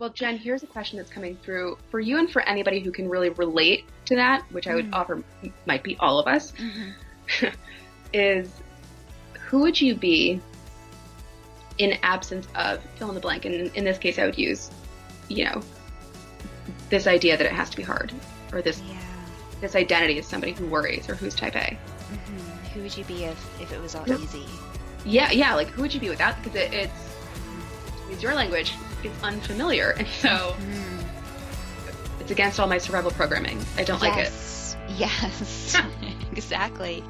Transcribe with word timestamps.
Well, 0.00 0.08
Jen, 0.08 0.38
here's 0.38 0.62
a 0.62 0.66
question 0.66 0.96
that's 0.96 1.10
coming 1.10 1.36
through 1.42 1.76
for 1.90 2.00
you 2.00 2.18
and 2.18 2.30
for 2.30 2.40
anybody 2.48 2.80
who 2.80 2.90
can 2.90 3.06
really 3.06 3.28
relate 3.28 3.84
to 4.06 4.16
that, 4.16 4.42
which 4.50 4.66
I 4.66 4.74
would 4.74 4.86
Mm. 4.90 4.94
offer 4.94 5.22
might 5.66 5.82
be 5.82 5.98
all 6.00 6.18
of 6.18 6.26
us, 6.26 6.52
Mm-hmm. 6.52 7.46
is 8.14 8.50
who 9.48 9.60
would 9.60 9.78
you 9.78 9.94
be 9.94 10.40
in 11.76 11.98
absence 12.02 12.48
of 12.54 12.82
fill 12.96 13.10
in 13.10 13.14
the 13.14 13.20
blank? 13.20 13.44
And 13.44 13.54
in 13.76 13.84
this 13.84 13.98
case, 13.98 14.18
I 14.18 14.24
would 14.24 14.38
use, 14.38 14.70
you 15.28 15.44
know, 15.44 15.60
this 16.88 17.06
idea 17.06 17.36
that 17.36 17.44
it 17.44 17.52
has 17.52 17.68
to 17.68 17.76
be 17.76 17.82
hard, 17.82 18.10
or 18.54 18.62
this 18.62 18.80
Yeah. 18.80 18.94
this 19.60 19.76
identity 19.76 20.18
as 20.18 20.26
somebody 20.26 20.52
who 20.52 20.64
worries 20.64 21.10
or 21.10 21.14
who's 21.14 21.34
type 21.34 21.54
A. 21.56 21.76
hmm 21.76 22.38
Who 22.72 22.80
would 22.82 22.96
you 22.96 23.04
be 23.04 23.24
if, 23.24 23.60
if 23.60 23.70
it 23.70 23.80
was 23.82 23.94
all 23.94 24.08
Yeah. 24.08 24.16
easy? 24.16 24.46
Yeah, 25.04 25.30
yeah. 25.30 25.54
Like, 25.54 25.68
who 25.68 25.82
would 25.82 25.92
you 25.92 26.00
be 26.00 26.08
without? 26.08 26.42
Because 26.42 26.54
it, 26.58 26.72
it's 26.72 26.92
it's 28.10 28.22
your 28.22 28.34
language. 28.34 28.72
It's 29.02 29.22
unfamiliar, 29.22 29.90
and 29.98 30.06
so 30.08 30.28
Mm. 30.58 31.04
it's 32.20 32.30
against 32.30 32.60
all 32.60 32.66
my 32.68 32.78
survival 32.78 33.10
programming. 33.10 33.58
I 33.76 33.84
don't 33.84 34.00
like 34.00 34.14
it. 34.18 34.30
yes. 34.30 34.76
Yes. 34.96 35.76
exactly. 36.32 37.02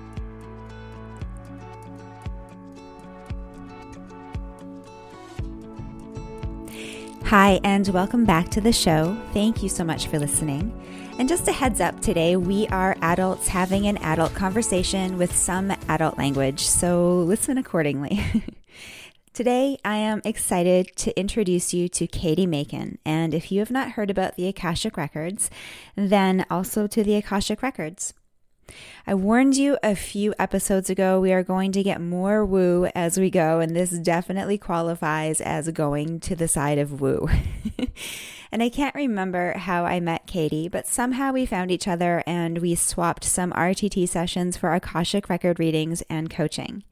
Hi, 7.24 7.60
and 7.62 7.86
welcome 7.88 8.24
back 8.24 8.48
to 8.50 8.60
the 8.60 8.72
show. 8.72 9.16
Thank 9.32 9.62
you 9.62 9.68
so 9.68 9.84
much 9.84 10.08
for 10.08 10.18
listening. 10.18 10.76
And 11.18 11.28
just 11.28 11.46
a 11.48 11.52
heads 11.52 11.80
up 11.80 12.00
today, 12.00 12.36
we 12.36 12.66
are 12.68 12.96
adults 13.02 13.46
having 13.46 13.86
an 13.86 13.98
adult 13.98 14.34
conversation 14.34 15.16
with 15.18 15.34
some 15.36 15.72
adult 15.88 16.18
language, 16.18 16.60
so 16.60 17.20
listen 17.20 17.58
accordingly. 17.58 18.24
Today, 19.40 19.78
I 19.86 19.96
am 19.96 20.20
excited 20.22 20.94
to 20.96 21.18
introduce 21.18 21.72
you 21.72 21.88
to 21.88 22.06
Cady 22.06 22.44
Macon. 22.44 22.98
And 23.06 23.32
if 23.32 23.50
you 23.50 23.60
have 23.60 23.70
not 23.70 23.92
heard 23.92 24.10
about 24.10 24.36
the 24.36 24.46
Akashic 24.46 24.98
Records, 24.98 25.48
then 25.96 26.44
also 26.50 26.86
to 26.88 27.02
the 27.02 27.14
Akashic 27.14 27.62
Records. 27.62 28.12
I 29.06 29.14
warned 29.14 29.56
you 29.56 29.78
a 29.82 29.96
few 29.96 30.34
episodes 30.38 30.90
ago 30.90 31.18
we 31.18 31.32
are 31.32 31.42
going 31.42 31.72
to 31.72 31.82
get 31.82 32.02
more 32.02 32.44
woo 32.44 32.90
as 32.94 33.18
we 33.18 33.30
go, 33.30 33.60
and 33.60 33.74
this 33.74 33.98
definitely 33.98 34.58
qualifies 34.58 35.40
as 35.40 35.70
going 35.70 36.20
to 36.20 36.36
the 36.36 36.46
side 36.46 36.76
of 36.76 37.00
woo. 37.00 37.26
and 38.52 38.62
I 38.62 38.68
can't 38.68 38.94
remember 38.94 39.56
how 39.56 39.86
I 39.86 40.00
met 40.00 40.26
Cady, 40.26 40.68
but 40.68 40.86
somehow 40.86 41.32
we 41.32 41.46
found 41.46 41.70
each 41.70 41.88
other 41.88 42.22
and 42.26 42.58
we 42.58 42.74
swapped 42.74 43.24
some 43.24 43.52
RTT 43.52 44.06
sessions 44.06 44.58
for 44.58 44.74
Akashic 44.74 45.30
record 45.30 45.58
readings 45.58 46.02
and 46.10 46.28
coaching. 46.28 46.84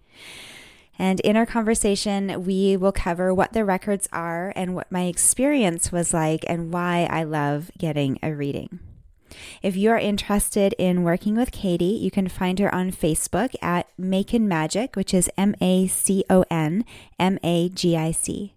And 0.99 1.21
in 1.21 1.37
our 1.37 1.47
conversation, 1.47 2.45
we 2.45 2.77
will 2.77 2.93
cover 2.93 3.33
what 3.33 3.53
the 3.53 3.65
records 3.65 4.09
are 4.13 4.53
and 4.57 4.75
what 4.75 4.91
my 4.91 5.05
experience 5.05 5.93
was 5.93 6.13
like 6.13 6.45
and 6.49 6.73
why 6.73 7.07
I 7.11 7.23
love 7.23 7.71
getting 7.79 8.19
a 8.23 8.35
reading. 8.35 8.81
If 9.63 9.77
you're 9.77 9.99
interested 9.99 10.75
in 10.79 11.05
working 11.05 11.37
with 11.37 11.53
Cady, 11.53 11.85
you 11.85 12.11
can 12.11 12.29
find 12.29 12.59
her 12.59 12.75
on 12.75 12.91
Facebook 12.91 13.55
at 13.63 13.89
Macon 13.97 14.49
Magic, 14.49 14.97
which 14.97 15.15
is 15.15 15.31
M 15.37 15.55
A 15.61 15.87
C 15.87 16.25
O 16.29 16.45
N 16.51 16.85
M 17.19 17.39
A 17.45 17.69
G 17.69 17.97
I 17.97 18.11
C. 18.11 18.55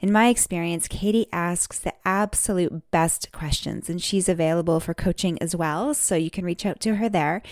In 0.00 0.12
my 0.12 0.28
experience, 0.28 0.86
Cady 0.86 1.26
asks 1.32 1.80
the 1.80 1.92
absolute 2.04 2.88
best 2.92 3.32
questions, 3.32 3.90
and 3.90 4.00
she's 4.00 4.28
available 4.28 4.78
for 4.78 4.94
coaching 4.94 5.42
as 5.42 5.56
well. 5.56 5.92
So 5.92 6.14
you 6.14 6.30
can 6.30 6.44
reach 6.44 6.64
out 6.64 6.78
to 6.80 6.96
her 6.96 7.08
there. 7.08 7.42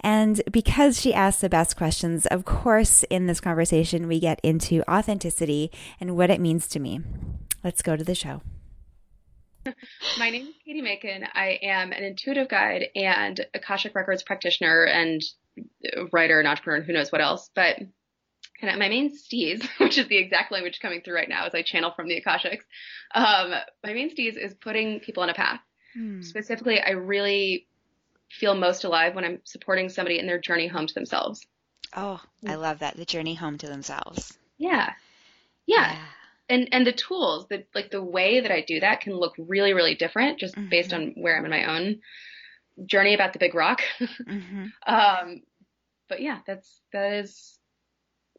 And 0.00 0.40
because 0.52 1.00
she 1.00 1.12
asks 1.12 1.40
the 1.40 1.48
best 1.48 1.76
questions, 1.76 2.26
of 2.26 2.44
course, 2.44 3.02
in 3.04 3.26
this 3.26 3.40
conversation, 3.40 4.06
we 4.06 4.20
get 4.20 4.38
into 4.44 4.88
authenticity 4.88 5.72
and 5.98 6.16
what 6.16 6.30
it 6.30 6.40
means 6.40 6.68
to 6.68 6.78
me. 6.78 7.00
Let's 7.64 7.82
go 7.82 7.96
to 7.96 8.04
the 8.04 8.14
show. 8.14 8.42
My 10.16 10.30
name 10.30 10.46
is 10.46 10.54
Cady 10.64 10.82
Macon. 10.82 11.24
I 11.34 11.58
am 11.62 11.90
an 11.90 12.04
intuitive 12.04 12.48
guide 12.48 12.86
and 12.94 13.44
Akashic 13.52 13.96
Records 13.96 14.22
practitioner 14.22 14.84
and 14.84 15.20
writer 16.12 16.38
and 16.38 16.48
entrepreneur 16.48 16.76
and 16.76 16.86
who 16.86 16.92
knows 16.92 17.10
what 17.10 17.20
else. 17.20 17.50
But 17.54 17.80
kind 18.60 18.72
of 18.72 18.78
my 18.78 18.88
main 18.88 19.16
steez, 19.16 19.66
which 19.78 19.98
is 19.98 20.06
the 20.08 20.18
exact 20.18 20.52
language 20.52 20.80
coming 20.80 21.00
through 21.00 21.14
right 21.14 21.28
now 21.28 21.46
as 21.46 21.54
I 21.54 21.62
channel 21.62 21.92
from 21.94 22.08
the 22.08 22.20
Akashics, 22.20 22.64
um, 23.14 23.52
my 23.82 23.92
main 23.92 24.14
steez 24.14 24.36
is 24.36 24.54
putting 24.54 25.00
people 25.00 25.22
on 25.22 25.30
a 25.30 25.34
path. 25.34 25.60
Specifically, 26.22 26.80
I 26.80 26.90
really 26.90 27.66
feel 28.30 28.54
most 28.54 28.84
alive 28.84 29.14
when 29.14 29.24
I'm 29.24 29.40
supporting 29.44 29.88
somebody 29.88 30.18
in 30.18 30.26
their 30.26 30.38
journey 30.38 30.68
home 30.68 30.86
to 30.86 30.94
themselves. 30.94 31.44
Oh, 31.96 32.20
I 32.46 32.54
love 32.54 32.78
that. 32.78 32.96
The 32.96 33.04
journey 33.04 33.34
home 33.34 33.58
to 33.58 33.66
themselves. 33.66 34.38
Yeah. 34.58 34.92
Yeah. 35.66 35.96
And 36.48 36.68
and 36.72 36.86
the 36.86 36.92
tools, 36.92 37.46
the 37.48 37.64
like 37.74 37.90
the 37.90 38.02
way 38.02 38.40
that 38.40 38.52
I 38.52 38.60
do 38.60 38.80
that 38.80 39.00
can 39.00 39.14
look 39.14 39.34
really, 39.38 39.72
really 39.72 39.94
different 39.94 40.38
just 40.38 40.54
based 40.68 40.92
on 40.92 41.14
where 41.16 41.36
I'm 41.36 41.44
in 41.44 41.50
my 41.50 41.76
own 41.76 42.00
journey 42.86 43.14
about 43.14 43.32
the 43.32 43.38
big 43.38 43.54
rock. 43.54 43.80
hmm 43.98 44.66
um 44.86 45.42
but 46.08 46.20
yeah, 46.20 46.40
that's 46.46 46.80
that 46.92 47.12
is 47.12 47.59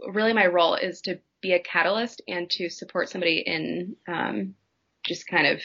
really 0.07 0.33
my 0.33 0.47
role 0.47 0.75
is 0.75 1.01
to 1.01 1.19
be 1.41 1.53
a 1.53 1.59
catalyst 1.59 2.21
and 2.27 2.49
to 2.51 2.69
support 2.69 3.09
somebody 3.09 3.39
in 3.45 3.95
um 4.07 4.55
just 5.05 5.27
kind 5.27 5.47
of 5.47 5.61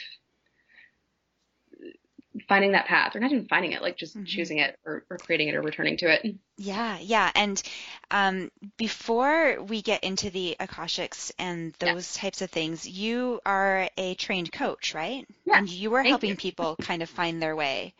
finding 2.47 2.71
that 2.73 2.85
path 2.87 3.15
or 3.15 3.19
not 3.19 3.31
even 3.31 3.47
finding 3.47 3.71
it 3.71 3.81
like 3.81 3.97
just 3.97 4.15
Mhm. 4.15 4.25
choosing 4.25 4.59
it 4.59 4.77
or, 4.85 5.05
or 5.09 5.17
creating 5.17 5.47
it 5.47 5.55
or 5.55 5.61
returning 5.61 5.97
to 5.97 6.11
it 6.11 6.35
Yeah, 6.59 6.97
yeah. 6.99 7.31
And 7.35 7.61
um, 8.09 8.51
before 8.77 9.61
we 9.61 9.81
get 9.81 10.03
into 10.03 10.29
the 10.31 10.55
Akashics 10.59 11.31
and 11.37 11.73
Yeah. 11.81 11.93
those 11.93 12.13
types 12.15 12.41
of 12.41 12.49
things, 12.49 12.87
you 12.87 13.39
are 13.45 13.89
a 13.97 14.15
trained 14.15 14.51
coach, 14.51 14.93
right? 14.95 15.27
Yeah, 15.45 15.53
And 15.53 15.69
you 15.69 15.93
are 15.93 16.03
thank 16.03 16.09
helping 16.09 16.29
you. 16.29 16.35
people 16.35 16.75
kind 16.77 17.01
of 17.03 17.09
find 17.09 17.41
their 17.41 17.55
way 17.55 17.93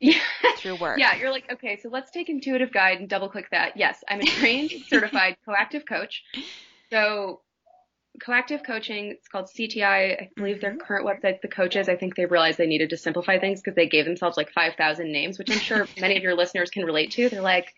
yeah 0.00 0.18
through 0.56 0.76
work. 0.76 0.98
Yeah, 0.98 1.16
you're 1.18 1.30
like, 1.30 1.50
okay, 1.52 1.78
so 1.82 1.88
let's 1.88 2.10
take 2.10 2.28
Intuitive 2.28 2.72
Guide 2.72 2.98
and 2.98 3.08
double 3.08 3.28
click 3.28 3.48
that. 3.50 3.76
Yes, 3.76 4.02
I'm 4.08 4.20
a 4.20 4.24
trained, 4.24 4.70
certified 4.88 5.36
coactive 5.44 5.86
coach. 5.86 6.22
So, 6.90 7.40
coactive 8.22 8.62
coaching, 8.66 9.12
it's 9.12 9.28
called 9.28 9.46
CTI. 9.46 10.12
I 10.22 10.28
believe 10.36 10.60
their 10.60 10.76
current 10.76 11.06
website, 11.06 11.40
the 11.40 11.48
coaches, 11.48 11.88
I 11.88 11.96
think 11.96 12.14
they 12.16 12.26
realized 12.26 12.58
they 12.58 12.66
needed 12.66 12.90
to 12.90 12.96
simplify 12.96 13.38
things 13.38 13.60
because 13.60 13.76
they 13.76 13.88
gave 13.88 14.04
themselves 14.04 14.36
like 14.36 14.52
5,000 14.52 15.10
names, 15.10 15.38
which 15.38 15.50
I'm 15.50 15.60
sure 15.60 15.86
many 15.98 16.16
of 16.16 16.22
your 16.22 16.34
listeners 16.34 16.70
can 16.70 16.84
relate 16.84 17.12
to. 17.12 17.28
They're 17.28 17.42
like, 17.42 17.72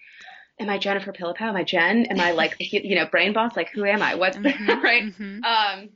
Am 0.60 0.68
I 0.68 0.78
Jennifer 0.78 1.12
Pillipow? 1.12 1.42
Am 1.42 1.56
I 1.56 1.64
Jen? 1.64 2.06
Am 2.06 2.20
I 2.20 2.32
like, 2.32 2.56
you 2.58 2.94
know, 2.94 3.06
brain 3.06 3.32
boss? 3.32 3.56
Like, 3.56 3.70
who 3.70 3.84
am 3.84 4.02
I? 4.02 4.14
What's 4.16 4.36
Mhm, 4.36 4.82
right? 4.82 5.04
mhm. 5.04 5.42
Um, 5.44 5.88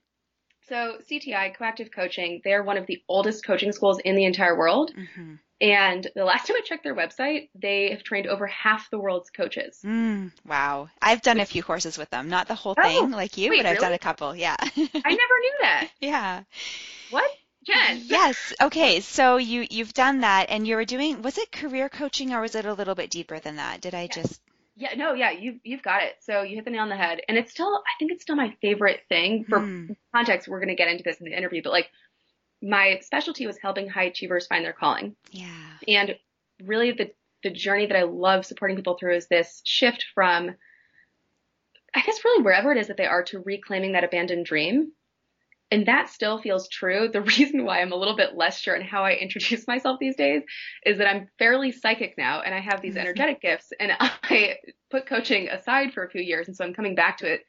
so 0.68 0.98
CTI, 1.08 1.54
Coactive 1.56 1.90
Coaching, 1.94 2.40
they're 2.42 2.62
one 2.62 2.76
of 2.76 2.86
the 2.86 3.02
oldest 3.08 3.44
coaching 3.44 3.70
schools 3.72 4.00
in 4.00 4.16
the 4.16 4.24
entire 4.24 4.56
world. 4.56 4.92
Mhm. 4.96 5.38
And 5.60 6.06
the 6.14 6.24
last 6.24 6.46
time 6.46 6.56
I 6.56 6.60
checked 6.64 6.84
their 6.84 6.94
website, 6.94 7.48
they 7.54 7.90
have 7.90 8.02
trained 8.02 8.26
over 8.26 8.46
half 8.46 8.90
the 8.90 8.98
world's 8.98 9.30
coaches. 9.30 9.80
Mm, 9.84 10.30
wow. 10.46 10.88
I've 11.00 11.22
done 11.22 11.40
a 11.40 11.46
few 11.46 11.62
courses 11.62 11.96
with 11.96 12.10
them. 12.10 12.28
Not 12.28 12.48
the 12.48 12.54
whole 12.54 12.74
Oh, 12.78 12.82
thing 12.82 13.10
like 13.10 13.38
you, 13.38 13.50
wait, 13.50 13.58
but 13.62 13.66
I've 13.66 13.78
done 13.78 13.92
a 13.92 13.98
couple. 13.98 14.34
Yeah. 14.36 14.56
I 14.60 14.66
never 14.76 15.38
knew 15.40 15.54
that. 15.62 15.88
yeah. 16.00 16.42
What? 17.10 17.30
Jen? 17.66 18.02
Yes. 18.06 18.52
Okay. 18.60 19.00
So 19.00 19.38
you 19.38 19.66
you've 19.70 19.92
done 19.94 20.20
that 20.20 20.46
and 20.50 20.66
you 20.66 20.76
were 20.76 20.84
doing 20.84 21.22
was 21.22 21.38
it 21.38 21.50
career 21.50 21.88
coaching 21.88 22.32
or 22.32 22.40
was 22.40 22.54
it 22.54 22.64
a 22.64 22.74
little 22.74 22.94
bit 22.94 23.10
deeper 23.10 23.38
than 23.38 23.56
that? 23.56 23.80
Did 23.80 23.94
I 23.94 24.06
just 24.06 24.40
Yeah, 24.76 24.94
no, 24.96 25.14
yeah, 25.14 25.30
you've 25.30 25.58
you've 25.64 25.82
got 25.82 26.02
it. 26.02 26.16
So 26.20 26.42
you 26.42 26.56
hit 26.56 26.64
the 26.64 26.70
nail 26.70 26.82
on 26.82 26.88
the 26.90 26.96
head. 26.96 27.20
And 27.28 27.36
it's 27.38 27.50
still 27.50 27.66
I 27.66 27.92
think 27.98 28.12
it's 28.12 28.22
still 28.22 28.36
my 28.36 28.54
favorite 28.62 29.00
thing. 29.08 29.46
For 29.48 29.60
Hmm. 29.60 29.92
context, 30.14 30.48
we're 30.48 30.60
gonna 30.60 30.76
get 30.76 30.88
into 30.88 31.02
this 31.02 31.18
in 31.18 31.24
the 31.26 31.36
interview, 31.36 31.62
but 31.62 31.72
like 31.72 31.88
my 32.62 33.00
specialty 33.02 33.46
was 33.46 33.58
helping 33.58 33.88
high 33.88 34.04
achievers 34.04 34.46
find 34.46 34.64
their 34.64 34.72
calling. 34.72 35.16
Yeah. 35.30 35.48
And 35.86 36.16
really 36.62 36.92
the 36.92 37.10
the 37.42 37.50
journey 37.50 37.86
that 37.86 37.96
I 37.96 38.02
love 38.02 38.46
supporting 38.46 38.76
people 38.76 38.96
through 38.98 39.16
is 39.16 39.28
this 39.28 39.60
shift 39.64 40.06
from 40.14 40.50
I 41.94 42.02
guess 42.02 42.24
really 42.24 42.42
wherever 42.42 42.72
it 42.72 42.78
is 42.78 42.88
that 42.88 42.96
they 42.96 43.06
are 43.06 43.22
to 43.24 43.42
reclaiming 43.44 43.92
that 43.92 44.04
abandoned 44.04 44.46
dream. 44.46 44.92
And 45.70 45.86
that 45.86 46.08
still 46.08 46.38
feels 46.38 46.68
true. 46.68 47.08
The 47.12 47.20
reason 47.38 47.64
why 47.64 47.80
I'm 47.80 47.92
a 47.92 47.96
little 47.96 48.16
bit 48.16 48.36
less 48.36 48.58
sure 48.58 48.74
in 48.74 48.82
how 48.82 49.04
I 49.04 49.14
introduce 49.14 49.66
myself 49.68 49.98
these 49.98 50.16
days 50.16 50.42
is 50.84 50.98
that 50.98 51.08
I'm 51.08 51.28
fairly 51.38 51.72
psychic 51.72 52.16
now 52.16 52.40
and 52.40 52.54
I 52.54 52.60
have 52.60 52.80
these 52.80 52.96
energetic 52.96 53.40
gifts 53.40 53.72
and 53.78 53.92
I 54.00 54.56
put 54.90 55.06
coaching 55.06 55.48
aside 55.48 55.92
for 55.92 56.04
a 56.04 56.10
few 56.10 56.22
years 56.22 56.48
and 56.48 56.56
so 56.56 56.64
I'm 56.64 56.74
coming 56.74 56.94
back 56.94 57.18
to 57.18 57.32
it 57.32 57.46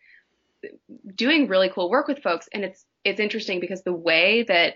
doing 1.16 1.48
really 1.48 1.70
cool 1.70 1.90
work 1.90 2.08
with 2.08 2.24
folks 2.24 2.50
and 2.52 2.64
it's 2.64 2.84
it's 3.04 3.20
interesting 3.20 3.60
because 3.60 3.84
the 3.84 3.94
way 3.94 4.44
that 4.48 4.74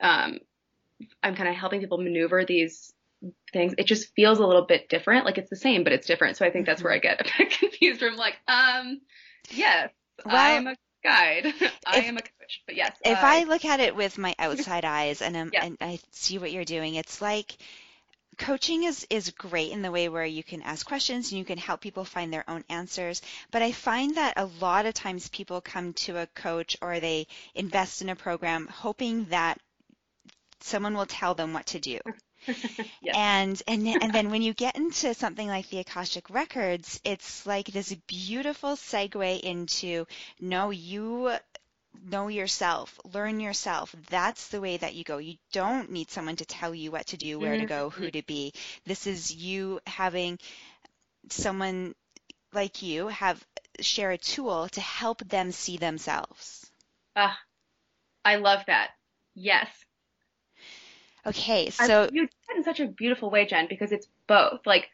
um, 0.00 0.38
I'm 1.22 1.34
kind 1.34 1.48
of 1.48 1.54
helping 1.54 1.80
people 1.80 1.98
maneuver 1.98 2.44
these 2.44 2.92
things, 3.52 3.74
it 3.78 3.86
just 3.86 4.14
feels 4.14 4.38
a 4.38 4.46
little 4.46 4.66
bit 4.66 4.88
different. 4.88 5.24
Like 5.24 5.38
it's 5.38 5.50
the 5.50 5.56
same, 5.56 5.84
but 5.84 5.92
it's 5.92 6.06
different. 6.06 6.36
So 6.36 6.44
I 6.44 6.50
think 6.50 6.66
that's 6.66 6.82
where 6.82 6.92
I 6.92 6.98
get 6.98 7.20
a 7.26 7.30
bit 7.38 7.50
confused. 7.58 8.02
I'm 8.02 8.16
like, 8.16 8.36
um, 8.46 9.00
yes, 9.50 9.90
Well, 10.24 10.36
I 10.36 10.50
am 10.50 10.66
a 10.66 10.76
guide. 11.02 11.46
I 11.86 12.00
am 12.00 12.16
a 12.16 12.22
coach. 12.22 12.62
But 12.66 12.76
yes, 12.76 12.96
If 13.04 13.18
uh, 13.18 13.26
I 13.26 13.44
look 13.44 13.64
at 13.64 13.80
it 13.80 13.94
with 13.94 14.18
my 14.18 14.34
outside 14.38 14.84
eyes 14.84 15.22
and, 15.22 15.36
I'm, 15.36 15.50
Yeah. 15.52 15.64
and 15.64 15.76
I 15.80 15.98
see 16.12 16.38
what 16.38 16.52
you're 16.52 16.64
doing, 16.64 16.94
it's 16.94 17.20
like 17.20 17.56
coaching 18.38 18.84
is 18.84 19.04
is 19.10 19.30
great 19.30 19.72
in 19.72 19.82
the 19.82 19.90
way 19.90 20.08
where 20.08 20.24
you 20.24 20.44
can 20.44 20.62
ask 20.62 20.86
questions 20.86 21.32
and 21.32 21.40
you 21.40 21.44
can 21.44 21.58
help 21.58 21.80
people 21.80 22.04
find 22.04 22.32
their 22.32 22.48
own 22.48 22.64
answers 22.68 23.20
but 23.50 23.62
i 23.62 23.72
find 23.72 24.14
that 24.14 24.34
a 24.36 24.44
lot 24.60 24.86
of 24.86 24.94
times 24.94 25.28
people 25.30 25.60
come 25.60 25.92
to 25.92 26.16
a 26.16 26.26
coach 26.28 26.76
or 26.80 27.00
they 27.00 27.26
invest 27.56 28.00
in 28.00 28.08
a 28.08 28.14
program 28.14 28.68
hoping 28.68 29.24
that 29.24 29.58
someone 30.60 30.94
will 30.94 31.06
tell 31.06 31.34
them 31.34 31.52
what 31.52 31.66
to 31.66 31.78
do 31.78 31.98
yes. 33.02 33.14
and 33.14 33.62
and 33.66 33.86
and 33.86 34.12
then 34.12 34.30
when 34.30 34.42
you 34.42 34.54
get 34.54 34.76
into 34.76 35.12
something 35.22 35.48
like 35.48 35.68
the 35.70 35.78
akashic 35.78 36.30
records 36.30 37.00
it's 37.04 37.46
like 37.46 37.66
this 37.66 37.92
beautiful 38.06 38.70
segue 38.70 39.40
into 39.40 40.06
no 40.40 40.70
you 40.70 41.30
know 42.04 42.28
yourself, 42.28 42.98
learn 43.12 43.40
yourself. 43.40 43.94
That's 44.08 44.48
the 44.48 44.60
way 44.60 44.76
that 44.76 44.94
you 44.94 45.04
go. 45.04 45.18
You 45.18 45.36
don't 45.52 45.90
need 45.90 46.10
someone 46.10 46.36
to 46.36 46.44
tell 46.44 46.74
you 46.74 46.90
what 46.90 47.06
to 47.08 47.16
do, 47.16 47.38
where 47.38 47.52
mm-hmm. 47.52 47.62
to 47.62 47.66
go, 47.66 47.90
who 47.90 48.10
to 48.10 48.22
be. 48.22 48.52
This 48.86 49.06
is 49.06 49.34
you 49.34 49.80
having 49.86 50.38
someone 51.28 51.94
like 52.52 52.82
you 52.82 53.08
have 53.08 53.44
share 53.80 54.10
a 54.10 54.18
tool 54.18 54.68
to 54.70 54.80
help 54.80 55.20
them 55.28 55.52
see 55.52 55.76
themselves. 55.76 56.70
Ah, 57.16 57.32
uh, 57.32 57.36
I 58.24 58.36
love 58.36 58.64
that. 58.66 58.90
Yes. 59.34 59.68
Okay, 61.28 61.70
so 61.70 62.02
I, 62.04 62.08
you 62.12 62.22
did 62.22 62.30
it 62.50 62.56
in 62.56 62.64
such 62.64 62.80
a 62.80 62.86
beautiful 62.86 63.30
way, 63.30 63.46
Jen, 63.46 63.66
because 63.68 63.92
it's 63.92 64.08
both. 64.26 64.66
Like 64.66 64.88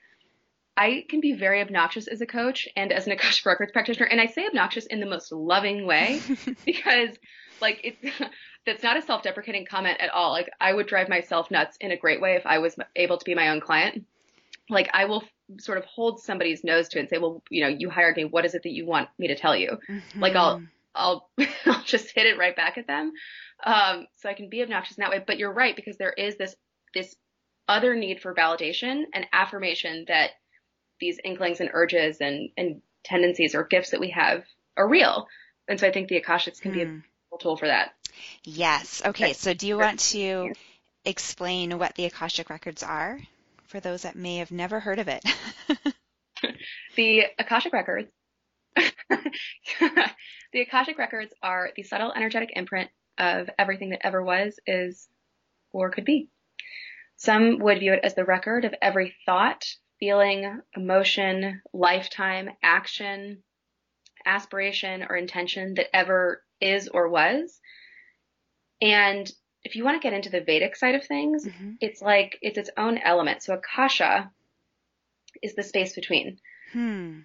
I 0.77 1.05
can 1.09 1.21
be 1.21 1.33
very 1.33 1.61
obnoxious 1.61 2.09
as 2.09 2.21
a 2.21 2.27
coach 2.27 2.69
and 2.77 2.93
as 2.93 3.07
an 3.07 3.13
Akashic 3.17 3.47
Records 3.47 3.73
practitioner. 3.73 4.07
And 4.07 4.21
I 4.21 4.27
say 4.27 4.47
obnoxious 4.47 4.87
in 4.87 5.01
the 5.01 5.07
most 5.07 5.33
loving 5.33 5.87
way 5.87 6.21
because, 6.65 7.11
like, 7.61 7.81
it's, 7.85 8.21
that's 8.67 8.83
not 8.83 8.97
a 8.97 9.03
self 9.03 9.23
deprecating 9.23 9.67
comment 9.67 10.01
at 10.01 10.11
all. 10.11 10.33
Like, 10.33 10.51
I 10.61 10.73
would 10.73 10.87
drive 10.87 11.09
myself 11.09 11.51
nuts 11.51 11.77
in 11.81 11.91
a 11.91 11.97
great 11.97 12.21
way 12.21 12.35
if 12.35 12.47
I 12.47 12.59
was 12.59 12.77
able 12.97 13.19
to 13.19 13.25
be 13.25 13.35
my 13.35 13.51
own 13.51 13.61
client. 13.61 14.05
Like, 14.71 14.89
I 14.93 15.05
will 15.05 15.23
sort 15.59 15.79
of 15.79 15.85
hold 15.85 16.21
somebody's 16.21 16.65
nose 16.65 16.89
to 16.89 16.99
it 16.99 17.01
and 17.03 17.09
say, 17.09 17.19
well, 17.19 17.43
you 17.51 17.63
know, 17.63 17.69
you 17.69 17.91
hired 17.91 18.17
me. 18.17 18.25
What 18.25 18.47
is 18.47 18.55
it 18.55 18.63
that 18.63 18.73
you 18.73 18.87
want 18.87 19.11
me 19.19 19.29
to 19.29 19.37
tell 19.37 19.55
you? 19.55 19.79
Mm-hmm. 19.89 20.21
Like, 20.21 20.35
I'll, 20.35 20.63
I'll, 20.95 21.29
I'll 21.67 21.83
just 21.85 22.11
hit 22.15 22.27
it 22.27 22.39
right 22.39 22.57
back 22.57 22.79
at 22.79 22.87
them. 22.87 23.13
Um, 23.65 24.07
so 24.17 24.29
I 24.29 24.35
can 24.35 24.51
be 24.51 24.63
obnoxious 24.63 24.99
in 24.99 25.03
that 25.03 25.11
way. 25.11 25.25
But 25.27 25.39
you're 25.39 25.53
right, 25.53 25.75
because 25.75 25.97
there 25.97 26.13
is 26.13 26.37
this, 26.37 26.55
this 26.93 27.17
other 27.67 27.97
need 27.97 28.21
for 28.21 28.35
validation 28.35 29.05
and 29.13 29.27
affirmation 29.33 30.05
that 30.09 30.31
these 31.01 31.19
inklings 31.25 31.61
and 31.61 31.71
urges 31.73 32.19
and, 32.21 32.51
and 32.57 32.83
tendencies 33.05 33.55
or 33.55 33.65
gifts 33.65 33.91
that 33.91 34.01
we 34.01 34.11
have 34.11 34.45
are 34.77 34.89
real. 34.89 35.27
And 35.69 35.81
so 35.81 35.87
I 35.87 35.93
think 35.93 36.09
the 36.09 36.21
Akashics 36.21 36.61
can 36.61 36.73
hmm. 36.73 36.77
be 36.77 36.83
a 36.83 36.87
hmm. 36.87 36.99
tool 37.41 37.57
for 37.57 37.67
that. 37.67 37.95
Yes. 38.45 39.03
Okay. 39.05 39.33
So 39.33 39.55
do 39.55 39.67
you 39.67 39.79
want 39.79 40.01
to 40.01 40.53
explain 41.05 41.79
what 41.79 41.95
the 41.95 42.05
Akashic 42.05 42.51
records 42.51 42.83
are 42.83 43.19
for 43.67 43.81
those 43.81 44.03
that 44.03 44.15
may 44.15 44.37
have 44.37 44.51
never 44.51 44.81
heard 44.81 44.99
of 44.99 45.09
it? 45.09 45.25
the 46.97 47.25
Akashic 47.39 47.73
records. 47.73 48.11
the 48.77 50.61
Akashic 50.61 50.99
records 50.99 51.33
are 51.43 51.71
the 51.77 51.83
subtle 51.83 52.13
energetic 52.15 52.51
imprint 52.55 52.91
of 53.19 53.49
everything 53.59 53.91
that 53.91 54.05
ever 54.05 54.23
was, 54.23 54.59
is, 54.67 55.09
or 55.73 55.91
could 55.91 56.05
be. 56.05 56.29
Some 57.17 57.59
would 57.61 57.79
view 57.79 57.93
it 57.93 58.01
as 58.03 58.15
the 58.15 58.25
record 58.25 58.65
of 58.65 58.75
every 58.83 59.15
thought, 59.25 59.65
feeling, 60.01 60.61
emotion, 60.77 61.63
lifetime, 61.73 62.51
action, 62.63 63.43
aspiration, 64.27 65.05
or 65.09 65.17
intention 65.17 65.75
that 65.75 65.95
ever 65.95 66.43
is 66.61 66.89
or 66.89 67.09
was. 67.09 67.61
And 68.81 69.31
if 69.63 69.77
you 69.77 69.85
want 69.85 70.01
to 70.01 70.07
get 70.07 70.15
into 70.15 70.31
the 70.31 70.43
Vedic 70.43 70.77
side 70.77 70.95
of 70.95 71.07
things, 71.07 71.47
mm-hmm. 71.47 71.73
it's 71.81 72.03
like 72.03 72.39
it's 72.43 72.59
its 72.59 72.71
own 72.77 72.99
element. 72.99 73.43
So 73.43 73.55
Akasha 73.55 74.31
is 75.43 75.55
the 75.55 75.63
space 75.63 75.95
between. 75.95 76.39
Hmm. 76.73 77.21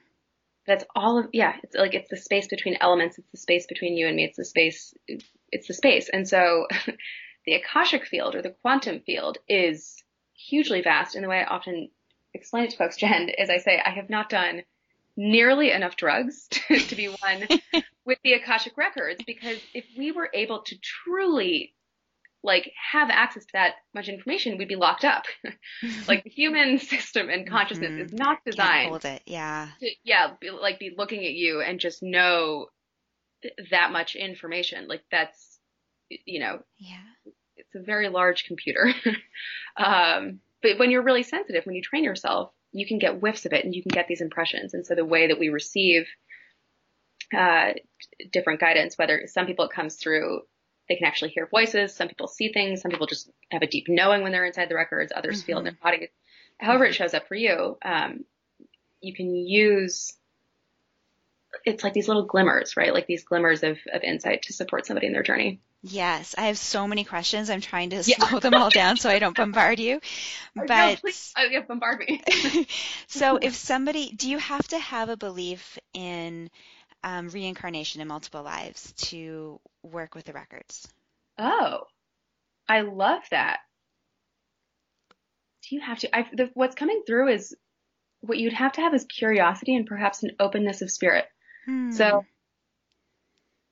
That's 0.65 0.85
all 0.95 1.19
of 1.19 1.27
yeah. 1.33 1.55
It's 1.63 1.75
like 1.75 1.95
it's 1.95 2.09
the 2.09 2.17
space 2.17 2.47
between 2.47 2.77
elements. 2.79 3.17
It's 3.17 3.31
the 3.31 3.37
space 3.37 3.65
between 3.67 3.97
you 3.97 4.07
and 4.07 4.15
me. 4.15 4.25
It's 4.25 4.37
the 4.37 4.45
space. 4.45 4.93
It's 5.51 5.67
the 5.67 5.73
space. 5.73 6.09
And 6.09 6.27
so, 6.27 6.67
the 7.45 7.53
Akashic 7.53 8.05
field 8.05 8.35
or 8.35 8.41
the 8.41 8.55
quantum 8.61 8.99
field 8.99 9.37
is 9.47 10.03
hugely 10.33 10.81
vast. 10.81 11.15
In 11.15 11.21
the 11.21 11.29
way 11.29 11.39
I 11.39 11.45
often 11.45 11.89
explain 12.33 12.65
it 12.65 12.71
to 12.71 12.77
folks, 12.77 12.97
Jen, 12.97 13.29
is 13.29 13.49
I 13.49 13.57
say 13.57 13.81
I 13.83 13.91
have 13.91 14.09
not 14.09 14.29
done 14.29 14.63
nearly 15.17 15.71
enough 15.71 15.95
drugs 15.95 16.47
to, 16.51 16.79
to 16.79 16.95
be 16.95 17.07
one 17.07 17.47
with 18.05 18.19
the 18.23 18.33
Akashic 18.33 18.77
records 18.77 19.21
because 19.25 19.57
if 19.73 19.85
we 19.97 20.11
were 20.11 20.29
able 20.33 20.61
to 20.63 20.75
truly 20.79 21.73
like 22.41 22.71
have 22.91 23.09
access 23.09 23.43
to 23.43 23.51
that 23.53 23.73
much 23.93 24.07
information, 24.07 24.57
we'd 24.57 24.69
be 24.69 24.77
locked 24.77 25.03
up. 25.03 25.25
like 26.07 26.23
the 26.23 26.29
human 26.29 26.79
system 26.79 27.29
and 27.29 27.49
consciousness 27.49 27.91
mm-hmm. 27.91 28.05
is 28.05 28.13
not 28.13 28.37
designed. 28.45 28.69
Can't 28.69 28.89
hold 28.89 29.05
it, 29.05 29.21
yeah. 29.25 29.67
To, 29.81 29.89
yeah, 30.03 30.31
be, 30.39 30.49
like 30.49 30.79
be 30.79 30.93
looking 30.97 31.25
at 31.25 31.33
you 31.33 31.61
and 31.61 31.79
just 31.79 32.01
know 32.01 32.67
that 33.71 33.91
much 33.91 34.15
information. 34.15 34.87
Like 34.87 35.03
that's, 35.11 35.59
you 36.09 36.39
know, 36.39 36.59
yeah, 36.77 37.31
it's 37.55 37.75
a 37.75 37.79
very 37.79 38.09
large 38.09 38.45
computer. 38.45 38.93
um, 39.77 40.39
but 40.61 40.77
when 40.77 40.91
you're 40.91 41.03
really 41.03 41.23
sensitive, 41.23 41.65
when 41.65 41.75
you 41.75 41.81
train 41.81 42.03
yourself, 42.03 42.51
you 42.71 42.85
can 42.85 42.99
get 42.99 43.19
whiffs 43.19 43.45
of 43.45 43.53
it 43.53 43.65
and 43.65 43.73
you 43.73 43.81
can 43.81 43.91
get 43.91 44.07
these 44.07 44.21
impressions. 44.21 44.73
And 44.73 44.85
so 44.85 44.95
the 44.95 45.05
way 45.05 45.27
that 45.27 45.39
we 45.39 45.49
receive 45.49 46.07
uh, 47.35 47.73
different 48.31 48.59
guidance, 48.59 48.97
whether 48.97 49.23
some 49.27 49.45
people 49.45 49.65
it 49.65 49.71
comes 49.71 49.95
through, 49.95 50.41
they 50.87 50.95
can 50.95 51.05
actually 51.05 51.31
hear 51.31 51.47
voices. 51.47 51.95
Some 51.95 52.07
people 52.07 52.27
see 52.27 52.51
things. 52.51 52.81
Some 52.81 52.91
people 52.91 53.07
just 53.07 53.29
have 53.51 53.61
a 53.61 53.67
deep 53.67 53.85
knowing 53.87 54.23
when 54.23 54.31
they're 54.31 54.45
inside 54.45 54.69
the 54.69 54.75
records. 54.75 55.13
Others 55.15 55.39
mm-hmm. 55.39 55.45
feel 55.45 55.57
in 55.59 55.63
their 55.63 55.77
body. 55.81 56.09
However 56.59 56.85
it 56.85 56.95
shows 56.95 57.13
up 57.13 57.27
for 57.27 57.35
you, 57.35 57.77
um, 57.83 58.25
you 59.01 59.13
can 59.13 59.33
use. 59.35 60.13
It's 61.65 61.83
like 61.83 61.93
these 61.93 62.07
little 62.07 62.25
glimmers, 62.25 62.77
right? 62.77 62.93
Like 62.93 63.07
these 63.07 63.23
glimmers 63.23 63.63
of, 63.63 63.77
of 63.91 64.03
insight 64.03 64.43
to 64.43 64.53
support 64.53 64.85
somebody 64.85 65.07
in 65.07 65.13
their 65.13 65.23
journey. 65.23 65.59
Yes, 65.81 66.35
I 66.37 66.47
have 66.47 66.57
so 66.57 66.87
many 66.87 67.05
questions. 67.05 67.49
I'm 67.49 67.61
trying 67.61 67.91
to 67.91 68.03
yeah. 68.05 68.17
slow 68.17 68.39
them 68.39 68.53
all 68.53 68.69
down 68.69 68.97
so 68.97 69.09
I 69.09 69.19
don't 69.19 69.35
bombard 69.35 69.79
you. 69.79 70.01
But 70.55 70.67
no, 70.67 70.95
please, 70.97 71.33
oh, 71.37 71.43
yeah, 71.43 71.61
bombard 71.61 71.99
me. 71.99 72.21
so, 73.07 73.37
if 73.41 73.55
somebody, 73.55 74.11
do 74.11 74.29
you 74.29 74.39
have 74.39 74.67
to 74.69 74.79
have 74.79 75.07
a 75.07 75.15
belief 75.15 75.77
in 75.93 76.49
um, 77.03 77.29
reincarnation 77.29 78.01
in 78.01 78.07
multiple 78.09 78.43
lives 78.43 78.91
to 78.93 79.59
work 79.83 80.15
with 80.15 80.25
the 80.25 80.33
records? 80.33 80.87
Oh, 81.37 81.83
I 82.67 82.81
love 82.81 83.21
that. 83.31 83.59
Do 85.63 85.75
you 85.75 85.81
have 85.81 85.99
to? 85.99 86.13
I, 86.13 86.27
the, 86.33 86.49
what's 86.55 86.75
coming 86.75 87.03
through 87.07 87.29
is 87.29 87.55
what 88.21 88.37
you'd 88.37 88.53
have 88.53 88.73
to 88.73 88.81
have 88.81 88.93
is 88.93 89.05
curiosity 89.05 89.75
and 89.75 89.85
perhaps 89.85 90.23
an 90.23 90.31
openness 90.39 90.81
of 90.81 90.91
spirit. 90.91 91.25
Hmm. 91.65 91.91
So 91.91 92.25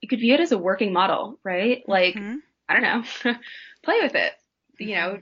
you 0.02 0.08
could 0.08 0.20
view 0.20 0.34
it 0.34 0.40
as 0.40 0.52
a 0.52 0.58
working 0.58 0.94
model, 0.94 1.40
right? 1.44 1.84
Like, 1.88 2.16
mm-hmm. 2.16 2.38
I 2.70 2.74
don't 2.74 2.84
know, 2.84 3.34
play 3.84 4.00
with 4.02 4.16
it, 4.16 4.34
you 4.80 4.96
know, 4.96 5.20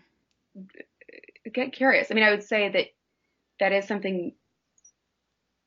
get 1.54 1.74
curious. 1.74 2.10
I 2.12 2.14
mean, 2.14 2.24
I 2.24 2.32
would 2.32 2.44
say 2.44 2.70
that 2.70 2.88
that 3.60 3.72
is 3.72 3.88
something, 3.88 4.34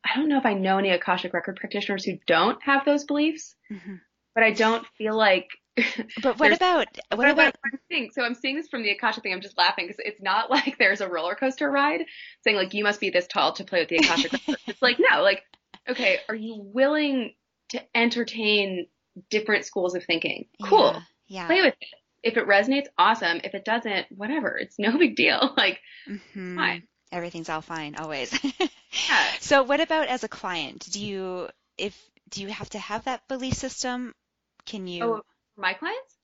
I 0.05 0.17
don't 0.17 0.28
know 0.28 0.38
if 0.38 0.47
I 0.47 0.55
know 0.55 0.78
any 0.78 0.90
Akashic 0.90 1.33
record 1.33 1.57
practitioners 1.57 2.05
who 2.05 2.19
don't 2.26 2.62
have 2.62 2.85
those 2.85 3.05
beliefs, 3.05 3.55
mm-hmm. 3.71 3.97
but 4.35 4.45
I 4.45 4.52
don't 4.52 4.87
feel 4.99 5.17
like. 5.17 5.49
But 6.23 6.40
what 6.40 6.52
about 6.52 6.88
what 7.14 7.31
about? 7.31 7.55
I'm 7.93 8.11
so 8.11 8.25
I'm 8.25 8.35
seeing 8.35 8.57
this 8.57 8.67
from 8.67 8.83
the 8.83 8.90
Akasha 8.90 9.21
thing. 9.21 9.33
I'm 9.33 9.40
just 9.40 9.57
laughing 9.57 9.87
because 9.87 10.02
it's 10.05 10.21
not 10.21 10.50
like 10.50 10.76
there's 10.76 11.00
a 11.00 11.09
roller 11.09 11.37
coaster 11.37 11.71
ride 11.71 12.05
saying 12.43 12.57
like 12.57 12.75
you 12.75 12.83
must 12.83 12.99
be 12.99 13.11
this 13.11 13.28
tall 13.28 13.52
to 13.52 13.64
play 13.64 13.78
with 13.78 13.88
the 13.88 13.99
Akashic. 13.99 14.33
it's 14.67 14.83
like 14.83 14.99
no, 14.99 15.23
like 15.23 15.45
okay, 15.88 16.18
are 16.28 16.35
you 16.35 16.61
willing 16.61 17.35
to 17.71 17.83
entertain 17.97 18.87
different 19.30 19.64
schools 19.64 19.95
of 19.95 20.04
thinking. 20.04 20.47
Cool. 20.64 20.92
Yeah. 21.26 21.42
yeah. 21.42 21.47
Play 21.47 21.62
with 21.62 21.75
it. 21.80 21.88
If 22.23 22.37
it 22.37 22.47
resonates, 22.47 22.87
awesome. 22.97 23.40
If 23.45 23.54
it 23.54 23.64
doesn't, 23.64 24.07
whatever. 24.11 24.57
It's 24.57 24.78
no 24.78 24.97
big 24.99 25.16
deal. 25.16 25.54
Like, 25.57 25.80
mm-hmm. 26.09 26.57
fine. 26.57 26.83
Everything's 27.11 27.49
all 27.49 27.62
fine 27.62 27.97
always. 27.97 28.38
yeah. 28.61 29.25
So 29.40 29.62
what 29.62 29.80
about 29.80 30.09
as 30.09 30.25
a 30.25 30.28
client? 30.28 30.87
Do 30.90 31.04
you 31.04 31.49
if 31.78 31.99
do 32.28 32.42
you 32.42 32.49
have 32.49 32.68
to 32.71 32.78
have 32.78 33.04
that 33.04 33.26
belief 33.28 33.54
system? 33.54 34.14
Can 34.66 34.87
you 34.87 35.04
Oh, 35.04 35.23
my 35.57 35.73
clients? 35.73 36.14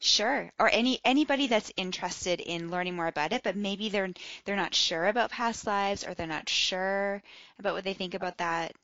Sure. 0.00 0.52
Or 0.60 0.68
any 0.68 1.00
anybody 1.04 1.48
that's 1.48 1.72
interested 1.76 2.38
in 2.40 2.70
learning 2.70 2.94
more 2.94 3.08
about 3.08 3.32
it, 3.32 3.42
but 3.42 3.56
maybe 3.56 3.88
they're 3.88 4.10
they're 4.44 4.54
not 4.54 4.76
sure 4.76 5.06
about 5.06 5.32
past 5.32 5.66
lives 5.66 6.06
or 6.06 6.14
they're 6.14 6.28
not 6.28 6.48
sure 6.48 7.20
about 7.58 7.74
what 7.74 7.82
they 7.82 7.94
think 7.94 8.14
about 8.14 8.38
that 8.38 8.76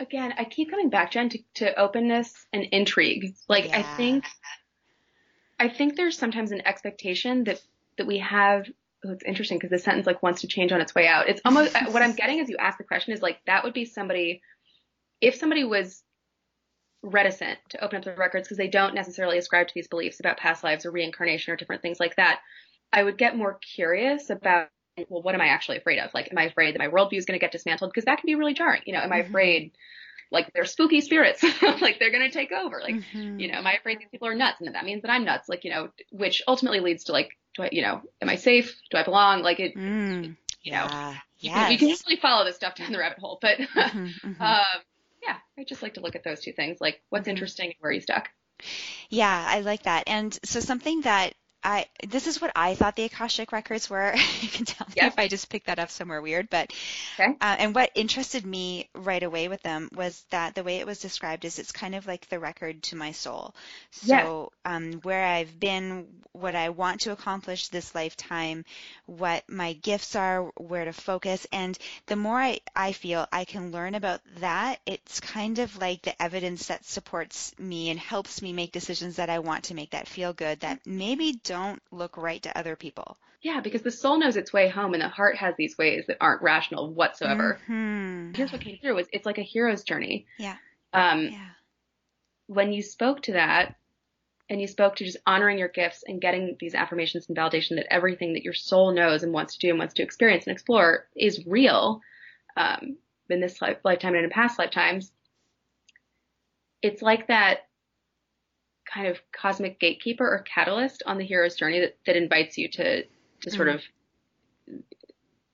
again, 0.00 0.34
I 0.36 0.44
keep 0.44 0.70
coming 0.70 0.90
back, 0.90 1.12
Jen, 1.12 1.28
to, 1.30 1.38
to 1.54 1.78
openness 1.78 2.46
and 2.52 2.64
intrigue. 2.64 3.34
Like 3.48 3.68
yeah. 3.68 3.78
I 3.78 3.82
think, 3.96 4.24
I 5.58 5.68
think 5.68 5.96
there's 5.96 6.18
sometimes 6.18 6.52
an 6.52 6.66
expectation 6.66 7.44
that 7.44 7.60
that 7.98 8.06
we 8.06 8.18
have. 8.18 8.66
Oh, 9.04 9.12
it's 9.12 9.24
interesting 9.24 9.58
because 9.58 9.70
the 9.70 9.78
sentence 9.78 10.06
like 10.06 10.22
wants 10.22 10.42
to 10.42 10.46
change 10.46 10.72
on 10.72 10.80
its 10.80 10.94
way 10.94 11.06
out. 11.06 11.28
It's 11.28 11.40
almost 11.44 11.74
what 11.90 12.02
I'm 12.02 12.12
getting 12.12 12.40
as 12.40 12.50
you 12.50 12.56
ask 12.58 12.76
the 12.76 12.84
question 12.84 13.14
is 13.14 13.22
like 13.22 13.40
that 13.46 13.64
would 13.64 13.72
be 13.72 13.86
somebody, 13.86 14.42
if 15.22 15.36
somebody 15.36 15.64
was 15.64 16.02
reticent 17.02 17.58
to 17.70 17.82
open 17.82 17.98
up 17.98 18.04
the 18.04 18.14
records 18.14 18.46
because 18.46 18.58
they 18.58 18.68
don't 18.68 18.94
necessarily 18.94 19.38
ascribe 19.38 19.68
to 19.68 19.74
these 19.74 19.88
beliefs 19.88 20.20
about 20.20 20.36
past 20.36 20.62
lives 20.62 20.84
or 20.84 20.90
reincarnation 20.90 21.52
or 21.52 21.56
different 21.56 21.82
things 21.82 21.98
like 21.98 22.16
that. 22.16 22.40
I 22.92 23.02
would 23.02 23.16
get 23.16 23.36
more 23.36 23.58
curious 23.74 24.30
about, 24.30 24.68
well, 25.08 25.22
what 25.22 25.34
am 25.34 25.40
I 25.40 25.46
actually 25.48 25.78
afraid 25.78 25.98
of? 25.98 26.12
Like, 26.14 26.28
am 26.30 26.38
I 26.38 26.44
afraid 26.44 26.74
that 26.74 26.78
my 26.78 26.88
worldview 26.88 27.18
is 27.18 27.24
going 27.24 27.38
to 27.38 27.44
get 27.44 27.52
dismantled? 27.52 27.90
Because 27.92 28.04
that 28.06 28.18
can 28.18 28.26
be 28.26 28.34
really 28.34 28.54
jarring. 28.54 28.82
You 28.86 28.94
know, 28.94 29.00
am 29.00 29.12
I 29.12 29.18
Mm-hmm. 29.18 29.28
afraid 29.28 29.72
like 30.32 30.52
they're 30.52 30.64
spooky 30.64 31.00
spirits, 31.00 31.42
like 31.80 31.98
they're 31.98 32.12
going 32.12 32.28
to 32.28 32.32
take 32.32 32.52
over? 32.52 32.80
Like, 32.82 32.94
Mhm. 33.14 33.40
you 33.40 33.50
know, 33.50 33.58
am 33.58 33.66
I 33.66 33.74
afraid 33.74 33.98
these 33.98 34.08
people 34.10 34.28
are 34.28 34.34
nuts? 34.34 34.60
And 34.60 34.74
that 34.74 34.84
means 34.84 35.02
that 35.02 35.10
I'm 35.10 35.24
nuts. 35.24 35.48
Like, 35.48 35.64
you 35.64 35.70
know, 35.70 35.88
which 36.12 36.42
ultimately 36.46 36.80
leads 36.80 37.04
to 37.04 37.12
like, 37.12 37.30
do 37.56 37.64
I, 37.64 37.68
you 37.72 37.82
know, 37.82 38.02
am 38.22 38.28
I 38.28 38.36
safe? 38.36 38.76
Do 38.90 38.96
I 38.98 39.02
belong? 39.02 39.42
Like 39.42 39.58
it, 39.60 39.74
Mm, 39.76 40.36
you 40.62 40.72
know, 40.72 40.86
yeah. 40.86 41.16
you, 41.40 41.50
can, 41.50 41.70
you 41.72 41.78
can 41.78 41.88
Yes. 41.88 42.00
usually 42.06 42.20
follow 42.20 42.44
this 42.44 42.56
stuff 42.56 42.74
down 42.76 42.92
the 42.92 42.98
rabbit 42.98 43.18
hole. 43.18 43.38
But 43.42 43.58
Mhm, 43.76 44.14
mhm. 44.24 44.40
um, 44.40 44.82
yeah, 45.22 45.36
I 45.58 45.64
just 45.64 45.82
like 45.82 45.94
to 45.94 46.00
look 46.00 46.14
at 46.16 46.22
those 46.24 46.40
two 46.40 46.52
things, 46.52 46.78
like 46.80 47.02
what's 47.10 47.26
Mhm. 47.26 47.30
interesting 47.32 47.66
and 47.66 47.74
where 47.80 47.90
are 47.90 47.94
you 47.94 48.00
stuck. 48.00 48.28
Yeah, 49.08 49.44
I 49.48 49.60
like 49.62 49.82
that. 49.84 50.04
And 50.06 50.38
so 50.44 50.60
something 50.60 51.00
that 51.02 51.34
I 51.62 51.86
this 52.08 52.26
is 52.26 52.40
what 52.40 52.52
I 52.56 52.74
thought 52.74 52.96
the 52.96 53.04
Akashic 53.04 53.52
records 53.52 53.90
were. 53.90 54.14
you 54.40 54.48
can 54.48 54.64
tell 54.66 54.86
me 54.88 55.06
if 55.06 55.18
I 55.18 55.28
just 55.28 55.48
picked 55.50 55.66
that 55.66 55.78
up 55.78 55.90
somewhere 55.90 56.22
weird, 56.22 56.48
but 56.50 56.72
Okay. 57.18 57.38
uh, 57.40 57.56
and 57.58 57.74
what 57.74 57.90
interested 57.94 58.44
me 58.46 58.88
right 58.94 59.22
away 59.22 59.48
with 59.48 59.62
them 59.62 59.88
was 59.94 60.24
that 60.30 60.54
the 60.54 60.62
way 60.62 60.76
it 60.76 60.86
was 60.86 61.00
described 61.00 61.44
is 61.44 61.58
it's 61.58 61.72
kind 61.72 61.94
of 61.94 62.06
like 62.06 62.28
the 62.28 62.38
record 62.38 62.82
to 62.82 62.96
my 62.96 63.12
soul. 63.12 63.54
So 63.90 64.52
um, 64.64 64.94
where 65.02 65.24
I've 65.24 65.58
been, 65.58 66.06
what 66.32 66.54
I 66.54 66.68
want 66.70 67.02
to 67.02 67.12
accomplish 67.12 67.68
this 67.68 67.94
lifetime, 67.94 68.64
what 69.06 69.42
my 69.48 69.72
gifts 69.74 70.14
are, 70.16 70.44
where 70.56 70.84
to 70.84 70.92
focus, 70.92 71.46
and 71.52 71.76
the 72.06 72.16
more 72.16 72.38
I, 72.38 72.60
I 72.74 72.92
feel 72.92 73.26
I 73.32 73.44
can 73.44 73.70
learn 73.72 73.94
about 73.94 74.20
that, 74.40 74.80
it's 74.86 75.20
kind 75.20 75.58
of 75.58 75.76
like 75.78 76.02
the 76.02 76.20
evidence 76.22 76.66
that 76.66 76.84
supports 76.84 77.52
me 77.58 77.90
and 77.90 77.98
helps 77.98 78.42
me 78.42 78.52
make 78.52 78.72
decisions 78.72 79.16
that 79.16 79.30
I 79.30 79.38
want 79.40 79.64
to 79.64 79.74
make 79.74 79.90
that 79.90 80.08
feel 80.08 80.32
good, 80.32 80.60
that 80.60 80.80
maybe 80.86 81.32
don't 81.50 81.82
look 81.90 82.16
right 82.16 82.40
to 82.44 82.56
other 82.56 82.76
people. 82.76 83.18
Yeah, 83.42 83.60
because 83.60 83.82
the 83.82 83.90
soul 83.90 84.18
knows 84.20 84.36
its 84.36 84.52
way 84.52 84.68
home 84.68 84.94
and 84.94 85.02
the 85.02 85.08
heart 85.08 85.36
has 85.36 85.56
these 85.56 85.76
ways 85.76 86.04
that 86.06 86.18
aren't 86.20 86.42
rational 86.42 86.92
whatsoever. 86.94 87.58
Mhm. 87.66 88.36
Here's 88.36 88.52
what 88.52 88.60
came 88.60 88.78
through 88.78 88.98
is 88.98 89.08
it's 89.12 89.26
like 89.26 89.38
a 89.38 89.42
hero's 89.42 89.82
journey. 89.82 90.26
Yeah. 90.38 90.56
Um, 90.92 91.24
Yeah. 91.26 91.48
when 92.46 92.72
you 92.72 92.82
spoke 92.82 93.22
to 93.22 93.32
that 93.32 93.74
and 94.48 94.60
you 94.60 94.68
spoke 94.68 94.94
to 94.96 95.04
just 95.04 95.16
honoring 95.26 95.58
your 95.58 95.68
gifts 95.68 96.04
and 96.06 96.20
getting 96.20 96.56
these 96.60 96.74
affirmations 96.76 97.28
and 97.28 97.36
validation 97.36 97.76
that 97.76 97.92
everything 97.92 98.34
that 98.34 98.44
your 98.44 98.54
soul 98.54 98.92
knows 98.92 99.24
and 99.24 99.32
wants 99.32 99.54
to 99.54 99.60
do 99.60 99.70
and 99.70 99.78
wants 99.78 99.94
to 99.94 100.02
experience 100.04 100.46
and 100.46 100.52
explore 100.52 101.08
is 101.16 101.46
real 101.46 102.00
um, 102.56 102.96
in 103.28 103.40
this 103.40 103.60
life, 103.60 103.78
lifetime 103.84 104.14
and 104.14 104.24
in 104.24 104.30
past 104.30 104.56
lifetimes, 104.58 105.10
it's 106.82 107.02
like 107.02 107.26
that 107.26 107.66
kind 108.92 109.06
of 109.06 109.18
cosmic 109.32 109.78
gatekeeper 109.80 110.24
or 110.24 110.40
catalyst 110.42 111.02
on 111.06 111.18
the 111.18 111.24
hero's 111.24 111.54
journey 111.56 111.80
that, 111.80 111.96
that 112.06 112.16
invites 112.16 112.58
you 112.58 112.68
to 112.68 113.04
to 113.42 113.50
sort 113.50 113.68
Mm. 113.68 113.74
of 113.76 113.82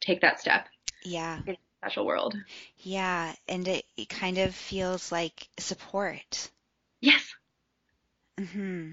take 0.00 0.20
that 0.22 0.40
step 0.40 0.66
Yeah. 1.04 1.38
in 1.46 1.52
the 1.54 1.56
special 1.80 2.06
world. 2.06 2.36
Yeah. 2.78 3.34
And 3.48 3.66
it, 3.68 3.84
it 3.96 4.08
kind 4.08 4.38
of 4.38 4.54
feels 4.54 5.10
like 5.12 5.48
support. 5.58 6.50
Yes. 7.00 7.34
hmm 8.38 8.92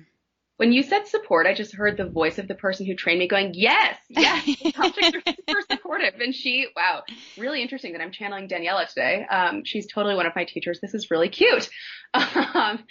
When 0.58 0.72
you 0.72 0.84
said 0.84 1.08
support, 1.08 1.48
I 1.48 1.54
just 1.54 1.76
heard 1.76 1.98
the 1.98 2.06
voice 2.06 2.38
of 2.38 2.48
the 2.48 2.56
person 2.56 2.86
who 2.86 2.96
trained 2.96 3.20
me 3.20 3.28
going, 3.28 3.52
yes, 3.56 3.98
yes, 4.10 4.46
Akashics 4.66 5.16
are 5.16 5.34
super 5.36 5.62
supportive. 5.70 6.14
And 6.20 6.34
she, 6.34 6.68
wow, 6.76 7.04
really 7.38 7.62
interesting 7.62 7.94
that 7.94 8.02
I'm 8.02 8.12
channeling 8.12 8.48
Daniela 8.48 8.88
today. 8.88 9.26
Um, 9.30 9.64
she's 9.66 9.88
totally 9.88 10.16
one 10.16 10.26
of 10.26 10.36
my 10.36 10.46
teachers. 10.46 10.80
This 10.82 10.94
is 10.94 11.10
really 11.12 11.30
cute. 11.30 11.70
Um, 12.16 12.86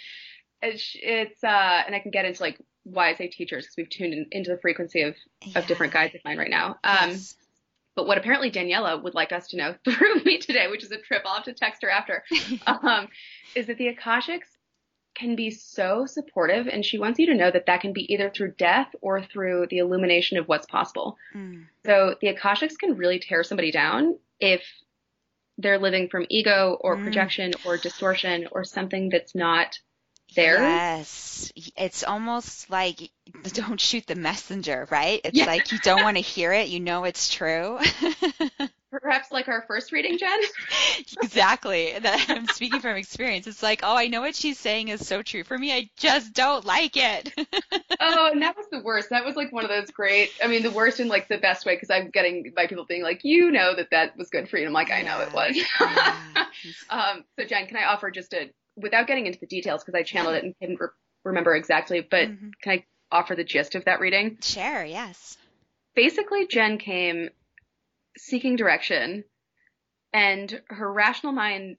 it's, 0.63 0.95
it's, 0.95 1.43
uh, 1.43 1.83
and 1.85 1.93
I 1.95 1.99
can 1.99 2.11
get 2.11 2.25
into 2.25 2.41
like 2.41 2.59
why 2.83 3.09
I 3.09 3.15
say 3.15 3.27
teachers 3.27 3.65
because 3.65 3.75
we've 3.77 3.89
tuned 3.89 4.13
in, 4.13 4.25
into 4.31 4.49
the 4.51 4.59
frequency 4.61 5.01
of, 5.01 5.15
of 5.55 5.67
different 5.67 5.93
guides 5.93 6.15
of 6.15 6.21
mine 6.25 6.37
right 6.37 6.49
now. 6.49 6.77
Um, 6.83 7.09
Yes. 7.09 7.35
but 7.95 8.07
what 8.07 8.17
apparently 8.17 8.49
Daniela 8.51 9.01
would 9.03 9.13
like 9.13 9.31
us 9.31 9.47
to 9.49 9.57
know 9.57 9.75
through 9.85 10.23
me 10.23 10.39
today, 10.39 10.67
which 10.69 10.83
is 10.83 10.91
a 10.91 10.97
trip, 10.97 11.21
I'll 11.25 11.35
have 11.35 11.43
to 11.45 11.53
text 11.53 11.81
her 11.83 11.89
after, 11.89 12.23
um, 12.67 13.07
is 13.55 13.67
that 13.67 13.77
the 13.77 13.93
Akashics 13.95 14.47
can 15.15 15.35
be 15.35 15.51
so 15.51 16.07
supportive, 16.07 16.67
and 16.67 16.83
she 16.83 16.97
wants 16.97 17.19
you 17.19 17.27
to 17.27 17.35
know 17.35 17.51
that 17.51 17.67
that 17.67 17.81
can 17.81 17.93
be 17.93 18.11
either 18.11 18.31
through 18.31 18.51
death 18.57 18.87
or 19.01 19.21
through 19.21 19.67
the 19.69 19.77
illumination 19.77 20.37
of 20.39 20.47
what's 20.47 20.65
possible. 20.65 21.17
Mm. 21.35 21.65
So 21.85 22.15
the 22.19 22.33
Akashics 22.33 22.77
can 22.79 22.95
really 22.97 23.19
tear 23.19 23.43
somebody 23.43 23.71
down 23.71 24.17
if 24.39 24.63
they're 25.59 25.77
living 25.77 26.09
from 26.09 26.25
ego 26.29 26.77
or 26.81 26.97
Mm. 26.97 27.03
projection 27.03 27.51
or 27.63 27.77
distortion 27.77 28.47
or 28.51 28.63
something 28.63 29.09
that's 29.09 29.35
not 29.35 29.77
theirs. 30.35 30.59
Yes. 30.61 31.51
It's 31.77 32.03
almost 32.03 32.69
like 32.69 33.11
don't 33.53 33.79
shoot 33.79 34.05
the 34.07 34.15
messenger, 34.15 34.87
right? 34.91 35.21
It's 35.23 35.37
Yeah. 35.37 35.45
like 35.45 35.71
you 35.71 35.79
don't 35.79 36.03
want 36.03 36.17
to 36.17 36.21
hear 36.21 36.53
it. 36.53 36.69
You 36.69 36.79
know 36.79 37.03
it's 37.03 37.33
true. 37.33 37.79
Perhaps 38.91 39.31
like 39.31 39.47
our 39.47 39.63
first 39.67 39.91
reading, 39.91 40.19
Jen. 40.19 40.39
exactly. 41.23 41.97
That 41.99 42.25
I'm 42.29 42.45
speaking 42.47 42.79
from 42.79 42.95
experience. 42.95 43.47
It's 43.47 43.63
like, 43.63 43.79
oh, 43.81 43.97
I 43.97 44.05
know 44.07 44.21
what 44.21 44.35
she's 44.35 44.59
saying 44.59 44.89
is 44.89 45.07
so 45.07 45.23
true 45.23 45.43
for 45.43 45.57
me. 45.57 45.73
I 45.73 45.89
just 45.97 46.33
don't 46.33 46.63
like 46.63 46.95
it. 46.95 47.33
oh, 47.99 48.29
and 48.31 48.43
that 48.43 48.55
was 48.55 48.67
the 48.71 48.81
worst. 48.81 49.09
That 49.09 49.25
was 49.25 49.35
like 49.35 49.51
one 49.51 49.63
of 49.63 49.71
those 49.71 49.89
great. 49.89 50.29
I 50.43 50.47
mean, 50.47 50.61
the 50.61 50.69
worst 50.69 50.99
in 50.99 51.07
like 51.07 51.27
the 51.27 51.39
best 51.39 51.65
way 51.65 51.75
because 51.75 51.89
I'm 51.89 52.11
getting 52.11 52.53
by 52.55 52.67
people 52.67 52.85
being 52.85 53.01
like, 53.01 53.21
you 53.23 53.49
know 53.49 53.75
that 53.75 53.89
that 53.89 54.15
was 54.15 54.29
good 54.29 54.47
for 54.47 54.57
you. 54.57 54.63
And 54.63 54.69
I'm 54.69 54.73
like, 54.73 54.91
I 54.91 55.01
know 55.01 55.21
it 55.21 55.33
was. 55.33 55.57
Um, 56.89 57.23
so 57.37 57.45
Jen, 57.45 57.65
can 57.67 57.77
I 57.77 57.85
offer 57.85 58.11
just 58.11 58.33
a 58.33 58.51
without 58.75 59.07
getting 59.07 59.27
into 59.27 59.39
the 59.39 59.47
details 59.47 59.83
because 59.83 59.97
I 59.97 60.03
channeled 60.03 60.35
it 60.35 60.43
and 60.43 60.55
didn't 60.59 60.79
re- 60.79 60.87
remember 61.23 61.55
exactly, 61.55 62.01
but 62.01 62.29
Mhm. 62.29 62.51
can 62.61 62.79
I 62.79 62.85
offer 63.11 63.35
the 63.35 63.43
gist 63.43 63.75
of 63.75 63.85
that 63.85 63.99
reading? 63.99 64.37
Share, 64.41 64.85
yes. 64.85 65.37
Basically, 65.95 66.47
Jen 66.47 66.77
came 66.77 67.29
seeking 68.17 68.55
direction, 68.55 69.23
and 70.11 70.61
her 70.69 70.91
rational 70.91 71.33
mind 71.33 71.77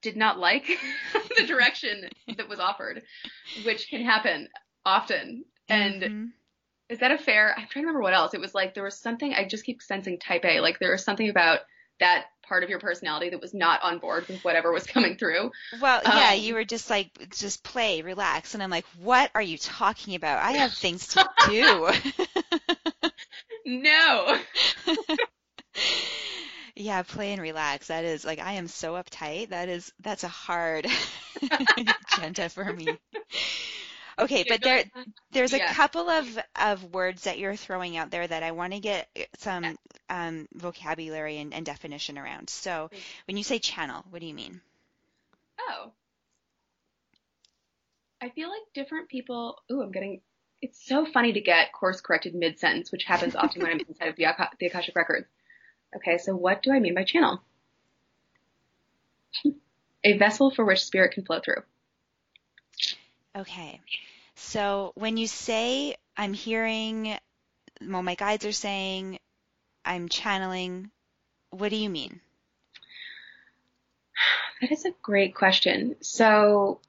did 0.00 0.16
not 0.16 0.38
like 0.38 0.66
the 1.36 1.46
direction 1.46 2.08
that 2.36 2.48
was 2.48 2.58
offered, 2.58 3.02
which 3.64 3.88
can 3.88 4.02
happen 4.04 4.48
often. 4.84 5.44
And 5.68 6.02
Mhm. 6.02 6.32
is 6.88 6.98
that 7.00 7.10
a 7.12 7.18
fair? 7.18 7.50
I'm 7.56 7.66
trying 7.68 7.84
to 7.84 7.86
remember 7.88 8.00
what 8.02 8.14
else. 8.14 8.34
It 8.34 8.40
was 8.40 8.54
like 8.54 8.74
there 8.74 8.84
was 8.84 8.98
something 8.98 9.32
I 9.34 9.46
just 9.46 9.64
keep 9.64 9.82
sensing 9.82 10.18
type 10.18 10.44
A. 10.44 10.60
Like 10.60 10.78
there 10.78 10.92
was 10.92 11.04
something 11.04 11.28
about 11.28 11.60
that 12.00 12.26
part 12.46 12.62
of 12.62 12.70
your 12.70 12.78
personality 12.78 13.30
that 13.30 13.40
was 13.40 13.54
not 13.54 13.82
on 13.82 13.98
board 13.98 14.26
with 14.28 14.44
whatever 14.44 14.72
was 14.72 14.84
coming 14.86 15.16
through. 15.16 15.50
Well, 15.80 16.02
yeah, 16.04 16.32
Um, 16.32 16.40
you 16.40 16.54
were 16.54 16.64
just 16.64 16.90
like, 16.90 17.10
just 17.30 17.62
play, 17.62 18.02
relax. 18.02 18.54
And 18.54 18.62
I'm 18.62 18.70
like, 18.70 18.84
what 19.00 19.30
are 19.34 19.42
you 19.42 19.56
talking 19.56 20.14
about? 20.14 20.42
I 20.42 20.52
have 20.52 20.72
things 20.72 21.08
to 21.08 21.28
do. 21.48 21.90
No. 23.66 24.38
yeah, 26.76 27.02
play 27.02 27.32
and 27.32 27.40
relax. 27.40 27.86
That 27.86 28.04
is 28.04 28.24
like, 28.24 28.40
I 28.40 28.52
am 28.54 28.68
so 28.68 28.94
uptight. 28.94 29.48
That 29.48 29.68
is, 29.70 29.90
that's 30.00 30.24
a 30.24 30.28
hard 30.28 30.86
agenda 32.12 32.50
for 32.50 32.70
me. 32.70 32.98
Okay, 34.18 34.44
but 34.48 34.62
there, 34.62 34.84
there's 35.32 35.52
a 35.52 35.58
Yeah. 35.58 35.72
couple 35.72 36.08
of, 36.08 36.38
of 36.56 36.94
words 36.94 37.24
that 37.24 37.38
you're 37.38 37.56
throwing 37.56 37.96
out 37.96 38.10
there 38.10 38.26
that 38.26 38.42
I 38.42 38.52
want 38.52 38.72
to 38.72 38.80
get 38.80 39.08
some 39.38 39.76
um, 40.08 40.46
vocabulary 40.54 41.38
and, 41.38 41.52
and 41.52 41.66
definition 41.66 42.18
around. 42.18 42.48
So 42.50 42.90
when 43.26 43.36
you 43.36 43.42
say 43.42 43.58
channel, 43.58 44.04
what 44.10 44.20
do 44.20 44.26
you 44.26 44.34
mean? 44.34 44.60
Oh. 45.60 45.92
I 48.20 48.30
feel 48.30 48.48
like 48.48 48.62
different 48.74 49.08
people. 49.08 49.62
Ooh, 49.70 49.82
I'm 49.82 49.92
getting. 49.92 50.20
It's 50.62 50.86
so 50.86 51.04
funny 51.04 51.32
to 51.34 51.40
get 51.40 51.72
course 51.72 52.00
corrected 52.00 52.34
mid 52.34 52.58
sentence, 52.58 52.90
which 52.90 53.04
happens 53.04 53.36
often 53.36 53.62
when 53.62 53.72
I'm 53.72 53.80
inside 53.88 54.08
of 54.08 54.16
the, 54.16 54.26
Aka- 54.26 54.50
the 54.58 54.66
Akashic 54.66 54.96
Records. 54.96 55.26
Okay, 55.96 56.18
so 56.18 56.34
what 56.34 56.62
do 56.62 56.72
I 56.72 56.80
mean 56.80 56.94
by 56.94 57.04
channel? 57.04 57.42
A 60.04 60.16
vessel 60.18 60.50
for 60.50 60.64
which 60.64 60.84
spirit 60.84 61.12
can 61.12 61.24
flow 61.24 61.40
through. 61.40 61.62
Okay. 63.36 63.80
So 64.36 64.92
when 64.94 65.16
you 65.16 65.26
say 65.26 65.96
I'm 66.16 66.32
hearing, 66.32 67.16
well, 67.86 68.02
my 68.02 68.14
guides 68.14 68.44
are 68.44 68.52
saying 68.52 69.18
I'm 69.84 70.08
channeling, 70.08 70.90
what 71.50 71.70
do 71.70 71.76
you 71.76 71.90
mean? 71.90 72.20
That 74.60 74.72
is 74.72 74.84
a 74.84 74.92
great 75.02 75.34
question. 75.34 75.96
So, 76.00 76.80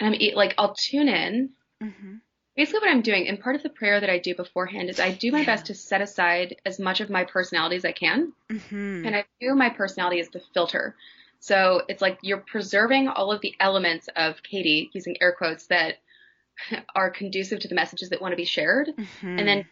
I'm 0.00 0.14
e- 0.14 0.34
like, 0.34 0.54
I'll 0.56 0.74
tune 0.74 1.08
in. 1.08 1.50
Mm-hmm. 1.82 2.14
Basically, 2.56 2.80
what 2.80 2.90
I'm 2.90 3.02
doing, 3.02 3.28
and 3.28 3.40
part 3.40 3.56
of 3.56 3.62
the 3.62 3.68
prayer 3.68 4.00
that 4.00 4.10
I 4.10 4.18
do 4.18 4.34
beforehand 4.34 4.88
is 4.88 4.98
I 4.98 5.12
do 5.12 5.30
my 5.30 5.40
Yeah. 5.40 5.46
best 5.46 5.66
to 5.66 5.74
set 5.74 6.00
aside 6.00 6.56
as 6.64 6.78
much 6.78 7.00
of 7.00 7.10
my 7.10 7.24
personality 7.24 7.76
as 7.76 7.84
I 7.84 7.92
can. 7.92 8.32
Mm-hmm. 8.50 9.06
And 9.06 9.16
I 9.16 9.24
view 9.38 9.54
my 9.54 9.68
personality 9.70 10.20
as 10.20 10.28
the 10.30 10.40
filter. 10.54 10.94
So 11.40 11.82
it's 11.88 12.02
like 12.02 12.18
you're 12.22 12.38
preserving 12.38 13.08
all 13.08 13.32
of 13.32 13.40
the 13.40 13.54
elements 13.60 14.08
of 14.16 14.42
Cady, 14.42 14.90
using 14.92 15.16
air 15.20 15.32
quotes, 15.32 15.66
that 15.68 15.94
are 16.94 17.10
conducive 17.10 17.60
to 17.60 17.68
the 17.68 17.74
messages 17.74 18.10
that 18.10 18.20
want 18.20 18.32
to 18.32 18.36
be 18.36 18.44
shared. 18.44 18.88
Mm-hmm. 18.88 19.38
And 19.38 19.48
then 19.48 19.66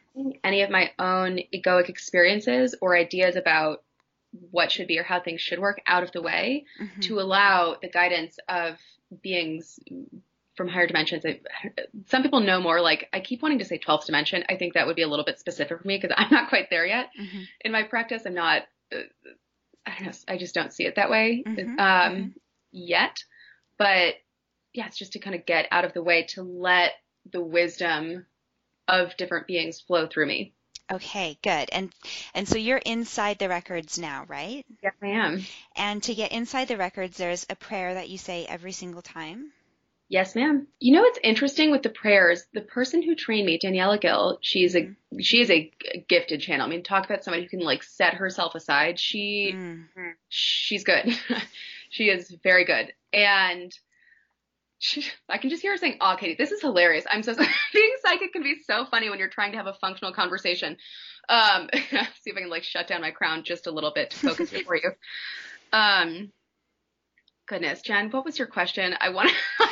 any 0.44 0.62
of 0.62 0.70
my 0.70 0.92
own 0.98 1.40
egoic 1.54 1.88
experiences 1.88 2.74
or 2.80 2.96
ideas 2.96 3.36
about 3.36 3.82
what 4.50 4.70
should 4.70 4.86
be 4.86 4.98
or 4.98 5.02
how 5.02 5.20
things 5.20 5.40
should 5.40 5.58
work 5.58 5.80
out 5.86 6.02
of 6.02 6.12
the 6.12 6.22
way 6.22 6.64
Mhm. 6.80 7.02
to 7.02 7.20
allow 7.20 7.76
the 7.80 7.88
guidance 7.88 8.38
of 8.48 8.78
beings 9.22 9.78
from 10.56 10.68
higher 10.68 10.86
dimensions. 10.86 11.24
I, 11.24 11.40
some 12.06 12.22
people 12.22 12.40
know 12.40 12.60
more. 12.60 12.80
Like 12.80 13.08
I 13.12 13.20
keep 13.20 13.42
wanting 13.42 13.58
to 13.58 13.64
say 13.64 13.78
12th 13.78 14.06
dimension. 14.06 14.44
I 14.48 14.56
think 14.56 14.74
that 14.74 14.86
would 14.86 14.96
be 14.96 15.02
a 15.02 15.08
little 15.08 15.24
bit 15.24 15.38
specific 15.38 15.80
for 15.80 15.86
me 15.86 15.98
because 15.98 16.14
I'm 16.16 16.30
not 16.30 16.48
quite 16.48 16.70
there 16.70 16.86
yet 16.86 17.10
mm-hmm. 17.18 17.42
in 17.62 17.72
my 17.72 17.82
practice. 17.82 18.22
I'm 18.26 18.34
not. 18.34 18.62
I 19.86 19.94
don't 19.98 20.06
know. 20.06 20.12
I 20.28 20.36
just 20.36 20.54
don't 20.54 20.72
see 20.72 20.84
it 20.84 20.96
that 20.96 21.10
way 21.10 21.44
mm-hmm. 21.46 21.78
Um, 21.78 21.78
mm-hmm. 21.78 22.28
yet. 22.72 23.22
But 23.78 24.14
yeah, 24.72 24.86
it's 24.86 24.98
just 24.98 25.12
to 25.12 25.18
kind 25.18 25.36
of 25.36 25.46
get 25.46 25.68
out 25.70 25.84
of 25.84 25.92
the 25.92 26.02
way 26.02 26.24
to 26.30 26.42
let 26.42 26.92
the 27.30 27.42
wisdom 27.42 28.26
of 28.88 29.16
different 29.16 29.46
beings 29.46 29.80
flow 29.80 30.06
through 30.06 30.26
me. 30.26 30.54
Okay, 30.92 31.36
good. 31.42 31.68
And 31.72 31.92
and 32.34 32.48
so 32.48 32.58
you're 32.58 32.78
inside 32.78 33.38
the 33.38 33.48
records 33.48 33.98
now, 33.98 34.24
right? 34.28 34.64
Yes, 34.82 34.94
I 35.02 35.08
am. 35.08 35.44
And 35.74 36.02
to 36.04 36.14
get 36.14 36.30
inside 36.30 36.68
the 36.68 36.76
records, 36.76 37.16
there's 37.16 37.44
a 37.50 37.56
prayer 37.56 37.94
that 37.94 38.08
you 38.08 38.18
say 38.18 38.46
every 38.46 38.72
single 38.72 39.02
time. 39.02 39.52
Yes, 40.08 40.36
ma'am. 40.36 40.68
You 40.78 40.94
know 40.94 41.02
what's 41.02 41.18
interesting 41.24 41.72
with 41.72 41.82
the 41.82 41.88
prayers? 41.88 42.44
The 42.52 42.60
person 42.60 43.02
who 43.02 43.16
trained 43.16 43.46
me, 43.46 43.58
Daniela 43.58 44.00
Gill, 44.00 44.38
she's 44.40 44.76
a 44.76 44.94
she 45.20 45.40
is 45.40 45.50
a 45.50 45.72
gifted 46.08 46.40
channel. 46.40 46.66
I 46.66 46.68
mean, 46.68 46.84
talk 46.84 47.04
about 47.04 47.24
somebody 47.24 47.42
who 47.42 47.48
can 47.48 47.60
like 47.60 47.82
set 47.82 48.14
herself 48.14 48.54
aside. 48.54 49.00
She 49.00 49.52
mm-hmm. 49.54 50.10
she's 50.28 50.84
good. 50.84 51.18
she 51.90 52.04
is 52.04 52.34
very 52.44 52.64
good. 52.64 52.92
And 53.12 53.72
she, 54.78 55.06
I 55.28 55.38
can 55.38 55.50
just 55.50 55.62
hear 55.62 55.72
her 55.72 55.76
saying, 55.76 55.96
"Oh, 56.00 56.16
Cady, 56.18 56.36
this 56.38 56.52
is 56.52 56.60
hilarious. 56.60 57.04
I'm 57.10 57.24
so 57.24 57.34
being 57.72 57.92
psychic 58.04 58.32
can 58.32 58.44
be 58.44 58.56
so 58.64 58.86
funny 58.90 59.10
when 59.10 59.18
you're 59.18 59.28
trying 59.28 59.52
to 59.52 59.58
have 59.58 59.66
a 59.66 59.74
functional 59.80 60.12
conversation." 60.12 60.76
Um, 61.28 61.68
see 61.72 62.30
if 62.30 62.36
I 62.36 62.40
can 62.40 62.50
like 62.50 62.62
shut 62.62 62.86
down 62.86 63.00
my 63.00 63.10
crown 63.10 63.42
just 63.42 63.66
a 63.66 63.72
little 63.72 63.92
bit 63.92 64.10
to 64.10 64.16
focus 64.16 64.52
it 64.52 64.66
for 64.66 64.76
you. 64.76 64.92
Um, 65.72 66.30
goodness, 67.48 67.80
Jen, 67.80 68.10
what 68.10 68.24
was 68.24 68.38
your 68.38 68.46
question? 68.48 68.94
I 69.00 69.08
want 69.08 69.30
to 69.30 69.65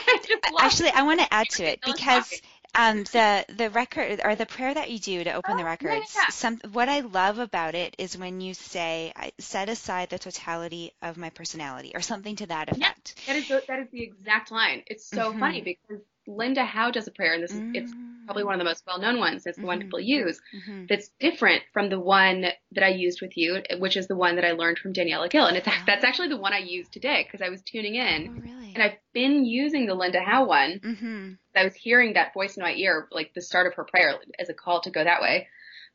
actually 0.58 0.90
I 0.90 1.02
want 1.02 1.20
to 1.20 1.32
add 1.32 1.48
to 1.50 1.64
it 1.64 1.80
because 1.84 2.40
um, 2.74 3.04
the 3.04 3.44
the 3.56 3.70
record 3.70 4.20
or 4.24 4.34
the 4.34 4.46
prayer 4.46 4.74
that 4.74 4.90
you 4.90 4.98
do 4.98 5.24
to 5.24 5.32
open 5.32 5.54
oh, 5.54 5.56
the 5.56 5.64
records. 5.64 6.14
Yeah. 6.14 6.28
Some 6.30 6.60
what 6.72 6.88
I 6.88 7.00
love 7.00 7.38
about 7.38 7.74
it 7.74 7.94
is 7.98 8.16
when 8.16 8.40
you 8.40 8.54
say, 8.54 9.12
"I 9.14 9.32
set 9.38 9.68
aside 9.68 10.10
the 10.10 10.18
totality 10.18 10.92
of 11.02 11.16
my 11.16 11.30
personality," 11.30 11.92
or 11.94 12.00
something 12.00 12.36
to 12.36 12.46
that 12.46 12.70
effect. 12.70 13.14
Yeah, 13.26 13.32
that 13.32 13.38
is 13.38 13.48
the, 13.48 13.62
that 13.68 13.78
is 13.80 13.88
the 13.90 14.02
exact 14.02 14.50
line. 14.50 14.82
It's 14.86 15.06
so 15.06 15.30
mm-hmm. 15.30 15.40
funny 15.40 15.60
because 15.60 16.02
Linda 16.26 16.64
Howe 16.64 16.90
does 16.90 17.06
a 17.06 17.10
prayer, 17.10 17.34
and 17.34 17.42
this 17.42 17.52
is 17.52 17.60
mm-hmm. 17.60 17.76
it's 17.76 17.92
probably 18.24 18.44
one 18.44 18.54
of 18.54 18.58
the 18.58 18.64
most 18.64 18.82
well 18.86 18.98
known 18.98 19.18
ones. 19.18 19.46
It's 19.46 19.56
the 19.56 19.60
mm-hmm. 19.60 19.66
one 19.66 19.80
people 19.80 20.00
use. 20.00 20.40
Mm-hmm. 20.54 20.86
That's 20.88 21.08
different 21.20 21.62
from 21.72 21.90
the 21.90 22.00
one 22.00 22.46
that 22.72 22.84
I 22.84 22.88
used 22.88 23.20
with 23.20 23.36
you, 23.36 23.62
which 23.78 23.96
is 23.96 24.08
the 24.08 24.16
one 24.16 24.36
that 24.36 24.44
I 24.44 24.52
learned 24.52 24.78
from 24.78 24.92
Daniela 24.92 25.30
Gill, 25.30 25.46
and 25.46 25.56
it's 25.56 25.68
oh. 25.68 25.82
that's 25.86 26.04
actually 26.04 26.28
the 26.28 26.38
one 26.38 26.52
I 26.52 26.58
used 26.58 26.92
today 26.92 27.24
because 27.24 27.44
I 27.44 27.50
was 27.50 27.62
tuning 27.62 27.94
in, 27.94 28.28
oh, 28.28 28.40
really? 28.40 28.53
And 28.74 28.82
I've 28.82 28.98
been 29.12 29.44
using 29.44 29.86
the 29.86 29.94
Linda 29.94 30.20
Howe 30.20 30.44
one. 30.44 30.80
Mm-hmm. 30.80 31.32
I 31.56 31.64
was 31.64 31.74
hearing 31.74 32.14
that 32.14 32.34
voice 32.34 32.56
in 32.56 32.62
my 32.62 32.72
ear, 32.74 33.08
like 33.10 33.32
the 33.34 33.40
start 33.40 33.66
of 33.66 33.74
her 33.74 33.84
prayer, 33.84 34.16
as 34.38 34.48
a 34.48 34.54
call 34.54 34.80
to 34.82 34.90
go 34.90 35.02
that 35.02 35.22
way. 35.22 35.48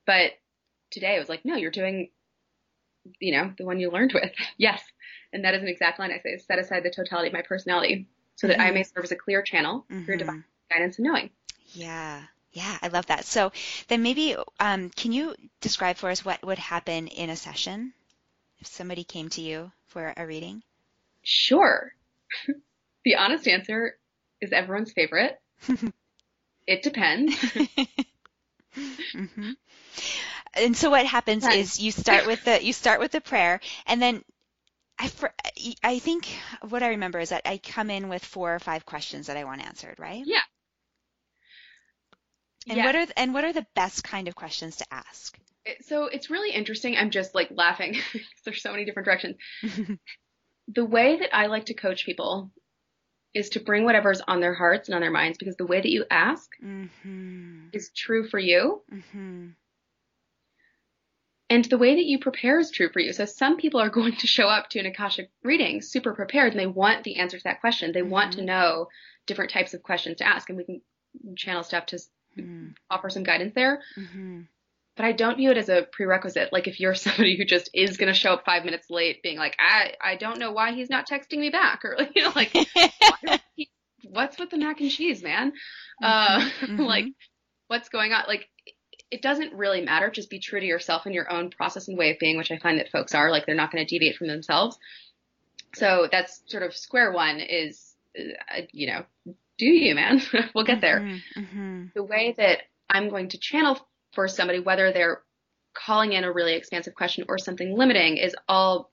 But 0.05 0.31
today 0.91 1.15
I 1.15 1.19
was 1.19 1.29
like, 1.29 1.43
no, 1.43 1.55
you're 1.55 1.71
doing, 1.71 2.09
you 3.19 3.33
know, 3.33 3.53
the 3.57 3.65
one 3.65 3.79
you 3.79 3.91
learned 3.91 4.13
with. 4.13 4.31
yes, 4.57 4.81
and 5.33 5.43
that 5.43 5.53
is 5.53 5.61
an 5.61 5.67
exact 5.67 5.99
line 5.99 6.11
I 6.11 6.19
say: 6.19 6.37
set 6.37 6.59
aside 6.59 6.83
the 6.83 6.91
totality 6.91 7.27
of 7.27 7.33
my 7.33 7.41
personality 7.41 8.07
so 8.35 8.47
that 8.47 8.59
I 8.59 8.65
mm-hmm. 8.65 8.75
may 8.75 8.83
serve 8.83 9.03
as 9.03 9.11
a 9.11 9.17
clear 9.17 9.41
channel 9.41 9.85
mm-hmm. 9.91 10.05
for 10.05 10.15
divine 10.15 10.45
guidance 10.71 10.97
and 10.97 11.07
knowing. 11.07 11.29
Yeah. 11.73 12.23
Yeah, 12.51 12.77
I 12.81 12.87
love 12.87 13.05
that. 13.07 13.25
So 13.25 13.51
then 13.89 14.01
maybe 14.01 14.35
um, 14.59 14.89
can 14.89 15.11
you 15.11 15.35
describe 15.61 15.97
for 15.97 16.09
us 16.09 16.25
what 16.25 16.43
would 16.43 16.57
happen 16.57 17.07
in 17.07 17.29
a 17.29 17.35
session 17.35 17.93
if 18.57 18.65
somebody 18.65 19.03
came 19.03 19.29
to 19.29 19.41
you 19.41 19.71
for 19.87 20.13
a 20.17 20.25
reading? 20.25 20.63
Sure. 21.21 21.93
the 23.03 23.15
honest 23.15 23.47
answer 23.47 23.97
is 24.41 24.51
everyone's 24.51 24.91
favorite. 24.91 25.37
it 26.67 26.81
depends. 26.83 27.35
mm-hmm. 28.75 29.51
And 30.55 30.75
so 30.75 30.89
what 30.89 31.05
happens 31.05 31.45
is 31.45 31.79
you 31.79 31.91
start 31.91 32.25
with 32.25 32.43
the 32.45 32.63
you 32.63 32.73
start 32.73 32.99
with 32.99 33.11
the 33.11 33.21
prayer 33.21 33.59
and 33.85 34.01
then 34.01 34.23
I, 34.99 35.09
I 35.81 35.99
think 35.99 36.27
what 36.67 36.83
I 36.83 36.89
remember 36.89 37.19
is 37.19 37.29
that 37.29 37.43
I 37.45 37.57
come 37.57 37.89
in 37.89 38.09
with 38.09 38.23
four 38.23 38.53
or 38.53 38.59
five 38.59 38.85
questions 38.85 39.27
that 39.27 39.37
I 39.37 39.45
want 39.45 39.65
answered, 39.65 39.97
right? 39.97 40.23
Yeah. 40.25 40.41
And 42.67 42.77
yes. 42.77 42.85
what 42.85 42.95
are 42.95 43.13
and 43.15 43.33
what 43.33 43.45
are 43.45 43.53
the 43.53 43.65
best 43.75 44.03
kind 44.03 44.27
of 44.27 44.35
questions 44.35 44.75
to 44.77 44.85
ask? 44.91 45.39
So 45.81 46.05
it's 46.05 46.29
really 46.29 46.51
interesting. 46.51 46.97
I'm 46.97 47.11
just 47.11 47.33
like 47.33 47.49
laughing. 47.51 47.93
Because 48.11 48.27
there's 48.43 48.61
so 48.61 48.71
many 48.71 48.85
different 48.85 49.05
directions. 49.05 49.37
the 50.67 50.85
way 50.85 51.17
that 51.19 51.33
I 51.33 51.47
like 51.47 51.65
to 51.65 51.73
coach 51.73 52.05
people 52.05 52.51
is 53.39 53.49
to 53.49 53.59
bring 53.59 53.85
whatever's 53.85 54.21
on 54.21 54.39
their 54.39 54.53
hearts 54.53 54.87
and 54.87 54.95
on 54.95 55.01
their 55.01 55.11
minds 55.11 55.37
because 55.37 55.55
the 55.55 55.65
way 55.65 55.81
that 55.81 55.89
you 55.89 56.05
ask 56.11 56.49
mm-hmm. 56.63 57.67
is 57.73 57.89
true 57.95 58.27
for 58.27 58.39
you. 58.39 58.81
Mm-hmm. 58.93 59.47
And 61.51 61.65
the 61.65 61.77
way 61.79 61.95
that 61.95 62.05
you 62.05 62.19
prepare 62.19 62.59
is 62.59 62.69
true 62.69 62.89
for 62.89 62.99
you. 62.99 63.11
So 63.13 63.25
some 63.25 63.57
people 63.57 63.79
are 63.79 63.89
going 63.99 64.15
to 64.17 64.27
show 64.27 64.47
up 64.47 64.69
to 64.69 64.79
an 64.79 64.85
Akashic 64.85 65.31
reading 65.43 65.81
super 65.81 66.13
prepared 66.13 66.53
and 66.53 66.59
they 66.59 66.67
want 66.67 67.03
the 67.03 67.17
answer 67.17 67.37
to 67.37 67.43
that 67.45 67.61
question. 67.61 67.91
They 67.91 68.01
mm-hmm. 68.01 68.09
want 68.09 68.33
to 68.33 68.37
mm-hmm. 68.39 68.47
know 68.47 68.87
different 69.25 69.51
types 69.51 69.73
of 69.73 69.83
questions 69.83 70.17
to 70.17 70.27
ask 70.27 70.49
and 70.49 70.57
we 70.57 70.65
can 70.65 70.81
channel 71.35 71.63
stuff 71.63 71.85
to 71.87 71.99
mm. 72.37 72.73
offer 72.89 73.09
some 73.09 73.23
guidance 73.23 73.53
there. 73.55 73.81
But 74.99 75.05
I 75.05 75.13
don't 75.13 75.37
view 75.37 75.49
it 75.49 75.55
as 75.55 75.69
a 75.69 75.87
prerequisite. 75.89 76.51
Like 76.51 76.67
if 76.67 76.77
you're 76.81 76.93
somebody 76.93 77.37
who 77.37 77.45
just 77.45 77.69
is 77.73 77.95
going 77.95 78.13
to 78.13 78.19
show 78.19 78.33
up 78.33 78.43
five 78.45 78.65
minutes 78.65 78.89
late, 78.89 79.23
being 79.23 79.37
like, 79.37 79.55
I 79.57 79.93
I 80.01 80.17
don't 80.17 80.39
know 80.39 80.51
why 80.51 80.73
he's 80.73 80.89
not 80.89 81.07
texting 81.07 81.39
me 81.39 81.49
back, 81.49 81.81
or 81.85 81.97
you 82.13 82.21
know, 82.21 82.33
like, 82.35 82.53
what's 84.03 84.37
with 84.37 84.49
the 84.49 84.57
mac 84.57 84.81
and 84.81 84.91
cheese, 84.91 85.23
man? 85.23 85.53
Mm-hmm. 86.03 86.05
Uh, 86.05 86.39
mm-hmm. 86.39 86.81
like, 86.81 87.05
what's 87.67 87.87
going 87.87 88.11
on? 88.11 88.25
Like, 88.27 88.49
it 89.09 89.21
doesn't 89.21 89.53
really 89.53 89.79
matter. 89.79 90.09
Just 90.09 90.29
be 90.29 90.39
true 90.39 90.59
to 90.59 90.65
yourself 90.65 91.05
and 91.05 91.15
your 91.15 91.31
own 91.31 91.49
process 91.49 91.87
and 91.87 91.97
way 91.97 92.11
of 92.11 92.19
being, 92.19 92.37
which 92.37 92.51
I 92.51 92.57
find 92.57 92.77
that 92.79 92.91
folks 92.91 93.15
are. 93.15 93.31
Like, 93.31 93.45
they're 93.45 93.55
not 93.55 93.71
going 93.71 93.85
to 93.85 93.89
deviate 93.89 94.17
from 94.17 94.27
themselves. 94.27 94.77
So 95.75 96.09
that's 96.11 96.43
sort 96.47 96.63
of 96.63 96.75
square 96.75 97.13
one 97.13 97.39
is, 97.39 97.95
uh, 98.17 98.63
you 98.73 98.87
know, 98.87 99.05
do 99.57 99.65
you, 99.65 99.95
man? 99.95 100.21
we'll 100.53 100.65
get 100.65 100.81
there. 100.81 100.99
Mm-hmm, 100.99 101.39
mm-hmm. 101.39 101.83
The 101.95 102.03
way 102.03 102.35
that 102.37 102.63
I'm 102.89 103.09
going 103.09 103.29
to 103.29 103.37
channel 103.37 103.77
for 104.13 104.27
somebody, 104.27 104.59
whether 104.59 104.91
they're 104.91 105.21
calling 105.73 106.13
in 106.13 106.23
a 106.23 106.31
really 106.31 106.53
expansive 106.53 106.95
question 106.95 107.25
or 107.27 107.37
something 107.37 107.77
limiting, 107.77 108.17
is 108.17 108.35
all 108.47 108.91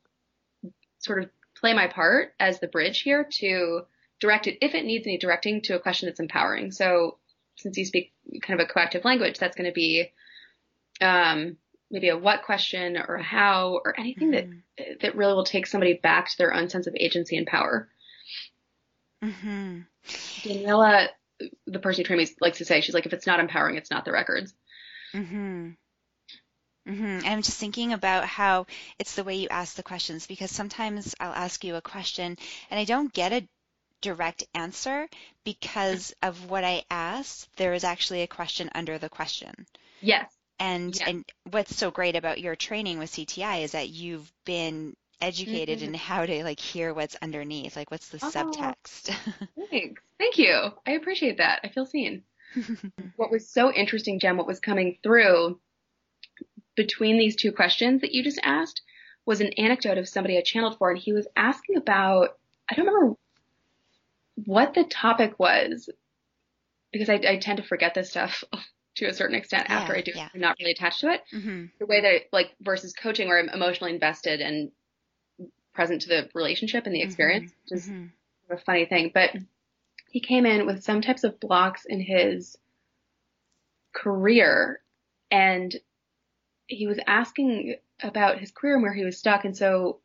sort 0.98 1.22
of 1.22 1.30
play 1.58 1.72
my 1.72 1.86
part 1.86 2.34
as 2.38 2.60
the 2.60 2.68
bridge 2.68 3.00
here 3.00 3.26
to 3.38 3.82
direct 4.20 4.46
it, 4.46 4.58
if 4.60 4.74
it 4.74 4.84
needs 4.84 5.06
any 5.06 5.18
directing, 5.18 5.62
to 5.62 5.74
a 5.74 5.80
question 5.80 6.08
that's 6.08 6.20
empowering. 6.20 6.70
So 6.70 7.18
since 7.56 7.76
you 7.76 7.84
speak 7.84 8.12
kind 8.42 8.60
of 8.60 8.66
a 8.66 8.72
coactive 8.72 9.04
language, 9.04 9.38
that's 9.38 9.56
going 9.56 9.68
to 9.68 9.74
be 9.74 10.10
um, 11.00 11.56
maybe 11.90 12.08
a 12.08 12.18
what 12.18 12.42
question 12.42 12.96
or 12.96 13.16
a 13.16 13.22
how 13.22 13.80
or 13.84 13.98
anything 13.98 14.32
mm-hmm. 14.32 14.50
that 14.78 15.00
that 15.00 15.16
really 15.16 15.34
will 15.34 15.44
take 15.44 15.66
somebody 15.66 15.94
back 15.94 16.28
to 16.28 16.38
their 16.38 16.54
own 16.54 16.68
sense 16.68 16.86
of 16.86 16.94
agency 16.98 17.36
and 17.36 17.46
power. 17.46 17.88
Mm-hmm. 19.22 19.80
Daniela, 20.04 21.08
the 21.66 21.78
person 21.78 22.02
who 22.02 22.06
trained 22.06 22.22
me, 22.22 22.36
likes 22.40 22.58
to 22.58 22.64
say, 22.64 22.80
she's 22.80 22.94
like, 22.94 23.06
if 23.06 23.12
it's 23.12 23.26
not 23.26 23.40
empowering, 23.40 23.76
it's 23.76 23.90
not 23.90 24.04
the 24.04 24.12
records. 24.12 24.54
Mm-hmm. 25.16 25.70
Mm-hmm. 26.88 27.26
I'm 27.26 27.42
just 27.42 27.58
thinking 27.58 27.92
about 27.92 28.24
how 28.24 28.66
it's 28.98 29.16
the 29.16 29.24
way 29.24 29.36
you 29.36 29.48
ask 29.48 29.74
the 29.74 29.82
questions 29.82 30.26
because 30.26 30.50
sometimes 30.50 31.14
I'll 31.18 31.32
ask 31.32 31.64
you 31.64 31.74
a 31.74 31.80
question 31.80 32.36
and 32.70 32.80
I 32.80 32.84
don't 32.84 33.12
get 33.12 33.32
a 33.32 33.48
direct 34.02 34.44
answer 34.54 35.08
because 35.44 36.14
of 36.22 36.48
what 36.48 36.62
I 36.62 36.84
asked. 36.90 37.48
There 37.56 37.72
is 37.72 37.82
actually 37.82 38.22
a 38.22 38.28
question 38.28 38.70
under 38.74 38.98
the 38.98 39.08
question. 39.08 39.66
Yes. 40.00 40.32
And 40.58 40.98
and 41.06 41.24
what's 41.50 41.76
so 41.76 41.90
great 41.90 42.16
about 42.16 42.40
your 42.40 42.56
training 42.56 42.98
with 42.98 43.10
CTI 43.10 43.62
is 43.62 43.72
that 43.72 43.90
you've 43.90 44.32
been 44.44 44.94
educated 45.20 45.78
mm-hmm. 45.78 45.88
in 45.88 45.94
how 45.94 46.24
to 46.24 46.44
like 46.44 46.60
hear 46.60 46.94
what's 46.94 47.16
underneath, 47.20 47.76
like 47.76 47.90
what's 47.90 48.08
the 48.08 48.20
oh, 48.22 48.30
subtext. 48.30 49.14
thanks. 49.70 50.02
Thank 50.18 50.38
you. 50.38 50.72
I 50.86 50.92
appreciate 50.92 51.38
that. 51.38 51.60
I 51.64 51.68
feel 51.68 51.84
seen. 51.84 52.22
what 53.16 53.30
was 53.30 53.48
so 53.48 53.72
interesting, 53.72 54.18
Jen, 54.18 54.36
what 54.36 54.46
was 54.46 54.60
coming 54.60 54.98
through 55.02 55.60
between 56.76 57.18
these 57.18 57.36
two 57.36 57.52
questions 57.52 58.02
that 58.02 58.12
you 58.12 58.22
just 58.22 58.40
asked 58.42 58.82
was 59.24 59.40
an 59.40 59.52
anecdote 59.54 59.98
of 59.98 60.08
somebody 60.08 60.38
I 60.38 60.42
channeled 60.42 60.78
for, 60.78 60.90
and 60.90 60.98
he 60.98 61.12
was 61.12 61.26
asking 61.36 61.76
about, 61.76 62.38
I 62.70 62.74
don't 62.74 62.86
remember 62.86 63.16
what 64.44 64.74
the 64.74 64.84
topic 64.84 65.38
was, 65.38 65.88
because 66.92 67.08
I, 67.08 67.14
I 67.14 67.36
tend 67.38 67.56
to 67.56 67.64
forget 67.64 67.94
this 67.94 68.10
stuff 68.10 68.44
to 68.96 69.06
a 69.06 69.14
certain 69.14 69.36
extent 69.36 69.66
yeah, 69.68 69.78
after 69.78 69.96
I 69.96 70.00
do. 70.00 70.12
Yeah. 70.14 70.28
I'm 70.32 70.40
not 70.40 70.56
really 70.58 70.72
attached 70.72 71.00
to 71.00 71.10
it. 71.10 71.22
Mm-hmm. 71.34 71.64
The 71.78 71.86
way 71.86 72.00
that, 72.00 72.22
like, 72.32 72.52
versus 72.60 72.92
coaching 72.92 73.28
where 73.28 73.38
I'm 73.38 73.48
emotionally 73.48 73.92
invested 73.92 74.40
and 74.40 74.70
present 75.74 76.02
to 76.02 76.08
the 76.08 76.30
relationship 76.34 76.86
and 76.86 76.94
the 76.94 77.00
mm-hmm. 77.00 77.06
experience, 77.06 77.50
mm-hmm. 77.50 77.74
which 77.74 77.80
is 77.80 77.88
mm-hmm. 77.88 78.52
a 78.52 78.58
funny 78.58 78.86
thing. 78.86 79.10
But 79.12 79.36
he 80.16 80.20
came 80.20 80.46
in 80.46 80.64
with 80.64 80.82
some 80.82 81.02
types 81.02 81.24
of 81.24 81.38
blocks 81.40 81.84
in 81.84 82.00
his 82.00 82.56
career 83.92 84.80
and 85.30 85.76
he 86.68 86.86
was 86.86 86.98
asking 87.06 87.76
about 88.02 88.38
his 88.38 88.50
career 88.50 88.76
and 88.76 88.82
where 88.82 88.94
he 88.94 89.04
was 89.04 89.18
stuck. 89.18 89.44
And 89.44 89.54
so 89.54 90.00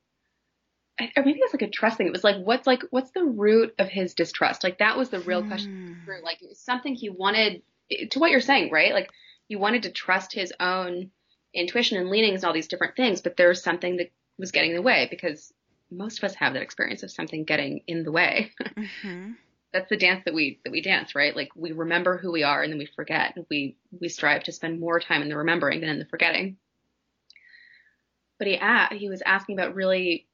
or 1.00 1.24
maybe 1.24 1.40
it's 1.40 1.54
like 1.54 1.62
a 1.62 1.70
trust 1.70 1.96
thing. 1.96 2.08
It 2.08 2.12
was 2.12 2.26
like, 2.26 2.44
what's 2.44 2.68
like, 2.68 2.84
what's 2.90 3.12
the 3.12 3.24
root 3.24 3.74
of 3.80 3.88
his 3.88 4.14
distrust? 4.14 4.66
Like 4.66 4.80
that 4.80 4.98
was 4.98 5.08
the 5.08 5.22
real 5.22 5.44
question. 5.44 5.72
Hmm. 6.06 6.26
Like 6.26 6.40
something 6.56 6.94
he 6.94 7.10
wanted 7.10 7.62
to 8.10 8.20
what 8.20 8.32
you're 8.32 8.42
saying, 8.42 8.70
right? 8.70 8.94
Like 8.94 9.10
he 9.48 9.56
wanted 9.56 9.84
to 9.84 9.92
trust 9.92 10.34
his 10.34 10.52
own 10.60 11.12
intuition 11.54 11.98
and 11.98 12.10
leanings 12.10 12.44
and 12.44 12.50
all 12.50 12.54
these 12.54 12.68
different 12.68 12.98
things, 12.98 13.22
but 13.22 13.38
there's 13.38 13.64
something 13.64 13.96
that 13.96 14.12
was 14.38 14.52
getting 14.52 14.72
in 14.72 14.76
the 14.76 14.82
way 14.82 15.08
because 15.10 15.54
most 15.90 16.18
of 16.18 16.26
us 16.26 16.36
have 16.36 16.52
that 16.56 16.64
experience 16.64 17.02
of 17.02 17.12
something 17.12 17.46
getting 17.46 17.84
in 17.88 18.04
the 18.04 18.12
way. 18.12 18.52
Mhm. 18.78 19.36
That's 19.74 19.90
the 19.90 19.98
dance 19.98 20.24
that 20.26 20.34
we 20.34 20.60
that 20.66 20.72
we 20.72 20.82
dance, 20.82 21.16
right? 21.16 21.36
Like 21.36 21.50
we 21.56 21.72
remember 21.72 22.18
who 22.18 22.32
we 22.32 22.44
are 22.44 22.62
and 22.62 22.72
then 22.72 22.80
we 22.80 22.88
forget. 22.88 23.36
And 23.36 23.46
we 23.50 23.78
we 24.00 24.10
strive 24.10 24.44
to 24.44 24.52
spend 24.52 24.80
more 24.80 25.00
time 25.00 25.22
in 25.22 25.30
the 25.30 25.38
remembering 25.38 25.80
than 25.80 25.90
in 25.90 26.00
the 26.00 26.06
forgetting. 26.06 26.58
But 28.38 28.48
he 28.48 28.56
a 28.56 28.88
he 28.94 29.10
was 29.10 29.22
asking 29.26 29.58
about 29.58 29.76
really, 29.76 30.28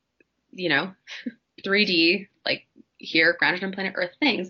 you 0.52 0.70
know, 0.70 0.94
3D 1.66 2.28
like 2.46 2.66
here 2.98 3.36
grounded 3.38 3.64
on 3.64 3.72
planet 3.74 3.94
Earth 3.96 4.16
things, 4.20 4.50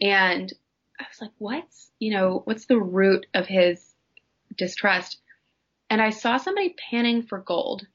and 0.00 0.52
I 1.00 1.04
was 1.08 1.20
like, 1.20 1.32
what's 1.38 1.90
you 1.98 2.10
know 2.10 2.42
what's 2.44 2.66
the 2.66 2.78
root 2.80 3.26
of 3.34 3.46
his 3.46 3.94
distrust? 4.56 5.18
And 5.88 6.02
I 6.02 6.10
saw 6.10 6.36
somebody 6.36 6.74
panning 6.90 7.22
for 7.22 7.38
gold, 7.38 7.86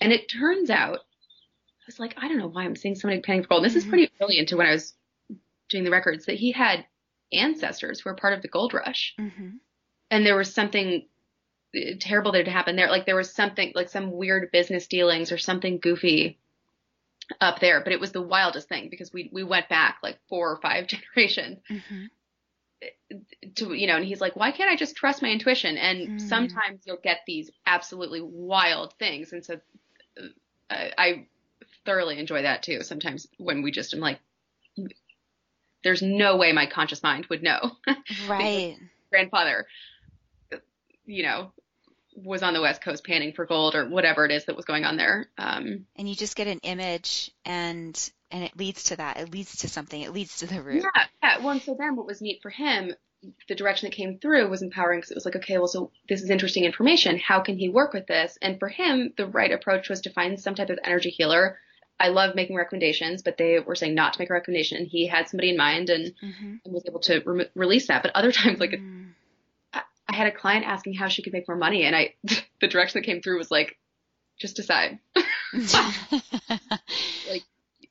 and 0.00 0.12
it 0.12 0.28
turns 0.28 0.70
out 0.70 0.98
I 0.98 1.84
was 1.86 1.98
like, 1.98 2.14
I 2.18 2.28
don't 2.28 2.38
know 2.38 2.48
why 2.48 2.64
I'm 2.64 2.76
seeing 2.76 2.94
somebody 2.94 3.22
panning 3.22 3.42
for 3.42 3.48
gold. 3.48 3.64
This 3.64 3.76
is 3.76 3.84
Mhm. 3.86 3.88
pretty 3.88 4.10
early 4.20 4.38
into 4.38 4.56
when 4.56 4.66
I 4.66 4.72
was 4.72 4.94
doing 5.68 5.84
the 5.84 5.90
records 5.90 6.26
that 6.26 6.36
he 6.36 6.52
had 6.52 6.86
ancestors 7.32 8.00
who 8.00 8.10
were 8.10 8.16
part 8.16 8.32
of 8.34 8.42
the 8.42 8.48
gold 8.48 8.72
rush, 8.74 9.14
Mhm. 9.18 9.58
and 10.10 10.24
there 10.26 10.36
was 10.36 10.52
something 10.52 11.06
uh, 11.76 11.80
terrible 12.00 12.32
that 12.32 12.46
had 12.46 12.48
happened 12.52 12.78
there. 12.78 12.90
Like 12.90 13.06
there 13.06 13.16
was 13.16 13.32
something 13.32 13.72
like 13.74 13.88
some 13.88 14.10
weird 14.12 14.50
business 14.50 14.86
dealings 14.86 15.32
or 15.32 15.38
something 15.38 15.78
goofy 15.78 16.38
up 17.40 17.60
there. 17.60 17.82
But 17.82 17.92
it 17.92 18.00
was 18.00 18.12
the 18.12 18.22
wildest 18.22 18.68
thing 18.68 18.88
because 18.88 19.12
we 19.12 19.28
we 19.32 19.44
went 19.44 19.68
back 19.68 19.98
like 20.02 20.18
four 20.28 20.50
or 20.50 20.60
five 20.60 20.86
generations 21.14 21.58
Mhm. 21.70 22.08
to 23.56 23.72
you 23.72 23.86
know 23.86 23.96
and 23.96 24.04
he's 24.04 24.20
like 24.20 24.36
why 24.36 24.52
can't 24.52 24.70
i 24.70 24.76
just 24.76 24.94
trust 24.94 25.22
my 25.22 25.30
intuition 25.30 25.76
and 25.76 26.08
Hmm. 26.10 26.18
sometimes 26.18 26.80
you'll 26.86 26.96
get 27.02 27.20
these 27.26 27.50
absolutely 27.66 28.20
wild 28.20 28.94
things 28.98 29.32
and 29.32 29.44
so 29.44 29.54
uh, 30.20 30.26
I, 30.70 30.92
I 30.98 31.26
thoroughly 31.84 32.18
enjoy 32.18 32.42
that 32.42 32.62
too 32.62 32.82
sometimes 32.82 33.26
when 33.38 33.62
we 33.62 33.72
just 33.72 33.94
am 33.94 34.00
like 34.00 34.20
there's 35.84 36.02
no 36.02 36.36
way 36.36 36.52
my 36.52 36.66
conscious 36.66 37.02
mind 37.02 37.26
would 37.30 37.42
know 37.42 37.72
Right. 38.28 38.76
grandfather 39.10 39.66
you 41.06 41.22
know 41.22 41.52
was 42.16 42.42
on 42.42 42.52
the 42.52 42.60
west 42.60 42.82
coast 42.82 43.04
panning 43.04 43.32
for 43.32 43.46
gold 43.46 43.74
or 43.74 43.88
whatever 43.88 44.24
it 44.24 44.32
is 44.32 44.44
that 44.46 44.56
was 44.56 44.64
going 44.64 44.84
on 44.84 44.96
there 44.96 45.26
um 45.38 45.86
And 45.96 46.08
you 46.08 46.14
just 46.14 46.36
get 46.36 46.46
an 46.48 46.58
image 46.62 47.30
and 47.44 48.10
and 48.30 48.44
it 48.44 48.56
leads 48.56 48.84
to 48.84 48.96
that. 48.96 49.16
It 49.18 49.32
leads 49.32 49.56
to 49.58 49.68
something. 49.68 50.00
It 50.02 50.12
leads 50.12 50.38
to 50.38 50.46
the 50.46 50.60
root. 50.60 50.82
Yeah, 50.82 51.04
yeah. 51.22 51.38
Well, 51.38 51.50
and 51.50 51.62
so 51.62 51.74
then 51.78 51.96
what 51.96 52.06
was 52.06 52.20
neat 52.20 52.40
for 52.42 52.50
him, 52.50 52.92
the 53.48 53.54
direction 53.54 53.88
that 53.88 53.96
came 53.96 54.18
through 54.18 54.48
was 54.50 54.60
empowering 54.62 54.98
because 54.98 55.10
it 55.10 55.14
was 55.16 55.24
like, 55.24 55.36
okay, 55.36 55.56
well, 55.56 55.66
so 55.66 55.90
this 56.08 56.22
is 56.22 56.28
interesting 56.28 56.64
information. 56.64 57.18
How 57.18 57.40
can 57.40 57.56
he 57.56 57.68
work 57.70 57.94
with 57.94 58.06
this? 58.06 58.36
And 58.42 58.58
for 58.58 58.68
him, 58.68 59.14
the 59.16 59.26
right 59.26 59.50
approach 59.50 59.88
was 59.88 60.02
to 60.02 60.10
find 60.12 60.38
some 60.38 60.54
type 60.54 60.68
of 60.68 60.78
energy 60.84 61.08
healer. 61.10 61.58
I 62.00 62.08
love 62.08 62.34
making 62.36 62.56
recommendations, 62.56 63.22
but 63.22 63.36
they 63.38 63.58
were 63.58 63.74
saying 63.74 63.94
not 63.94 64.12
to 64.14 64.18
make 64.20 64.30
a 64.30 64.32
recommendation. 64.32 64.86
He 64.86 65.06
had 65.06 65.28
somebody 65.28 65.50
in 65.50 65.56
mind 65.56 65.90
and, 65.90 66.14
Mhm. 66.22 66.60
and 66.64 66.72
was 66.74 66.84
able 66.86 67.00
to 67.00 67.20
re- 67.24 67.48
release 67.54 67.88
that. 67.88 68.02
But 68.02 68.12
other 68.14 68.30
times, 68.40 68.60
like 68.60 68.70
Mm. 68.72 69.06
I 70.10 70.14
had 70.16 70.26
a 70.26 70.32
client 70.32 70.64
asking 70.66 70.94
how 70.94 71.08
she 71.08 71.22
could 71.22 71.32
make 71.34 71.46
more 71.48 71.56
money, 71.56 71.84
and 71.84 71.94
I, 71.94 72.14
the 72.60 72.68
direction 72.68 73.00
that 73.00 73.06
came 73.06 73.20
through 73.20 73.36
was 73.38 73.50
like, 73.50 73.76
just 74.38 74.56
decide. 74.56 74.98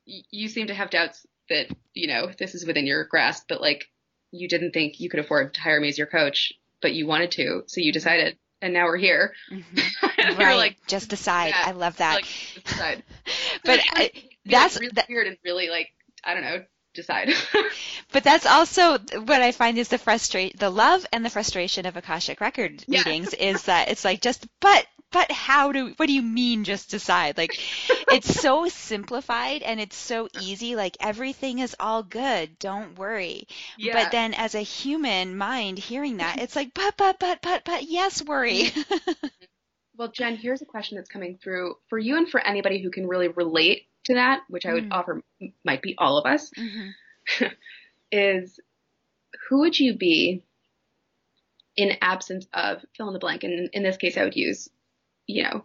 Y- 0.10 0.24
you 0.32 0.48
seem 0.48 0.68
to 0.68 0.74
have 0.74 0.90
doubts 0.90 1.26
that 1.50 1.68
you 1.94 2.08
know 2.08 2.32
this 2.40 2.56
is 2.56 2.66
within 2.66 2.86
your 2.88 3.04
grasp, 3.06 3.46
but 3.50 3.60
like 3.62 3.90
you 4.32 4.48
didn't 4.48 4.72
think 4.72 5.00
you 5.00 5.10
could 5.10 5.20
afford 5.20 5.54
to 5.54 5.62
hire 5.62 5.80
me 5.82 5.90
as 5.90 5.98
your 5.98 6.08
coach, 6.08 6.54
but 6.82 6.94
you 6.94 7.06
wanted 7.08 7.32
to, 7.32 7.64
so 7.68 7.82
you 7.82 7.92
decided, 7.92 8.38
and 8.62 8.74
now 8.74 8.86
we're 8.86 8.98
here. 8.98 9.34
Mhm. 9.52 10.38
Right. 10.38 10.56
Like, 10.58 10.78
just 10.88 11.10
decide. 11.10 11.50
yeah, 11.50 11.64
I 11.68 11.72
love 11.72 11.98
that. 11.98 12.16
like 12.16 12.26
decide. 12.66 13.04
but 13.64 13.80
I, 13.94 14.00
like, 14.00 14.24
that's 14.46 14.76
really 14.80 14.92
that, 14.96 15.08
weird 15.10 15.28
and 15.28 15.38
really 15.44 15.70
like 15.70 15.90
I 16.24 16.34
don't 16.34 16.44
know, 16.44 16.64
decide. 16.94 17.30
but 18.12 18.24
that's 18.24 18.46
also 18.46 18.98
what 18.98 19.42
I 19.42 19.52
find 19.52 19.78
is 19.78 19.88
the 19.90 19.98
frustrate 19.98 20.58
the 20.60 20.70
love 20.70 21.06
and 21.14 21.24
the 21.24 21.30
frustration 21.30 21.86
of 21.86 21.96
Akashic 21.98 22.42
record 22.42 22.84
Yeah. 22.88 23.00
readings 23.00 23.34
is 23.34 23.64
that 23.64 23.90
it's 23.90 24.04
like 24.04 24.22
just 24.22 24.46
but 24.60 24.86
but 25.12 25.32
how 25.32 25.72
do 25.72 25.94
what 25.98 26.08
do 26.08 26.14
you 26.14 26.22
mean 26.22 26.64
just 26.64 26.90
decide 26.90 27.38
like 27.38 27.58
it's 28.10 28.40
so 28.40 28.68
simplified 28.70 29.62
and 29.64 29.80
it's 29.80 29.96
so 29.96 30.28
easy 30.34 30.76
like 30.76 30.98
everything 31.00 31.60
is 31.60 31.76
all 31.80 32.04
good 32.04 32.58
don't 32.60 32.98
worry 32.98 33.48
yeah. 33.78 33.94
but 33.94 34.12
then 34.12 34.34
as 34.34 34.56
a 34.56 34.62
human 34.62 35.36
mind 35.38 35.78
hearing 35.78 36.18
that 36.18 36.40
it's 36.42 36.56
like 36.56 36.74
but 36.74 36.96
but 36.98 37.20
but 37.20 37.42
but 37.42 37.64
but 37.66 37.84
yes 37.84 38.24
worry 38.24 38.72
Well, 39.98 40.10
Jen, 40.10 40.36
here's 40.36 40.62
a 40.62 40.66
question 40.66 40.98
that's 40.98 41.10
coming 41.10 41.38
through 41.38 41.76
for 41.90 41.98
you 41.98 42.18
and 42.18 42.30
for 42.30 42.40
anybody 42.40 42.82
who 42.82 42.92
can 42.92 43.08
really 43.08 43.30
relate 43.30 43.88
to 44.06 44.14
that, 44.14 44.44
which 44.48 44.66
I 44.66 44.74
would 44.74 44.84
Mm. 44.86 44.92
offer 44.92 45.24
might 45.64 45.82
be 45.82 45.96
all 45.98 46.18
of 46.18 46.26
us, 46.26 46.52
Mhm. 46.52 46.94
is 48.12 48.60
who 49.50 49.60
would 49.60 49.80
you 49.80 49.96
be 49.96 50.44
in 51.76 51.98
absence 52.02 52.48
of 52.54 52.86
fill 52.96 53.08
in 53.08 53.14
the 53.14 53.20
blank? 53.20 53.44
And 53.44 53.70
in 53.74 53.84
this 53.84 53.98
case, 53.98 54.18
I 54.18 54.24
would 54.24 54.36
use, 54.36 54.70
you 55.28 55.44
know, 55.44 55.64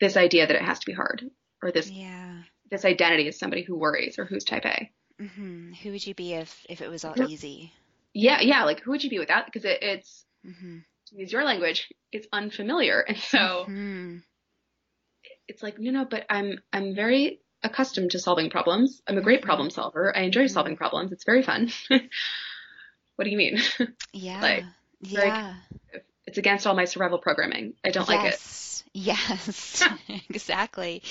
this 0.00 0.16
idea 0.16 0.46
that 0.46 0.56
it 0.56 0.62
has 0.62 0.78
to 0.80 0.86
be 0.86 0.92
hard 0.94 1.24
or 1.62 1.70
this, 1.72 1.90
yeah 1.90 2.42
this 2.70 2.84
identity 2.84 3.28
as 3.28 3.38
somebody 3.38 3.62
who 3.62 3.76
worries 3.76 4.18
or 4.18 4.24
who's 4.24 4.44
type 4.44 4.64
A. 4.66 4.90
hmm 5.20 5.72
who 5.82 5.90
would 5.90 6.06
you 6.06 6.14
be 6.14 6.34
if 6.34 6.64
if 6.68 6.80
it 6.80 6.88
was 6.88 7.04
all 7.04 7.14
Yeah. 7.16 7.26
easy 7.26 7.72
Yeah. 8.14 8.40
Yeah. 8.40 8.64
Like 8.64 8.80
who 8.80 8.90
would 8.92 9.02
you 9.04 9.10
be 9.10 9.18
without? 9.18 9.46
Because 9.46 9.64
it, 9.64 9.82
it's, 9.82 10.24
hmm 10.44 10.78
use 11.12 11.32
your 11.32 11.44
language, 11.44 11.88
it's 12.12 12.26
unfamiliar. 12.32 13.04
And 13.08 13.16
so 13.18 13.64
hmm 13.66 14.18
it's 15.46 15.62
like, 15.62 15.78
no, 15.78 15.90
no, 15.90 16.04
but 16.04 16.26
I'm 16.28 16.58
I'm 16.72 16.94
very 16.94 17.40
accustomed 17.62 18.10
to 18.12 18.18
solving 18.18 18.50
problems. 18.50 19.02
I'm 19.06 19.18
a 19.18 19.22
great 19.22 19.40
Mhm. 19.40 19.44
problem 19.44 19.70
solver. 19.70 20.14
I 20.16 20.20
enjoy 20.22 20.44
Mhm. 20.44 20.50
solving 20.50 20.76
problems. 20.76 21.12
It's 21.12 21.24
very 21.24 21.42
fun. 21.42 21.70
what 21.88 23.24
do 23.24 23.30
you 23.30 23.36
mean? 23.38 23.58
yeah 24.12 24.40
Like, 24.42 24.64
yeah 25.00 25.54
it's 26.28 26.38
against 26.38 26.66
all 26.66 26.74
my 26.74 26.84
survival 26.84 27.18
programming. 27.18 27.72
I 27.84 27.90
don't 27.90 28.08
like 28.08 28.20
it. 28.20 28.32
yes. 28.32 28.64
Yes, 28.94 29.82
exactly. 30.30 31.02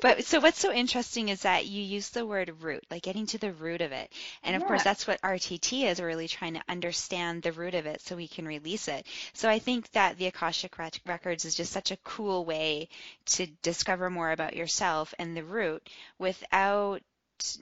But 0.00 0.24
so 0.24 0.40
what's 0.40 0.58
so 0.58 0.72
interesting 0.72 1.28
is 1.28 1.42
that 1.42 1.66
you 1.66 1.82
use 1.82 2.08
the 2.10 2.24
word 2.24 2.62
root, 2.62 2.84
like 2.90 3.02
getting 3.02 3.26
to 3.26 3.38
the 3.38 3.52
root 3.52 3.80
of 3.80 3.92
it. 3.92 4.12
And 4.44 4.54
of 4.56 4.64
course, 4.64 4.84
that's 4.84 5.06
what 5.06 5.20
RTT 5.20 5.84
is 5.84 6.00
really 6.00 6.28
trying 6.28 6.54
to 6.54 6.62
understand 6.68 7.42
the 7.42 7.52
root 7.52 7.74
of 7.74 7.86
it 7.86 8.00
so 8.02 8.16
we 8.16 8.28
can 8.28 8.46
release 8.46 8.88
it. 8.88 9.06
So 9.32 9.48
I 9.48 9.58
think 9.58 9.90
that 9.92 10.16
the 10.16 10.26
Akashic 10.26 10.78
Rec- 10.78 11.00
Records 11.06 11.44
is 11.44 11.54
just 11.54 11.72
such 11.72 11.90
a 11.90 11.98
cool 11.98 12.44
way 12.44 12.88
to 13.26 13.46
discover 13.62 14.10
more 14.10 14.30
about 14.30 14.56
yourself 14.56 15.12
and 15.18 15.36
the 15.36 15.44
root 15.44 15.88
without 16.18 17.02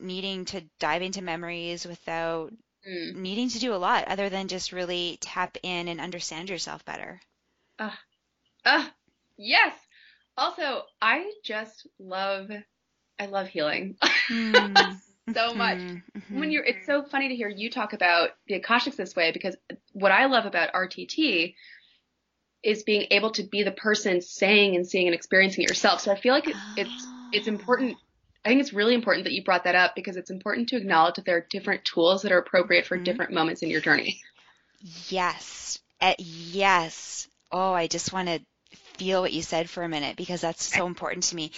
needing 0.00 0.44
to 0.46 0.62
dive 0.78 1.02
into 1.02 1.22
memories, 1.22 1.86
without 1.86 2.52
Mm. 2.92 3.16
needing 3.16 3.48
to 3.48 3.58
do 3.58 3.74
a 3.74 3.76
lot 3.76 4.08
other 4.08 4.28
than 4.28 4.48
just 4.48 4.72
really 4.72 5.18
tap 5.20 5.56
in 5.62 5.88
and 5.88 6.00
understand 6.00 6.50
yourself 6.50 6.84
better. 6.84 7.20
Ah, 8.64 8.92
yes. 9.36 9.74
Also, 10.36 10.82
I 11.00 11.30
just 11.44 11.86
love, 11.98 12.50
I 13.18 13.26
love 13.26 13.48
healing. 13.48 13.96
Mm. 14.30 14.94
So 15.34 15.54
much. 15.54 15.78
Mhm, 15.78 16.02
when 16.30 16.48
mhm. 16.48 16.52
you're, 16.52 16.64
it's 16.64 16.86
so 16.86 17.02
funny 17.02 17.28
to 17.28 17.34
hear 17.34 17.48
you 17.48 17.70
talk 17.70 17.92
about 17.92 18.30
the 18.46 18.60
Akashics 18.60 18.96
this 18.96 19.16
way 19.16 19.32
because 19.32 19.56
what 19.92 20.12
I 20.12 20.26
love 20.26 20.46
about 20.46 20.72
RTT 20.74 21.54
is 22.62 22.82
being 22.82 23.06
able 23.10 23.30
to 23.32 23.42
be 23.42 23.62
the 23.62 23.72
person 23.72 24.20
saying 24.20 24.76
and 24.76 24.86
seeing 24.86 25.06
and 25.06 25.14
experiencing 25.14 25.64
it 25.64 25.68
yourself. 25.68 26.00
So 26.00 26.12
I 26.12 26.20
feel 26.20 26.34
like 26.34 26.48
it, 26.48 26.56
it's 26.76 27.06
it's 27.32 27.48
important. 27.48 27.96
I 28.44 28.48
think 28.48 28.60
it's 28.60 28.72
really 28.72 28.94
important 28.94 29.24
that 29.24 29.32
you 29.32 29.44
brought 29.44 29.64
that 29.64 29.74
up 29.74 29.94
because 29.94 30.16
it's 30.16 30.30
important 30.30 30.68
to 30.70 30.76
acknowledge 30.76 31.14
that 31.14 31.24
there 31.24 31.36
are 31.36 31.46
different 31.48 31.84
tools 31.84 32.22
that 32.22 32.32
are 32.32 32.38
appropriate 32.38 32.86
for 32.86 32.98
Mhm. 32.98 33.04
different 33.04 33.32
moments 33.32 33.62
in 33.62 33.70
your 33.70 33.80
journey. 33.80 34.20
Yes. 35.08 35.78
Uh, 36.00 36.14
yes. 36.18 37.28
Oh, 37.52 37.72
I 37.72 37.86
just 37.86 38.12
want 38.12 38.28
to 38.28 38.40
feel 38.98 39.20
what 39.20 39.32
you 39.32 39.42
said 39.42 39.70
for 39.70 39.82
a 39.84 39.88
minute 39.88 40.16
because 40.16 40.40
that's 40.40 40.64
so 40.64 40.86
important 40.86 41.24
to 41.24 41.36
me. 41.36 41.52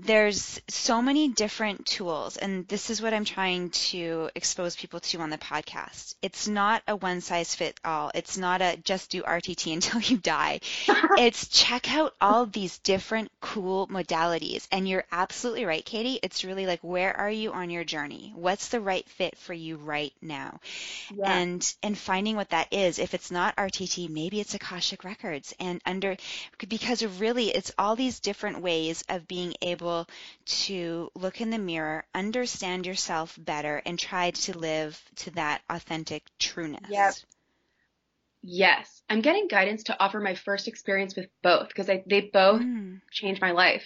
There's 0.00 0.60
so 0.68 1.02
many 1.02 1.28
different 1.28 1.84
tools, 1.84 2.36
and 2.36 2.66
this 2.68 2.88
is 2.88 3.02
what 3.02 3.12
I'm 3.12 3.24
trying 3.24 3.70
to 3.90 4.30
expose 4.34 4.76
people 4.76 5.00
to 5.00 5.18
on 5.20 5.30
the 5.30 5.38
podcast. 5.38 6.14
It's 6.22 6.46
not 6.46 6.82
a 6.86 6.94
one 6.96 7.20
size 7.20 7.54
fit 7.54 7.78
all. 7.84 8.10
It's 8.14 8.38
not 8.38 8.62
a 8.62 8.76
just 8.76 9.10
do 9.10 9.22
RTT 9.22 9.72
until 9.74 10.00
you 10.00 10.16
die. 10.18 10.60
it's 11.18 11.48
check 11.48 11.92
out 11.92 12.14
all 12.20 12.46
these 12.46 12.78
different 12.78 13.30
cool 13.40 13.88
modalities. 13.88 14.66
And 14.70 14.88
you're 14.88 15.04
absolutely 15.10 15.64
right, 15.64 15.84
Cady. 15.84 16.20
It's 16.22 16.44
really 16.44 16.66
like, 16.66 16.80
where 16.82 17.16
are 17.16 17.30
you 17.30 17.52
on 17.52 17.70
your 17.70 17.84
journey? 17.84 18.32
What's 18.36 18.68
the 18.68 18.80
right 18.80 19.08
fit 19.08 19.36
for 19.36 19.52
you 19.52 19.76
right 19.76 20.12
now? 20.22 20.60
and 21.24 21.74
and 21.82 21.96
finding 21.96 22.36
what 22.36 22.50
that 22.50 22.68
is 22.72 22.98
if 22.98 23.14
it's 23.14 23.30
not 23.30 23.56
rtt 23.56 24.08
maybe 24.08 24.40
it's 24.40 24.54
akashic 24.54 25.04
records 25.04 25.54
and 25.58 25.80
under 25.86 26.16
because 26.68 27.04
really 27.04 27.48
it's 27.48 27.72
all 27.78 27.96
these 27.96 28.20
different 28.20 28.60
ways 28.60 29.04
of 29.08 29.26
being 29.26 29.54
able 29.62 29.87
able 29.88 30.08
to 30.44 31.10
look 31.14 31.40
in 31.40 31.50
the 31.50 31.58
mirror, 31.58 32.04
understand 32.14 32.86
yourself 32.86 33.38
better, 33.38 33.82
and 33.84 33.98
try 33.98 34.30
to 34.30 34.58
live 34.58 35.00
to 35.16 35.30
that 35.32 35.62
authentic 35.68 36.24
trueness. 36.38 36.88
Yep. 36.88 37.14
Yes. 38.42 39.02
I'm 39.10 39.20
getting 39.20 39.48
guidance 39.48 39.84
to 39.84 40.00
offer 40.00 40.20
my 40.20 40.34
first 40.34 40.68
experience 40.68 41.16
with 41.16 41.28
both 41.42 41.68
because 41.68 41.86
they 41.86 42.30
both 42.32 42.62
mm. 42.62 43.00
changed 43.10 43.40
my 43.40 43.50
life. 43.50 43.84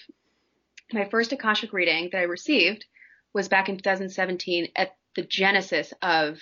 My 0.92 1.06
first 1.06 1.32
Akashic 1.32 1.72
reading 1.72 2.10
that 2.12 2.18
I 2.18 2.22
received 2.22 2.84
was 3.32 3.48
back 3.48 3.68
in 3.68 3.76
2017 3.76 4.68
at 4.76 4.94
the 5.14 5.22
genesis 5.22 5.92
of 6.02 6.38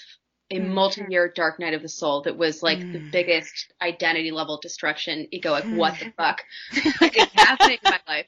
a 0.50 0.58
mm. 0.58 0.68
multi-year 0.68 1.32
dark 1.34 1.60
night 1.60 1.74
of 1.74 1.82
the 1.82 1.88
soul 1.88 2.22
that 2.22 2.36
was 2.36 2.62
like 2.62 2.78
mm. 2.78 2.92
the 2.92 3.10
biggest 3.10 3.72
identity 3.80 4.30
level 4.32 4.58
destruction 4.60 5.28
egoic 5.32 5.76
what 5.76 5.96
the 5.98 6.12
fuck 6.16 6.42
is 6.72 7.28
happening 7.34 7.78
in 7.84 7.90
my 7.90 8.00
life 8.08 8.26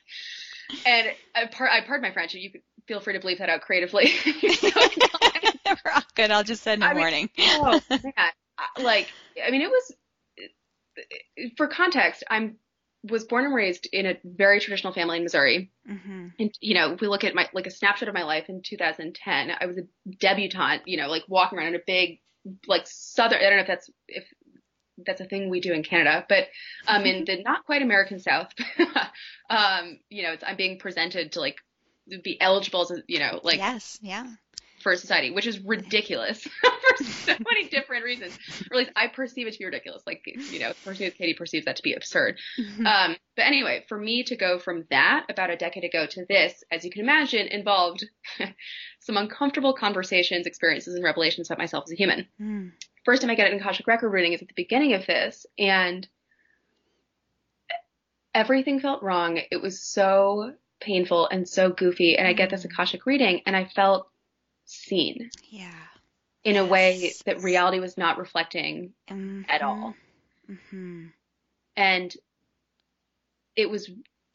and 0.87 1.09
I, 1.35 1.47
par- 1.47 1.69
I 1.69 1.81
pardon 1.83 2.03
my 2.03 2.13
French 2.13 2.35
you 2.35 2.51
could 2.51 2.63
feel 2.87 3.01
free 3.01 3.19
to 3.19 3.21
bleep 3.21 3.39
that 3.39 3.49
out 3.49 3.61
creatively. 3.63 4.13
We're 5.67 5.93
all 5.93 6.03
good. 6.15 6.31
I'll 6.31 6.45
just 6.45 6.63
send 6.63 6.83
a 6.83 6.95
warning. 6.95 7.31
oh 7.39 7.81
man 7.91 8.13
like 8.79 9.09
I 9.45 9.51
mean 9.51 9.63
it 9.63 9.71
was 9.71 9.93
for 11.57 11.67
context 11.69 12.23
I'm 12.31 12.57
was 13.05 13.25
born 13.25 13.45
and 13.45 13.55
raised 13.55 13.89
in 13.93 14.07
a 14.07 14.17
very 14.25 14.61
traditional 14.61 14.93
family 14.93 15.17
in 15.17 15.25
Missouri. 15.25 15.73
Mm-hmm. 15.91 16.29
And, 16.39 16.59
you 16.61 16.75
know, 16.75 16.97
we 17.01 17.09
look 17.09 17.25
at 17.25 17.35
my, 17.35 17.49
like 17.53 17.67
a 17.67 17.71
snapshot 17.71 18.09
of 18.09 18.15
my 18.15 18.23
life 18.23 18.49
in 18.49 18.63
2010, 18.63 19.51
I 19.61 19.67
was 19.67 19.79
a 19.79 19.83
debutante, 20.21 20.83
you 20.87 20.97
know, 20.97 21.09
like 21.09 21.25
walking 21.29 21.59
around 21.59 21.69
in 21.69 21.75
a 21.75 21.85
big, 21.85 22.21
like 22.67 22.83
southern, 22.87 23.39
I 23.39 23.43
don't 23.43 23.57
know 23.57 23.63
if 23.63 23.67
that's, 23.67 23.91
if 24.07 24.25
that's 25.07 25.21
a 25.21 25.25
thing 25.25 25.51
we 25.51 25.61
do 25.61 25.73
in 25.73 25.83
Canada, 25.83 26.25
but, 26.29 26.49
um, 26.87 27.05
in 27.05 27.25
the 27.27 27.43
not 27.43 27.65
quite 27.65 27.83
American 27.83 28.19
South, 28.19 28.49
um, 29.51 29.99
you 30.09 30.23
know, 30.23 30.35
I'm 30.47 30.57
being 30.57 30.79
presented 30.79 31.33
to 31.33 31.41
like 31.41 31.57
be 32.23 32.41
eligible 32.41 32.83
as, 32.83 33.01
you 33.07 33.19
know, 33.19 33.41
like, 33.43 33.59
yes, 33.59 33.99
yeah 34.03 34.27
for 34.83 34.97
society, 34.97 35.31
which 35.31 35.47
is 35.47 35.61
ridiculous 35.61 36.43
for 36.97 37.05
so 37.05 37.33
many 37.33 37.69
different 37.69 38.05
reasons. 38.05 38.39
Or 38.71 38.77
at 38.77 38.79
least 38.79 38.91
I 38.97 39.07
perceive 39.07 39.47
it 39.47 39.53
to 39.53 39.59
be 39.59 39.65
ridiculous. 39.65 40.03
Like, 40.07 40.23
you 40.27 40.59
know, 40.59 40.73
person 40.85 41.07
with 41.07 41.17
Cady 41.17 41.35
perceives 41.35 41.65
that 41.65 41.77
to 41.77 41.83
be 41.83 41.95
absurd. 41.95 42.39
Mm-hmm. 42.59 42.87
Um, 42.87 43.17
but 43.37 43.47
anyway, 43.47 43.85
for 43.89 43.99
me 43.99 44.25
to 44.25 44.37
go 44.37 44.59
from 44.59 44.85
that 44.91 45.27
about 45.31 45.51
a 45.51 45.57
decade 45.57 45.85
ago 45.85 46.07
to 46.07 46.27
this, 46.29 46.63
as 46.71 46.85
you 46.85 46.91
can 46.91 47.03
imagine, 47.03 47.47
involved 47.47 48.05
some 49.01 49.17
uncomfortable 49.17 49.73
conversations, 49.75 50.47
experiences, 50.47 50.95
and 50.95 51.05
revelations 51.05 51.49
about 51.49 51.59
myself 51.59 51.85
as 51.87 51.93
a 51.93 51.97
human. 51.97 52.27
Mm. 52.41 52.73
First 53.05 53.23
time 53.23 53.31
I 53.31 53.35
get 53.35 53.49
it 53.49 53.53
in 53.53 53.61
Akashic 53.61 53.87
record 53.87 54.11
reading 54.11 54.33
is 54.33 54.43
at 54.43 54.49
the 54.49 54.55
beginning 54.55 54.95
of 54.95 55.07
this, 55.07 55.47
and 55.59 56.07
everything 58.35 58.81
felt 58.81 59.03
wrong. 59.03 59.41
It 59.51 59.61
was 59.61 59.83
so 59.83 60.55
painful 60.81 61.29
and 61.29 61.49
so 61.49 61.71
goofy. 61.71 62.17
And 62.17 62.27
I 62.27 62.33
get 62.33 62.51
this 62.51 62.63
mm. 62.63 62.73
Akashic 62.73 63.07
reading, 63.07 63.43
and 63.47 63.57
I 63.57 63.65
felt 63.65 64.09
seen. 64.65 65.31
Yeah. 65.51 65.71
In 66.45 66.55
yes. 66.55 66.65
a 66.65 66.67
way 66.67 67.13
that 67.27 67.43
reality 67.43 67.79
was 67.79 67.97
not 67.97 68.19
reflecting 68.19 68.93
mm-hmm. 69.09 69.43
at 69.49 69.63
all. 69.63 69.95
Mm-hmm. 70.51 71.07
And 71.77 72.17
it 73.55 73.71
was, 73.71 73.91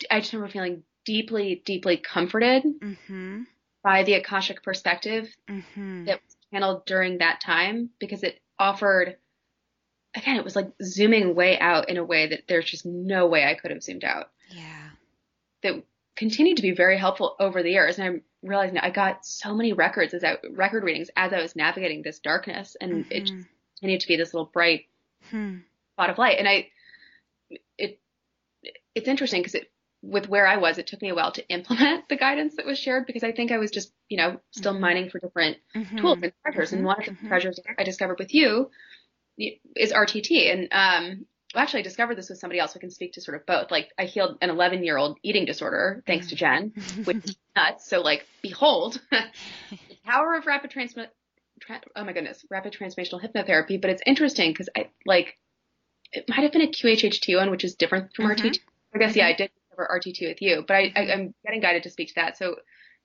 I 0.09 0.19
just 0.21 0.31
remember 0.33 0.51
feeling 0.51 0.83
deeply, 1.05 1.61
deeply 1.65 1.97
comforted 1.97 2.63
mm-hmm. 2.63 3.43
by 3.83 4.03
the 4.03 4.13
Akashic 4.13 4.63
perspective 4.63 5.27
mm-hmm. 5.49 6.05
that 6.05 6.21
was 6.25 6.37
channeled 6.51 6.85
during 6.85 7.17
that 7.17 7.41
time 7.41 7.89
because 7.99 8.23
it 8.23 8.39
offered, 8.59 9.17
again, 10.15 10.37
it 10.37 10.43
was 10.43 10.55
like 10.55 10.71
zooming 10.83 11.35
way 11.35 11.59
out 11.59 11.89
in 11.89 11.97
a 11.97 12.03
way 12.03 12.27
that 12.27 12.43
there's 12.47 12.65
just 12.65 12.85
no 12.85 13.27
way 13.27 13.45
I 13.45 13.55
could 13.55 13.71
have 13.71 13.83
zoomed 13.83 14.03
out. 14.03 14.29
Yeah. 14.49 14.89
That 15.63 15.83
continued 16.15 16.57
to 16.57 16.63
be 16.63 16.71
very 16.71 16.97
helpful 16.97 17.35
over 17.39 17.63
the 17.63 17.71
years. 17.71 17.97
And 17.97 18.07
I'm 18.07 18.21
realizing 18.43 18.77
I 18.77 18.89
got 18.89 19.25
so 19.25 19.53
many 19.53 19.73
records 19.73 20.13
as 20.13 20.23
I, 20.23 20.37
record 20.51 20.83
readings 20.83 21.09
as 21.15 21.33
I 21.33 21.41
was 21.41 21.55
navigating 21.55 22.01
this 22.01 22.19
darkness, 22.19 22.75
and 22.79 23.05
mm-hmm. 23.05 23.11
it 23.11 23.31
continued 23.79 24.01
to 24.01 24.07
be 24.07 24.17
this 24.17 24.33
little 24.33 24.49
bright 24.51 24.85
hmm. 25.29 25.57
spot 25.93 26.09
of 26.09 26.17
light. 26.17 26.37
And 26.39 26.47
I, 26.47 26.69
it, 27.77 27.99
it's 28.95 29.07
interesting 29.07 29.41
because 29.41 29.55
it, 29.55 29.71
with 30.01 30.29
where 30.29 30.47
I 30.47 30.57
was, 30.57 30.77
it 30.77 30.87
took 30.87 31.01
me 31.01 31.09
a 31.09 31.15
while 31.15 31.31
to 31.33 31.47
implement 31.49 32.07
the 32.09 32.15
guidance 32.15 32.55
that 32.55 32.65
was 32.65 32.77
shared 32.77 33.05
because 33.05 33.23
I 33.23 33.31
think 33.31 33.51
I 33.51 33.57
was 33.57 33.71
just, 33.71 33.91
you 34.09 34.17
know, 34.17 34.39
still 34.51 34.73
mm-hmm. 34.73 34.81
mining 34.81 35.09
for 35.09 35.19
different 35.19 35.57
mm-hmm. 35.75 35.97
tools 35.97 36.19
and 36.21 36.33
treasures. 36.43 36.73
And 36.73 36.85
one 36.85 36.99
of 36.99 37.05
the 37.05 37.11
mm-hmm. 37.11 37.27
treasures 37.27 37.59
I 37.77 37.83
discovered 37.83 38.19
with 38.19 38.33
you 38.33 38.69
is 39.37 39.91
RTT. 39.91 40.51
And 40.51 40.67
um, 40.71 41.25
well, 41.53 41.63
actually, 41.63 41.79
I 41.79 41.83
discovered 41.83 42.17
this 42.17 42.29
with 42.29 42.39
somebody 42.39 42.59
else 42.59 42.73
who 42.73 42.79
can 42.79 42.91
speak 42.91 43.13
to 43.13 43.21
sort 43.21 43.37
of 43.37 43.45
both. 43.45 43.71
Like, 43.71 43.89
I 43.97 44.05
healed 44.05 44.37
an 44.41 44.49
11 44.49 44.83
year 44.83 44.97
old 44.97 45.17
eating 45.23 45.45
disorder 45.45 46.03
thanks 46.05 46.27
to 46.27 46.35
Jen, 46.35 46.73
which 47.03 47.25
is 47.25 47.37
nuts. 47.55 47.89
So, 47.89 48.01
like, 48.01 48.25
behold, 48.41 49.01
the 49.11 49.97
power 50.05 50.35
of 50.35 50.45
rapid 50.45 50.71
transmit. 50.71 51.11
Tra- 51.59 51.81
oh 51.95 52.03
my 52.03 52.13
goodness, 52.13 52.45
rapid 52.51 52.73
transformational 52.73 53.19
hypnotherapy. 53.19 53.81
But 53.81 53.89
it's 53.89 54.03
interesting 54.05 54.51
because 54.51 54.69
I 54.77 54.89
like 55.05 55.37
it 56.11 56.25
might 56.27 56.43
have 56.43 56.51
been 56.51 56.61
a 56.61 56.67
QHHT 56.67 57.35
one, 57.37 57.49
which 57.49 57.63
is 57.63 57.75
different 57.75 58.15
from 58.15 58.25
mm-hmm. 58.25 58.47
RTT. 58.47 58.59
I 58.93 58.99
guess 58.99 59.11
mm-hmm. 59.11 59.19
yeah, 59.19 59.27
I 59.27 59.33
did 59.33 59.51
cover 59.77 59.99
RTT 59.99 60.27
with 60.27 60.41
you, 60.41 60.63
but 60.67 60.75
I, 60.75 60.91
I 60.95 61.01
am 61.13 61.33
getting 61.45 61.61
guided 61.61 61.83
to 61.83 61.89
speak 61.89 62.09
to 62.09 62.15
that. 62.15 62.37
So 62.37 62.55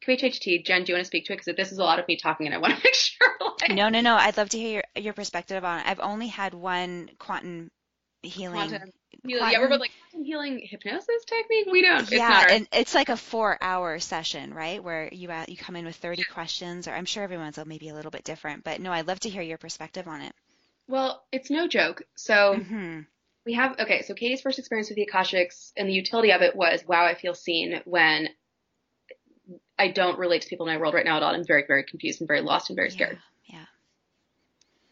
QHHT, 0.07 0.65
Jen, 0.65 0.85
do 0.85 0.93
you 0.93 0.97
want 0.97 1.05
to 1.05 1.07
speak 1.07 1.27
to 1.27 1.33
it? 1.33 1.37
Because 1.37 1.57
this 1.57 1.73
is 1.73 1.79
a 1.79 1.85
lot 1.85 1.99
of 1.99 2.09
me 2.09 2.17
talking, 2.17 2.47
and 2.47 2.55
I 2.55 2.59
want 2.59 2.75
to 2.75 2.81
make 2.85 2.95
sure. 2.95 3.29
Like... 3.61 3.73
No, 3.73 3.89
no, 3.89 4.01
no. 4.01 4.17
I'd 4.17 4.37
love 4.37 4.49
to 4.51 4.59
hear 4.59 4.83
your 4.95 5.05
your 5.05 5.13
perspective 5.13 5.65
on 5.65 5.81
it. 5.81 5.87
I've 5.87 6.01
only 6.01 6.29
had 6.29 6.55
one 6.55 7.11
quantum 7.19 7.71
healing. 8.23 8.57
Quantum. 8.57 8.79
Quantum, 8.79 8.93
yeah, 9.25 9.59
we're 9.61 9.69
both 9.69 9.81
like 9.81 9.93
quantum 10.11 10.25
healing 10.25 10.61
hypnosis 10.65 11.25
technique. 11.27 11.69
We 11.71 11.83
don't. 11.83 12.03
It's 12.03 12.13
yeah, 12.13 12.47
and 12.51 12.67
it's 12.73 12.95
like 12.95 13.09
a 13.09 13.17
four-hour 13.17 14.01
session, 14.01 14.53
right? 14.55 14.83
Where 14.83 15.09
you 15.13 15.31
uh, 15.31 15.45
you 15.47 15.57
come 15.57 15.77
in 15.77 15.85
with 15.85 15.97
30 15.97 16.25
questions, 16.25 16.89
or 16.89 16.93
I'm 16.93 17.05
sure 17.05 17.23
everyone's 17.23 17.59
maybe 17.65 17.89
a 17.89 17.95
little 17.95 18.11
bit 18.11 18.25
different, 18.25 18.65
but 18.65 18.81
no, 18.81 18.91
I'd 18.91 19.07
love 19.07 19.21
to 19.21 19.29
hear 19.29 19.43
your 19.43 19.59
perspective 19.59 20.09
on 20.09 20.23
it. 20.23 20.35
Well, 20.89 21.23
it's 21.31 21.51
no 21.51 21.69
joke. 21.69 22.03
So 22.17 22.57
mm-hmm. 22.59 23.01
We 23.45 23.55
have 23.55 23.79
okay. 23.79 24.03
So 24.03 24.15
Cady's 24.15 24.41
first 24.41 24.59
experience 24.59 24.89
with 24.89 24.97
the 24.97 25.09
Akashics 25.11 25.73
and 25.77 25.89
the 25.89 25.93
utility 25.93 26.33
of 26.33 26.43
it 26.43 26.55
was, 26.55 26.85
wow, 26.87 27.05
I 27.05 27.15
feel 27.15 27.35
seen 27.35 27.81
when 27.85 28.29
I 29.79 29.89
don't 29.89 30.19
relate 30.19 30.43
to 30.43 30.49
people 30.49 30.67
in 30.69 30.75
my 30.75 30.81
world 30.81 30.95
right 30.95 31.05
now 31.05 31.17
at 31.17 31.23
all. 31.23 31.35
I'm 31.35 31.45
very, 31.45 31.65
very 31.67 31.83
confused 31.83 32.21
and 32.21 32.29
very 32.29 32.41
lost 32.41 32.71
and 32.71 32.77
very 32.77 32.91
scared. 32.91 33.19
Yeah. 33.47 33.59
yeah. 33.59 33.65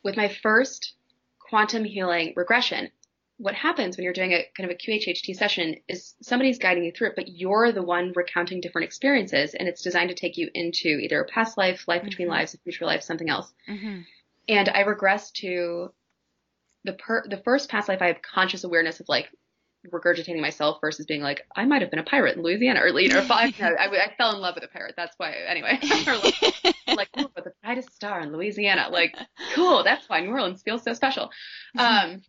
With 0.02 0.16
my 0.16 0.28
first 0.28 0.94
quantum 1.38 1.84
healing 1.84 2.32
regression, 2.34 2.90
what 3.36 3.54
happens 3.54 3.96
when 3.96 4.04
you're 4.04 4.12
doing 4.12 4.32
a 4.32 4.46
kind 4.56 4.70
of 4.70 4.76
a 4.76 4.78
QHHT 4.78 5.34
session 5.34 5.76
is 5.88 6.14
somebody's 6.20 6.58
guiding 6.58 6.84
you 6.84 6.92
through 6.92 7.08
it, 7.08 7.16
but 7.16 7.28
you're 7.28 7.72
the 7.72 7.82
one 7.82 8.12
recounting 8.14 8.60
different 8.60 8.84
experiences, 8.84 9.54
and 9.54 9.66
it's 9.66 9.80
designed 9.80 10.10
to 10.10 10.14
take 10.14 10.36
you 10.36 10.50
into 10.52 10.88
either 10.88 11.22
a 11.22 11.26
past 11.26 11.56
life, 11.56 11.88
life 11.88 12.02
between 12.02 12.26
mm-hmm. 12.28 12.36
lives, 12.36 12.54
a 12.54 12.58
future 12.58 12.84
life, 12.84 13.02
something 13.02 13.30
else. 13.30 13.50
Mm-hmm. 13.68 14.00
And 14.48 14.68
I 14.68 14.80
regress 14.80 15.30
to 15.32 15.92
the 16.84 16.94
per- 16.94 17.26
the 17.28 17.38
first 17.38 17.68
past 17.68 17.88
life. 17.88 18.02
I 18.02 18.08
have 18.08 18.22
conscious 18.22 18.64
awareness 18.64 19.00
of 19.00 19.08
like 19.08 19.28
regurgitating 19.86 20.40
myself 20.40 20.78
versus 20.80 21.06
being 21.06 21.22
like, 21.22 21.46
I 21.56 21.64
might 21.64 21.82
have 21.82 21.90
been 21.90 22.00
a 22.00 22.04
pirate 22.04 22.36
in 22.36 22.42
Louisiana, 22.42 22.80
or 22.80 22.88
you 23.00 23.08
know, 23.08 23.26
I, 23.30 23.52
I, 23.60 23.86
I, 23.86 24.14
fell 24.16 24.34
in 24.34 24.40
love 24.40 24.54
with 24.54 24.64
a 24.64 24.68
pirate. 24.68 24.94
That's 24.96 25.14
why, 25.16 25.32
anyway. 25.48 25.78
like, 26.06 26.74
like 26.86 27.08
oh, 27.16 27.30
but 27.34 27.44
the 27.44 27.52
brightest 27.62 27.94
star 27.94 28.20
in 28.20 28.32
Louisiana, 28.32 28.88
like, 28.90 29.16
cool. 29.54 29.82
That's 29.82 30.08
why 30.08 30.20
New 30.20 30.30
Orleans 30.30 30.62
feels 30.62 30.82
so 30.82 30.92
special. 30.92 31.30
Um, 31.78 32.22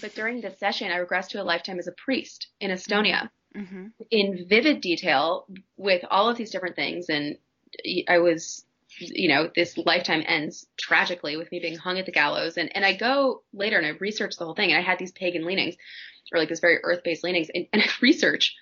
but 0.00 0.14
during 0.14 0.40
this 0.40 0.58
session, 0.58 0.90
I 0.90 0.98
regressed 0.98 1.28
to 1.28 1.42
a 1.42 1.44
lifetime 1.44 1.78
as 1.78 1.86
a 1.86 1.92
priest 1.92 2.48
in 2.60 2.70
Estonia 2.70 3.30
mm-hmm. 3.56 3.86
in 4.10 4.46
vivid 4.48 4.80
detail 4.80 5.46
with 5.76 6.04
all 6.10 6.28
of 6.28 6.36
these 6.36 6.50
different 6.50 6.76
things. 6.76 7.08
And 7.08 7.36
I 8.08 8.18
was, 8.18 8.64
you 8.98 9.28
know, 9.28 9.50
this 9.54 9.76
lifetime 9.78 10.22
ends 10.26 10.66
tragically 10.78 11.36
with 11.36 11.50
me 11.52 11.60
being 11.60 11.76
hung 11.76 11.98
at 11.98 12.06
the 12.06 12.12
gallows. 12.12 12.56
And, 12.56 12.74
and 12.74 12.84
I 12.84 12.96
go 12.96 13.42
later 13.52 13.78
and 13.78 13.86
I 13.86 13.90
research 14.00 14.36
the 14.36 14.44
whole 14.44 14.54
thing 14.54 14.70
and 14.70 14.78
I 14.78 14.82
had 14.82 14.98
these 14.98 15.12
pagan 15.12 15.44
leanings 15.44 15.76
or 16.32 16.38
like 16.38 16.48
this 16.48 16.60
very 16.60 16.78
earth 16.82 17.02
based 17.04 17.24
leanings 17.24 17.48
and, 17.52 17.66
and 17.72 17.82
I 17.86 17.86
research 18.02 18.54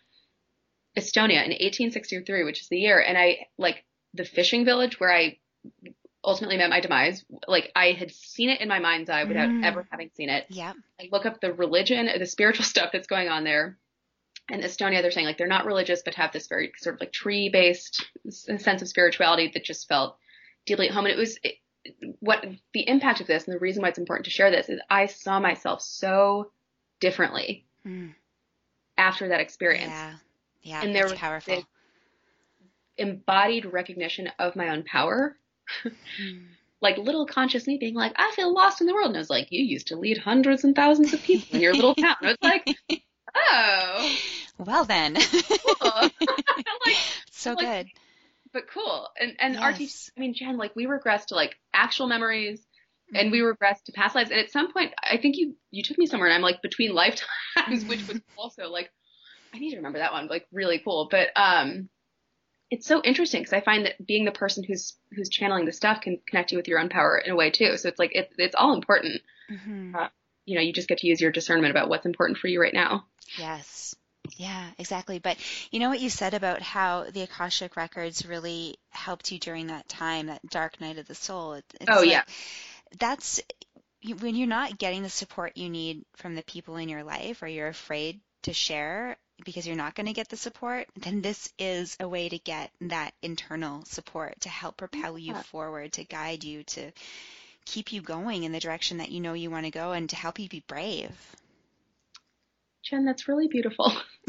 Estonia 0.97 1.45
in 1.45 1.51
1863, 1.51 2.45
which 2.45 2.61
is 2.61 2.69
the 2.69 2.79
year. 2.79 3.01
And 3.01 3.17
I 3.17 3.47
like 3.57 3.85
the 4.15 4.25
fishing 4.25 4.65
village 4.65 4.99
where 4.99 5.13
I 5.13 5.39
ultimately 6.25 6.57
met 6.57 6.71
my 6.71 6.81
demise. 6.81 7.25
Like 7.47 7.71
I 7.75 7.93
had 7.93 8.11
seen 8.11 8.51
it 8.51 8.61
in 8.61 8.69
my 8.69 8.79
mind's 8.79 9.11
eye 9.11 9.25
without 9.25 9.49
mm. 9.49 9.65
ever 9.65 9.87
having 9.91 10.11
seen 10.15 10.29
it. 10.29 10.47
Yeah. 10.49 10.73
I 11.01 11.09
look 11.13 11.27
up 11.27 11.41
the 11.41 11.53
religion, 11.53 12.09
the 12.19 12.27
spiritual 12.27 12.65
stuff 12.67 12.91
that's 12.93 13.07
going 13.07 13.29
on 13.29 13.45
there. 13.45 13.79
In 14.51 14.61
Estonia, 14.61 15.03
they're 15.03 15.11
saying 15.11 15.27
like 15.27 15.39
they're 15.39 15.47
not 15.47 15.67
religious, 15.67 16.03
but 16.03 16.15
have 16.15 16.33
this 16.33 16.47
very 16.47 16.73
sort 16.79 16.95
of 16.95 17.01
like 17.01 17.13
tree 17.13 17.49
based 17.49 18.07
sense 18.31 18.83
of 18.83 18.89
spirituality 18.89 19.51
that 19.55 19.65
just 19.65 19.89
felt 19.89 20.17
deeply 20.67 20.89
at 20.89 20.95
home. 20.95 21.05
And 21.05 21.15
it 21.15 21.19
was 21.19 21.39
it, 21.43 21.57
what 22.21 22.45
the 22.73 22.89
impact 22.89 23.21
of 23.21 23.27
this 23.27 23.45
and 23.45 23.55
the 23.55 23.59
reason 23.59 23.83
why 23.83 23.89
it's 23.89 23.99
important 23.99 24.25
to 24.25 24.31
share 24.31 24.51
this 24.51 24.69
is 24.69 24.81
I 24.89 25.07
saw 25.07 25.39
myself 25.39 25.83
so 25.83 26.51
differently 27.01 27.67
mm. 27.87 28.15
after 28.97 29.29
that 29.29 29.41
experience. 29.41 29.93
Yeah. 29.93 30.15
Yeah. 30.63 30.83
And 30.83 30.95
there 30.95 31.05
was 31.05 31.15
powerful. 31.15 31.63
embodied 32.97 33.65
recognition 33.65 34.31
of 34.39 34.57
my 34.57 34.71
own 34.71 34.83
power 34.83 35.37
like 36.81 36.99
little 36.99 37.27
conscious 37.27 37.67
me 37.67 37.77
being 37.79 37.95
like, 37.95 38.13
I 38.17 38.33
feel 38.35 38.53
lost 38.53 38.81
in 38.81 38.87
the 38.87 38.95
world. 38.95 39.09
And 39.09 39.17
I 39.17 39.21
was 39.21 39.31
like, 39.31 39.49
you 39.51 39.65
used 39.65 39.89
to 39.89 39.97
lead 39.97 40.19
hundreds 40.19 40.65
and 40.65 40.75
thousands 40.75 41.13
of 41.13 41.23
people 41.23 41.57
in 41.57 41.63
your 41.63 41.75
little 41.75 41.95
town. 41.95 42.17
And 42.23 42.31
it's 42.31 42.43
like, 42.43 42.77
oh. 43.35 44.17
Well 44.59 44.85
then. 44.85 45.17
Like, 45.81 46.97
so 47.31 47.53
like, 47.53 47.59
good. 47.59 47.87
But 48.53 48.65
cool. 48.69 49.09
And 49.19 49.37
and 49.39 49.55
yes. 49.55 49.63
RTT, 49.63 50.11
I 50.17 50.21
mean, 50.21 50.35
Jen, 50.35 50.57
like 50.57 50.75
we 50.75 50.87
regress 50.87 51.27
to 51.27 51.35
like 51.35 51.57
actual 51.73 52.09
memories 52.09 52.61
mm-hmm. 52.61 53.17
and 53.17 53.33
we 53.33 53.41
regress 53.41 53.81
to 53.83 53.93
past 53.93 54.15
lives. 54.15 54.31
And 54.31 54.41
at 54.41 54.51
some 54.51 54.73
point, 54.73 54.93
I 55.03 55.17
think 55.19 55.37
you 55.37 55.55
you 55.71 55.83
took 55.83 55.99
me 55.99 56.07
somewhere, 56.07 56.29
and 56.29 56.35
I'm 56.35 56.43
like 56.43 56.63
between 56.63 56.95
lifetimes, 56.95 57.85
which 57.87 58.07
was 58.09 58.21
also 58.37 58.69
like 58.69 58.91
I 59.55 59.59
need 59.59 59.71
to 59.71 59.77
remember 59.77 59.99
that 59.99 60.13
one, 60.13 60.29
like 60.29 60.47
really 60.53 60.79
cool. 60.79 61.09
But 61.11 61.29
um, 61.37 61.89
it's 62.71 62.87
so 62.87 63.03
interesting 63.03 63.41
because 63.41 63.53
I 63.53 63.61
find 63.61 63.87
that 63.87 64.05
being 64.05 64.25
the 64.25 64.33
person 64.33 64.65
who's 64.65 64.97
who's 65.13 65.29
channeling 65.29 65.65
the 65.65 65.73
stuff 65.73 66.01
can 66.01 66.21
connect 66.27 66.53
you 66.53 66.59
with 66.59 66.69
your 66.69 66.81
own 66.81 66.89
power 66.89 67.19
in 67.19 67.33
a 67.33 67.37
way 67.37 67.51
too. 67.51 67.77
So 67.77 67.89
it's 67.89 67.99
like 67.99 68.15
it, 68.15 68.33
it's 68.39 68.55
all 68.55 68.75
important. 68.75 69.23
Mm-hmm. 69.51 69.97
Uh, 69.97 70.09
you 70.45 70.55
know, 70.55 70.63
you 70.63 70.73
just 70.73 70.89
get 70.89 70.99
to 70.99 71.07
use 71.07 71.21
your 71.21 71.31
discernment 71.31 71.71
about 71.71 71.89
what's 71.89 72.07
important 72.07 72.39
for 72.39 72.49
you 72.49 72.61
right 72.61 72.75
now. 72.75 73.05
Yes. 73.39 73.95
Yeah, 74.39 74.71
exactly. 74.79 75.19
But 75.19 75.37
you 75.73 75.81
know 75.81 75.89
what 75.89 76.01
you 76.01 76.09
said 76.09 76.33
about 76.33 76.63
how 76.63 77.07
the 77.11 77.23
Akashic 77.23 77.77
records 77.77 78.25
really 78.25 78.77
helped 78.91 79.33
you 79.33 79.39
during 79.41 79.67
that 79.67 79.89
time, 79.89 80.27
that 80.27 80.49
dark 80.49 80.81
night 80.81 80.97
of 80.97 81.09
the 81.09 81.15
soul. 81.17 81.55
It's 81.55 81.75
oh 81.89 82.01
like, 82.01 82.09
yeah. 82.09 82.23
That's 83.01 83.41
when 84.21 84.37
you're 84.37 84.47
not 84.47 84.79
getting 84.79 85.03
the 85.03 85.11
support 85.11 85.57
you 85.57 85.69
need 85.69 86.05
from 86.15 86.37
the 86.37 86.45
people 86.45 86.77
in 86.77 86.89
your 86.89 87.03
life, 87.03 87.43
or 87.43 87.49
you're 87.49 87.67
afraid 87.67 88.21
to 88.43 88.53
share 88.53 89.17
because 89.45 89.67
you're 89.67 89.77
not 89.77 89.97
going 89.97 90.07
to 90.07 90.13
get 90.13 90.29
the 90.29 90.37
support, 90.37 90.87
then 90.97 91.21
this 91.21 91.53
is 91.59 91.97
a 91.99 92.09
way 92.09 92.29
to 92.29 92.39
get 92.39 92.71
that 92.81 93.15
internal 93.23 93.85
support 93.85 94.41
to 94.41 94.49
help 94.49 94.77
propel 94.77 95.19
yeah. 95.19 95.37
you 95.37 95.43
forward, 95.43 95.93
to 95.93 96.05
guide 96.05 96.45
you, 96.45 96.63
to 96.65 96.93
keep 97.65 97.93
you 97.93 98.01
going 98.01 98.45
in 98.45 98.53
the 98.53 98.61
direction 98.61 98.99
that 98.99 99.11
you 99.11 99.21
know 99.21 99.35
you 99.35 99.51
want 99.51 99.65
to 99.65 99.71
go, 99.71 99.93
and 99.93 100.11
to 100.11 100.17
help 100.17 100.39
you 100.39 100.49
be 100.49 100.63
brave. 100.69 101.11
Jen, 102.83 103.05
that's 103.05 103.29
really 103.29 103.49
beautiful. 103.49 103.93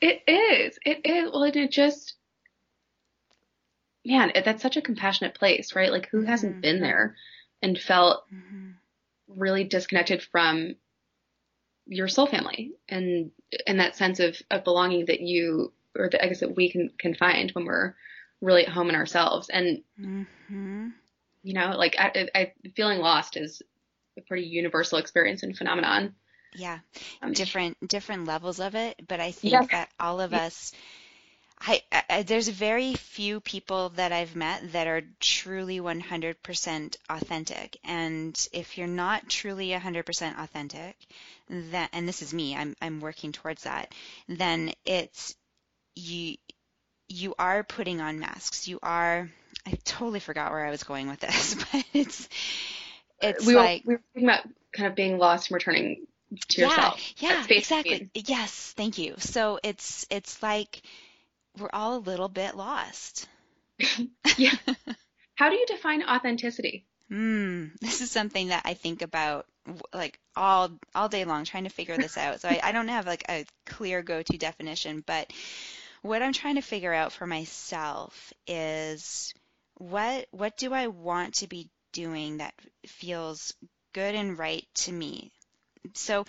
it 0.00 0.22
is. 0.26 0.78
It 0.84 1.00
is. 1.04 1.30
Well, 1.32 1.44
and 1.44 1.56
it 1.56 1.70
just, 1.70 2.14
man, 4.04 4.32
it, 4.34 4.44
that's 4.44 4.62
such 4.62 4.76
a 4.76 4.82
compassionate 4.82 5.34
place, 5.34 5.74
right? 5.74 5.90
Like, 5.92 6.08
who 6.10 6.18
mm-hmm. 6.18 6.26
hasn't 6.26 6.62
been 6.62 6.80
there 6.80 7.16
and 7.62 7.78
felt 7.78 8.24
mm-hmm. 8.32 8.70
really 9.28 9.64
disconnected 9.64 10.22
from 10.22 10.76
your 11.86 12.08
soul 12.08 12.26
family 12.26 12.72
and 12.88 13.30
and 13.66 13.80
that 13.80 13.96
sense 13.96 14.20
of, 14.20 14.40
of 14.50 14.64
belonging 14.64 15.06
that 15.06 15.20
you 15.20 15.72
or 15.96 16.08
that 16.08 16.22
I 16.22 16.28
guess 16.28 16.40
that 16.40 16.56
we 16.56 16.70
can 16.70 16.90
can 16.98 17.14
find 17.14 17.50
when 17.50 17.64
we're 17.64 17.94
really 18.40 18.66
at 18.66 18.72
home 18.72 18.88
in 18.88 18.94
ourselves 18.94 19.48
and 19.48 19.82
mm-hmm. 20.00 20.88
you 21.42 21.54
know 21.54 21.74
like 21.76 21.96
I, 21.98 22.28
I, 22.34 22.52
feeling 22.76 22.98
lost 22.98 23.36
is 23.36 23.62
a 24.18 24.22
pretty 24.22 24.46
universal 24.46 24.98
experience 24.98 25.42
and 25.42 25.56
phenomenon 25.56 26.14
yeah 26.54 26.78
um, 27.22 27.32
different 27.32 27.76
different 27.88 28.26
levels 28.26 28.60
of 28.60 28.74
it 28.74 29.00
but 29.08 29.20
I 29.20 29.30
think 29.30 29.52
yeah. 29.52 29.66
that 29.70 29.88
all 29.98 30.20
of 30.20 30.32
us 30.34 30.72
I, 31.64 31.82
I, 32.10 32.22
there's 32.22 32.48
very 32.48 32.94
few 32.94 33.40
people 33.40 33.90
that 33.90 34.10
I've 34.10 34.34
met 34.34 34.72
that 34.72 34.88
are 34.88 35.02
truly 35.20 35.78
100% 35.78 36.96
authentic. 37.08 37.78
And 37.84 38.48
if 38.52 38.76
you're 38.76 38.88
not 38.88 39.28
truly 39.28 39.68
100% 39.68 40.42
authentic, 40.42 40.96
that, 41.48 41.90
and 41.92 42.08
this 42.08 42.22
is 42.22 42.34
me, 42.34 42.56
I'm, 42.56 42.74
I'm 42.82 43.00
working 43.00 43.30
towards 43.30 43.62
that, 43.62 43.94
then 44.28 44.72
it's, 44.84 45.36
you, 45.94 46.36
you 47.08 47.34
are 47.38 47.62
putting 47.62 48.00
on 48.00 48.18
masks. 48.18 48.66
You 48.66 48.80
are, 48.82 49.30
I 49.64 49.78
totally 49.84 50.20
forgot 50.20 50.50
where 50.50 50.66
I 50.66 50.70
was 50.70 50.82
going 50.82 51.08
with 51.08 51.20
this, 51.20 51.54
but 51.72 51.84
it's, 51.92 52.28
it's 53.20 53.46
we 53.46 53.54
like. 53.54 53.84
Were, 53.84 53.92
we 53.92 53.94
were 53.94 54.02
talking 54.14 54.28
about 54.28 54.48
kind 54.72 54.88
of 54.88 54.96
being 54.96 55.18
lost 55.18 55.50
and 55.50 55.54
returning 55.54 56.06
to 56.48 56.60
yeah, 56.60 56.68
yourself. 56.68 57.00
Yeah, 57.18 57.44
exactly. 57.48 58.10
Yes, 58.14 58.74
thank 58.76 58.98
you. 58.98 59.14
So 59.18 59.58
it's, 59.62 60.06
it's 60.10 60.42
like, 60.42 60.82
we're 61.58 61.70
all 61.72 61.96
a 61.96 61.98
little 61.98 62.28
bit 62.28 62.56
lost. 62.56 63.28
yeah. 64.36 64.54
How 65.34 65.50
do 65.50 65.56
you 65.56 65.66
define 65.66 66.02
authenticity? 66.02 66.86
Hmm. 67.08 67.66
This 67.80 68.00
is 68.00 68.10
something 68.10 68.48
that 68.48 68.62
I 68.64 68.74
think 68.74 69.02
about 69.02 69.46
like 69.92 70.18
all 70.34 70.70
all 70.94 71.08
day 71.08 71.24
long, 71.24 71.44
trying 71.44 71.64
to 71.64 71.70
figure 71.70 71.96
this 71.96 72.16
out. 72.16 72.40
So 72.40 72.48
I, 72.48 72.60
I 72.62 72.72
don't 72.72 72.88
have 72.88 73.06
like 73.06 73.24
a 73.28 73.44
clear 73.66 74.02
go-to 74.02 74.38
definition, 74.38 75.04
but 75.06 75.32
what 76.02 76.22
I'm 76.22 76.32
trying 76.32 76.56
to 76.56 76.62
figure 76.62 76.92
out 76.92 77.12
for 77.12 77.26
myself 77.26 78.32
is 78.46 79.34
what 79.74 80.26
what 80.30 80.56
do 80.56 80.72
I 80.72 80.88
want 80.88 81.34
to 81.34 81.48
be 81.48 81.68
doing 81.92 82.38
that 82.38 82.54
feels 82.86 83.52
good 83.92 84.14
and 84.14 84.38
right 84.38 84.66
to 84.74 84.92
me 84.92 85.32
so, 85.94 86.24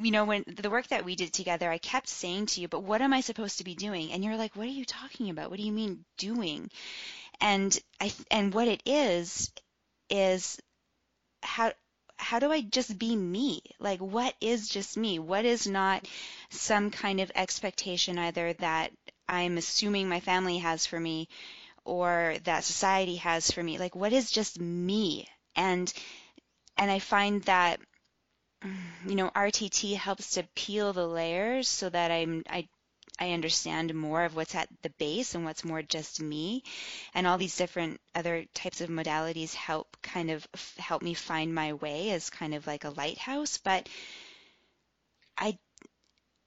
you 0.00 0.10
know, 0.10 0.24
when 0.24 0.44
the 0.46 0.70
work 0.70 0.88
that 0.88 1.04
we 1.04 1.16
did 1.16 1.32
together, 1.32 1.70
I 1.70 1.78
kept 1.78 2.08
saying 2.08 2.46
to 2.46 2.60
you, 2.60 2.68
but 2.68 2.82
what 2.82 3.02
am 3.02 3.12
I 3.12 3.20
supposed 3.20 3.58
to 3.58 3.64
be 3.64 3.74
doing? 3.74 4.12
And 4.12 4.22
you're 4.22 4.36
like, 4.36 4.54
what 4.54 4.66
are 4.66 4.70
you 4.70 4.84
talking 4.84 5.30
about? 5.30 5.50
What 5.50 5.58
do 5.58 5.64
you 5.64 5.72
mean 5.72 6.04
doing? 6.18 6.70
And 7.40 7.78
I, 8.00 8.12
and 8.30 8.52
what 8.52 8.68
it 8.68 8.82
is, 8.84 9.50
is 10.10 10.60
how, 11.42 11.72
how 12.16 12.38
do 12.38 12.52
I 12.52 12.62
just 12.62 12.98
be 12.98 13.14
me? 13.16 13.62
Like, 13.78 14.00
what 14.00 14.34
is 14.40 14.68
just 14.68 14.96
me? 14.96 15.18
What 15.18 15.44
is 15.44 15.66
not 15.66 16.06
some 16.50 16.90
kind 16.90 17.20
of 17.20 17.32
expectation 17.34 18.18
either 18.18 18.52
that 18.54 18.92
I'm 19.28 19.56
assuming 19.56 20.08
my 20.08 20.20
family 20.20 20.58
has 20.58 20.86
for 20.86 20.98
me 20.98 21.28
or 21.84 22.36
that 22.44 22.64
society 22.64 23.16
has 23.16 23.50
for 23.50 23.62
me? 23.62 23.78
Like, 23.78 23.94
what 23.94 24.12
is 24.12 24.30
just 24.30 24.60
me? 24.60 25.26
And, 25.54 25.92
and 26.76 26.90
I 26.90 26.98
find 26.98 27.42
that 27.44 27.80
you 29.06 29.14
know, 29.14 29.30
RTT 29.30 29.96
helps 29.96 30.32
to 30.34 30.42
peel 30.54 30.92
the 30.92 31.06
layers 31.06 31.68
so 31.68 31.88
that 31.88 32.10
I'm 32.10 32.44
I 32.48 32.68
I 33.20 33.32
understand 33.32 33.94
more 33.94 34.24
of 34.24 34.36
what's 34.36 34.54
at 34.54 34.68
the 34.82 34.90
base 34.90 35.34
and 35.34 35.44
what's 35.44 35.64
more 35.64 35.82
just 35.82 36.20
me, 36.20 36.62
and 37.14 37.26
all 37.26 37.38
these 37.38 37.56
different 37.56 38.00
other 38.14 38.44
types 38.54 38.80
of 38.80 38.90
modalities 38.90 39.54
help 39.54 39.96
kind 40.02 40.30
of 40.30 40.46
f- 40.54 40.76
help 40.78 41.02
me 41.02 41.14
find 41.14 41.54
my 41.54 41.72
way 41.74 42.10
as 42.10 42.30
kind 42.30 42.54
of 42.54 42.66
like 42.66 42.84
a 42.84 42.90
lighthouse. 42.90 43.58
But 43.58 43.88
I 45.38 45.58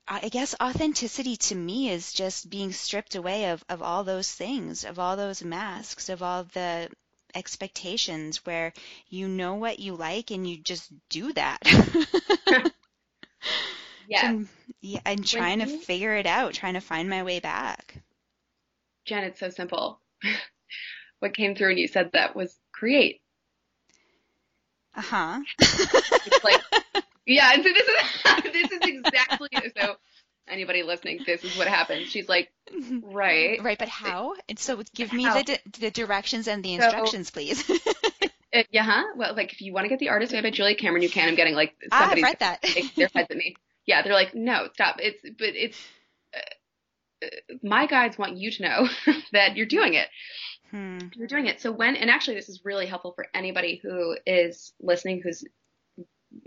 I 0.08 0.30
guess 0.30 0.54
authenticity 0.62 1.38
to 1.38 1.56
me 1.56 1.89
is 1.89 2.13
just 2.13 2.50
being 2.50 2.71
stripped 2.71 3.15
away 3.15 3.45
of, 3.50 3.63
of 3.69 3.82
all 3.82 4.04
those 4.04 4.32
things, 4.32 4.84
of 4.84 5.00
all 5.00 5.15
those 5.15 5.43
masks, 5.43 6.10
of 6.10 6.21
all 6.21 6.43
the 6.43 6.91
expectations 7.36 8.46
where 8.46 8.74
you 9.10 9.28
know 9.28 9.56
what 9.56 9.80
you 9.80 9.96
like 9.96 10.32
and 10.32 10.48
you 10.48 10.58
just 10.58 10.91
do 11.10 11.34
that. 11.34 11.60
yeah. 14.08 14.30
And, 14.30 14.48
yeah, 14.82 15.00
I'm 15.06 15.24
trying 15.24 15.60
to 15.60 15.67
figure 15.67 16.15
it 16.15 16.26
out, 16.26 16.54
trying 16.54 16.74
to 16.74 16.82
find 16.82 17.10
my 17.10 17.24
way 17.24 17.39
back. 17.39 18.02
Jen, 19.06 19.24
it's 19.24 19.39
so 19.39 19.50
simple. 19.50 20.00
what 21.20 21.36
came 21.36 21.56
through 21.56 21.70
when 21.70 21.78
you 21.78 21.88
said 21.88 22.12
that 22.13 22.36
was 22.36 22.58
create. 22.72 23.22
Uh 24.96 25.02
huh. 25.02 25.39
it's 25.60 26.44
like, 26.44 26.62
yeah, 27.26 27.52
and 27.54 27.63
so 27.63 27.70
this 27.72 27.88
is 27.88 28.44
this 28.52 28.72
is 28.72 28.80
exactly 28.84 29.50
so 29.80 29.96
anybody 30.52 30.84
listening, 30.84 31.22
this 31.26 31.44
is 31.44 31.58
what 31.58 31.68
happens. 31.68 32.10
She's 32.10 32.30
like, 32.30 32.52
right. 33.04 33.62
Right, 33.64 33.78
but 33.78 33.90
how? 33.90 34.36
And 34.50 34.60
so 34.60 34.82
give 34.94 35.14
me 35.14 35.26
the, 35.26 35.60
the 35.80 35.92
directions 35.92 36.48
and 36.48 36.64
the 36.64 36.76
instructions, 36.76 37.28
so, 37.28 37.34
please. 37.34 37.70
it, 38.52 38.68
yeah, 38.72 38.84
huh? 38.84 39.04
Well, 39.16 39.36
like 39.36 39.54
if 39.54 39.62
you 39.62 39.74
want 39.74 39.86
to 39.86 39.90
get 39.90 40.00
the 40.00 40.10
artist 40.10 40.34
way 40.34 40.42
by 40.42 40.52
Julia 40.52 40.76
Cameron, 40.76 41.04
you 41.04 41.10
can. 41.10 41.30
I'm 41.30 41.36
getting 41.36 41.56
like 41.56 41.76
somebody's 41.90 42.24
ah, 42.24 42.28
read 42.28 42.40
that. 42.40 42.62
their 42.96 43.10
heads 43.14 43.32
at 43.32 43.38
me. 43.38 43.56
Yeah, 43.86 44.02
they're 44.02 44.14
like, 44.14 44.36
no, 44.36 44.68
stop. 44.74 44.98
It's, 45.00 45.22
but 45.24 45.56
it's, 45.56 45.78
uh, 46.36 47.28
my 47.64 47.88
guides 47.88 48.18
want 48.18 48.38
you 48.38 48.52
to 48.52 48.64
know 48.64 48.88
that 49.32 49.58
you're 49.58 49.66
doing 49.66 49.96
it. 49.96 50.08
Hmm. 50.70 51.00
You're 51.16 51.28
doing 51.28 51.48
it. 51.48 51.62
So 51.62 51.72
when, 51.72 51.96
and 51.96 52.10
actually 52.10 52.36
this 52.36 52.50
is 52.50 52.64
really 52.64 52.86
helpful 52.86 53.14
for 53.14 53.28
anybody 53.34 53.80
who 53.82 54.16
is 54.26 54.72
listening, 54.80 55.22
who's 55.22 55.44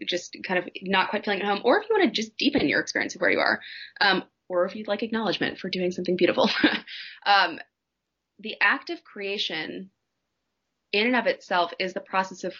just 0.06 0.36
kind 0.46 0.58
of 0.58 0.68
not 0.82 1.10
quite 1.10 1.24
feeling 1.24 1.40
at 1.40 1.46
home, 1.46 1.60
or 1.64 1.78
if 1.78 1.88
you 1.88 1.96
want 1.96 2.12
to 2.12 2.20
just 2.20 2.36
deepen 2.36 2.68
your 2.68 2.80
experience 2.80 3.14
of 3.14 3.20
where 3.20 3.30
you 3.30 3.38
are, 3.38 3.60
um, 4.00 4.24
or 4.48 4.64
if 4.64 4.74
you'd 4.74 4.88
like 4.88 5.02
acknowledgement 5.02 5.58
for 5.58 5.68
doing 5.68 5.90
something 5.90 6.16
beautiful. 6.16 6.50
um, 7.26 7.58
the 8.38 8.56
act 8.60 8.90
of 8.90 9.04
creation, 9.04 9.90
in 10.92 11.06
and 11.06 11.16
of 11.16 11.26
itself, 11.26 11.72
is 11.78 11.94
the 11.94 12.00
process 12.00 12.44
of 12.44 12.54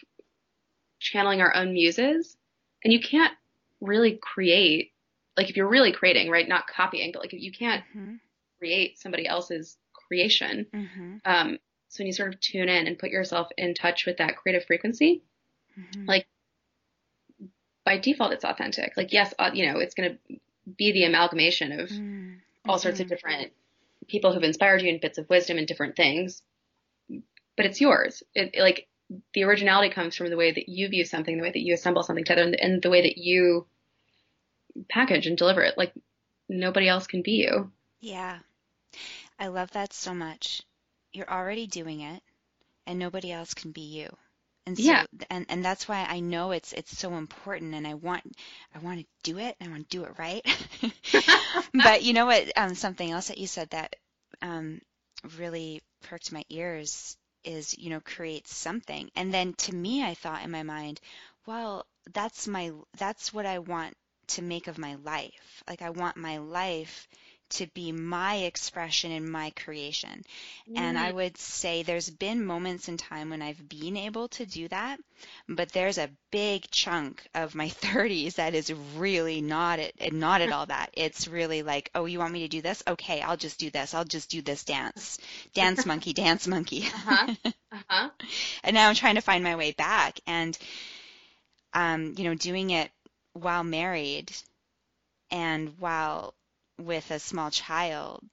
channeling 1.00 1.40
our 1.40 1.54
own 1.54 1.72
muses, 1.72 2.36
and 2.82 2.92
you 2.92 3.00
can't 3.00 3.32
really 3.80 4.18
create, 4.20 4.92
like 5.36 5.50
if 5.50 5.56
you're 5.56 5.68
really 5.68 5.92
creating, 5.92 6.30
right, 6.30 6.48
not 6.48 6.66
copying, 6.66 7.10
but 7.12 7.20
like 7.20 7.34
if 7.34 7.42
you 7.42 7.52
can't 7.52 7.84
mm-hmm. 7.96 8.14
create 8.58 8.98
somebody 8.98 9.26
else's 9.26 9.76
creation. 9.92 10.66
Mm-hmm. 10.74 11.16
Um, 11.24 11.58
so 11.88 12.00
when 12.00 12.06
you 12.08 12.12
sort 12.12 12.34
of 12.34 12.40
tune 12.40 12.68
in 12.68 12.86
and 12.86 12.98
put 12.98 13.10
yourself 13.10 13.48
in 13.56 13.74
touch 13.74 14.06
with 14.06 14.18
that 14.18 14.36
creative 14.36 14.66
frequency, 14.66 15.22
mm-hmm. 15.78 16.06
like 16.06 16.26
by 17.84 17.98
default 17.98 18.32
it's 18.32 18.44
authentic. 18.44 18.94
Like 18.96 19.12
yes, 19.12 19.34
uh, 19.38 19.50
you 19.52 19.70
know, 19.70 19.78
it's 19.78 19.94
going 19.94 20.12
to 20.12 20.36
be 20.76 20.92
the 20.92 21.04
amalgamation 21.04 21.80
of 21.80 21.88
mm-hmm. 21.88 22.34
all 22.68 22.78
sorts 22.78 23.00
of 23.00 23.08
different 23.08 23.52
people 24.08 24.32
who've 24.32 24.42
inspired 24.42 24.82
you 24.82 24.90
and 24.90 25.00
bits 25.00 25.18
of 25.18 25.28
wisdom 25.28 25.58
and 25.58 25.66
different 25.66 25.96
things, 25.96 26.42
but 27.56 27.66
it's 27.66 27.80
yours. 27.80 28.22
It, 28.34 28.50
it, 28.54 28.60
like 28.60 28.88
the 29.32 29.44
originality 29.44 29.92
comes 29.92 30.16
from 30.16 30.30
the 30.30 30.36
way 30.36 30.52
that 30.52 30.68
you 30.68 30.88
view 30.88 31.04
something, 31.04 31.36
the 31.36 31.42
way 31.42 31.52
that 31.52 31.60
you 31.60 31.74
assemble 31.74 32.02
something 32.02 32.24
together, 32.24 32.42
and, 32.42 32.58
and 32.58 32.82
the 32.82 32.90
way 32.90 33.02
that 33.02 33.18
you 33.18 33.66
package 34.88 35.26
and 35.26 35.36
deliver 35.36 35.62
it. 35.62 35.76
Like 35.76 35.92
nobody 36.48 36.88
else 36.88 37.06
can 37.06 37.22
be 37.22 37.32
you. 37.32 37.70
Yeah. 38.00 38.38
I 39.38 39.48
love 39.48 39.70
that 39.72 39.92
so 39.92 40.14
much. 40.14 40.62
You're 41.12 41.30
already 41.30 41.66
doing 41.66 42.00
it, 42.00 42.22
and 42.86 42.98
nobody 42.98 43.30
else 43.30 43.54
can 43.54 43.72
be 43.72 43.82
you. 43.82 44.16
And 44.66 44.78
so, 44.78 44.92
Yeah. 44.92 45.04
and 45.30 45.46
and 45.48 45.64
that's 45.64 45.88
why 45.88 46.04
I 46.08 46.20
know 46.20 46.52
it's 46.52 46.72
it's 46.72 46.96
so 46.98 47.14
important, 47.14 47.74
and 47.74 47.86
I 47.86 47.94
want 47.94 48.22
I 48.74 48.78
want 48.78 49.00
to 49.00 49.06
do 49.22 49.38
it, 49.38 49.56
and 49.60 49.68
I 49.68 49.72
want 49.72 49.88
to 49.90 49.96
do 49.98 50.04
it 50.04 50.18
right. 50.18 50.44
But 51.74 52.02
you 52.02 52.12
know 52.12 52.26
what? 52.26 52.52
Um, 52.56 52.74
something 52.74 53.10
else 53.10 53.28
that 53.28 53.38
you 53.38 53.46
said 53.46 53.70
that 53.70 53.96
um, 54.42 54.80
really 55.36 55.82
perked 56.02 56.32
my 56.32 56.44
ears 56.50 57.16
is, 57.44 57.76
you 57.78 57.90
know, 57.90 58.00
create 58.00 58.46
something. 58.48 59.10
And 59.16 59.32
then 59.32 59.54
to 59.54 59.74
me, 59.74 60.02
I 60.04 60.14
thought 60.14 60.42
in 60.44 60.50
my 60.50 60.62
mind, 60.62 61.00
well, 61.46 61.86
that's 62.12 62.46
my 62.48 62.72
that's 62.98 63.32
what 63.32 63.46
I 63.46 63.58
want 63.58 63.96
to 64.28 64.42
make 64.42 64.66
of 64.68 64.78
my 64.78 64.94
life. 64.96 65.62
Like 65.68 65.82
I 65.82 65.90
want 65.90 66.16
my 66.16 66.38
life 66.38 67.08
to 67.50 67.66
be 67.68 67.92
my 67.92 68.36
expression 68.36 69.12
and 69.12 69.30
my 69.30 69.50
creation. 69.50 70.24
And 70.74 70.98
I 70.98 71.12
would 71.12 71.36
say 71.36 71.82
there's 71.82 72.10
been 72.10 72.44
moments 72.44 72.88
in 72.88 72.96
time 72.96 73.30
when 73.30 73.42
I've 73.42 73.68
been 73.68 73.96
able 73.96 74.28
to 74.28 74.46
do 74.46 74.66
that, 74.68 74.98
but 75.48 75.70
there's 75.72 75.98
a 75.98 76.10
big 76.30 76.68
chunk 76.70 77.26
of 77.34 77.54
my 77.54 77.68
30s 77.80 78.34
that 78.34 78.54
is 78.54 78.72
really 78.96 79.40
not 79.40 79.78
it, 79.78 80.12
not 80.12 80.40
at 80.40 80.52
all 80.52 80.66
that. 80.66 80.90
It's 80.94 81.28
really 81.28 81.62
like, 81.62 81.90
oh, 81.94 82.06
you 82.06 82.18
want 82.18 82.32
me 82.32 82.40
to 82.40 82.48
do 82.48 82.62
this? 82.62 82.82
Okay, 82.88 83.20
I'll 83.20 83.36
just 83.36 83.58
do 83.58 83.70
this. 83.70 83.94
I'll 83.94 84.04
just 84.04 84.30
do 84.30 84.42
this 84.42 84.64
dance. 84.64 85.18
Dance 85.54 85.86
monkey, 85.86 86.12
dance 86.12 86.46
monkey. 86.46 86.86
uh-huh. 86.86 87.34
Uh-huh. 87.72 88.10
And 88.64 88.74
now 88.74 88.88
I'm 88.88 88.94
trying 88.94 89.16
to 89.16 89.20
find 89.20 89.44
my 89.44 89.56
way 89.56 89.72
back 89.72 90.18
and 90.26 90.56
um, 91.74 92.14
you 92.16 92.24
know, 92.24 92.34
doing 92.34 92.70
it 92.70 92.90
while 93.34 93.64
married 93.64 94.32
and 95.30 95.78
while 95.78 96.34
with 96.78 97.10
a 97.10 97.18
small 97.18 97.50
child 97.50 98.24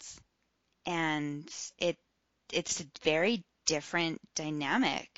and 0.86 1.50
it 1.78 1.98
it's 2.52 2.82
a 2.82 2.86
very 3.04 3.44
different 3.66 4.20
dynamic 4.36 5.10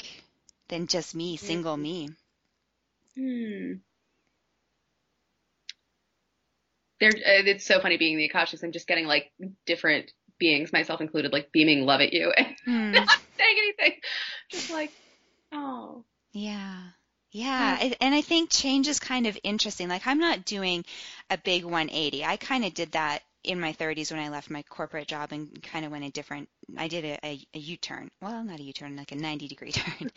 than 0.68 0.88
just 0.88 1.16
me, 1.16 1.38
single 1.38 1.78
me. 1.78 2.10
Hmm. 3.16 3.74
There, 7.00 7.10
uh, 7.10 7.44
it's 7.46 7.66
so 7.66 7.80
funny 7.82 7.98
being 7.98 8.18
the 8.18 8.30
Akashics. 8.30 8.64
I'm 8.64 8.72
just 8.72 8.88
getting 8.88 9.06
like 9.06 9.32
different 9.66 10.12
beings, 10.40 10.72
myself 10.72 11.02
included, 11.02 11.34
like 11.34 11.52
beaming 11.52 11.86
love 11.86 12.02
at 12.02 12.14
you 12.14 12.32
and 12.36 12.56
Hmm. 12.66 12.92
not 12.94 13.10
saying 13.38 13.58
anything. 13.58 14.00
Just 14.50 14.70
like, 14.70 14.92
oh. 15.52 16.06
Yeah. 16.32 16.82
Yeah. 17.34 17.78
I- 17.82 17.96
And 18.00 18.14
I 18.16 18.22
think 18.22 18.50
change 18.52 18.88
is 18.88 19.00
kind 19.00 19.28
of 19.28 19.38
interesting. 19.44 19.90
Like, 19.90 20.08
I'm 20.08 20.20
not 20.20 20.46
doing 20.46 20.86
a 21.30 21.38
big 21.38 21.66
180. 21.66 22.24
I 22.24 22.38
kind 22.38 22.64
of 22.64 22.74
did 22.74 22.94
that 22.94 23.24
in 23.44 23.60
my 23.60 23.74
30s 23.74 24.12
when 24.12 24.22
I 24.22 24.30
left 24.30 24.50
my 24.50 24.64
corporate 24.64 25.08
job 25.08 25.32
and 25.32 25.62
kind 25.64 25.86
of 25.86 25.92
went 25.92 26.06
a 26.06 26.10
different, 26.10 26.48
I 26.78 26.88
did 26.88 27.04
a, 27.04 27.20
a, 27.26 27.40
a 27.54 27.60
U-turn. 27.60 28.10
Well, 28.22 28.44
not 28.44 28.60
a 28.60 28.64
U-turn, 28.64 28.96
like 28.96 29.12
a 29.12 29.16
90 29.16 29.48
degree 29.48 29.72
turn. 29.74 30.12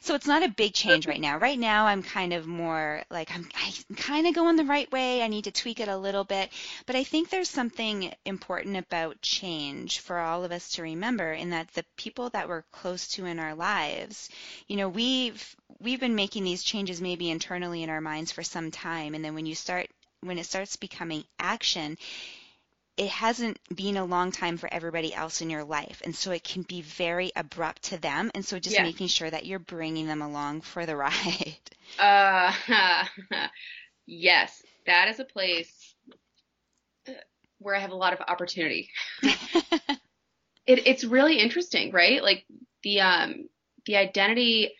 So 0.00 0.14
it's 0.14 0.26
not 0.26 0.42
a 0.42 0.48
big 0.48 0.72
change 0.72 1.06
right 1.06 1.20
now. 1.20 1.38
Right 1.38 1.58
now, 1.58 1.86
I'm 1.86 2.02
kind 2.02 2.32
of 2.32 2.46
more 2.46 3.02
like, 3.10 3.34
I'm, 3.34 3.48
I'm 3.90 3.96
kind 3.96 4.26
of 4.26 4.34
going 4.34 4.56
the 4.56 4.64
right 4.64 4.90
way. 4.92 5.22
I 5.22 5.28
need 5.28 5.44
to 5.44 5.50
tweak 5.50 5.80
it 5.80 5.88
a 5.88 5.96
little 5.96 6.24
bit. 6.24 6.50
But 6.86 6.96
I 6.96 7.02
think 7.02 7.28
there's 7.28 7.50
something 7.50 8.12
important 8.24 8.76
about 8.76 9.20
change 9.20 9.98
for 9.98 10.18
all 10.18 10.44
of 10.44 10.52
us 10.52 10.70
to 10.72 10.82
remember 10.82 11.32
in 11.32 11.50
that 11.50 11.68
the 11.74 11.84
people 11.96 12.30
that 12.30 12.48
we're 12.48 12.64
close 12.72 13.08
to 13.08 13.26
in 13.26 13.40
our 13.40 13.54
lives, 13.54 14.30
you 14.68 14.76
know, 14.76 14.88
we've 14.88 15.56
we've 15.80 16.00
been 16.00 16.14
making 16.14 16.44
these 16.44 16.62
changes 16.62 17.00
maybe 17.00 17.30
internally 17.30 17.82
in 17.82 17.90
our 17.90 18.00
minds 18.00 18.30
for 18.32 18.42
some 18.42 18.70
time 18.70 19.14
and 19.14 19.24
then 19.24 19.34
when 19.34 19.46
you 19.46 19.54
start 19.54 19.88
when 20.22 20.38
it 20.38 20.44
starts 20.44 20.76
becoming 20.76 21.24
action 21.38 21.96
it 23.00 23.08
hasn't 23.08 23.58
been 23.74 23.96
a 23.96 24.04
long 24.04 24.30
time 24.32 24.58
for 24.58 24.72
everybody 24.72 25.14
else 25.14 25.42
in 25.42 25.50
your 25.50 25.64
life 25.64 26.02
and 26.04 26.14
so 26.14 26.30
it 26.32 26.44
can 26.44 26.62
be 26.62 26.82
very 26.82 27.32
abrupt 27.36 27.82
to 27.84 27.98
them 27.98 28.30
and 28.34 28.44
so 28.44 28.60
just 28.60 28.76
Yeah. 28.76 28.84
making 28.84 29.08
sure 29.08 29.30
that 29.30 29.46
you're 29.46 29.58
bringing 29.58 30.06
them 30.06 30.22
along 30.22 30.62
for 30.62 30.86
the 30.86 30.96
ride 30.96 31.56
Uh, 31.98 32.52
yes, 34.06 34.62
that 34.86 35.08
is 35.08 35.20
a 35.20 35.24
place 35.24 35.94
where 37.58 37.74
I 37.74 37.80
have 37.80 37.92
a 37.92 37.96
lot 37.96 38.12
of 38.12 38.20
opportunity. 38.26 38.90
It, 40.66 40.86
it's 40.86 41.04
really 41.04 41.38
interesting, 41.38 41.92
right? 41.92 42.22
Like 42.22 42.44
the 42.82 43.00
um 43.00 43.48
the 43.86 43.96
identity 43.96 44.72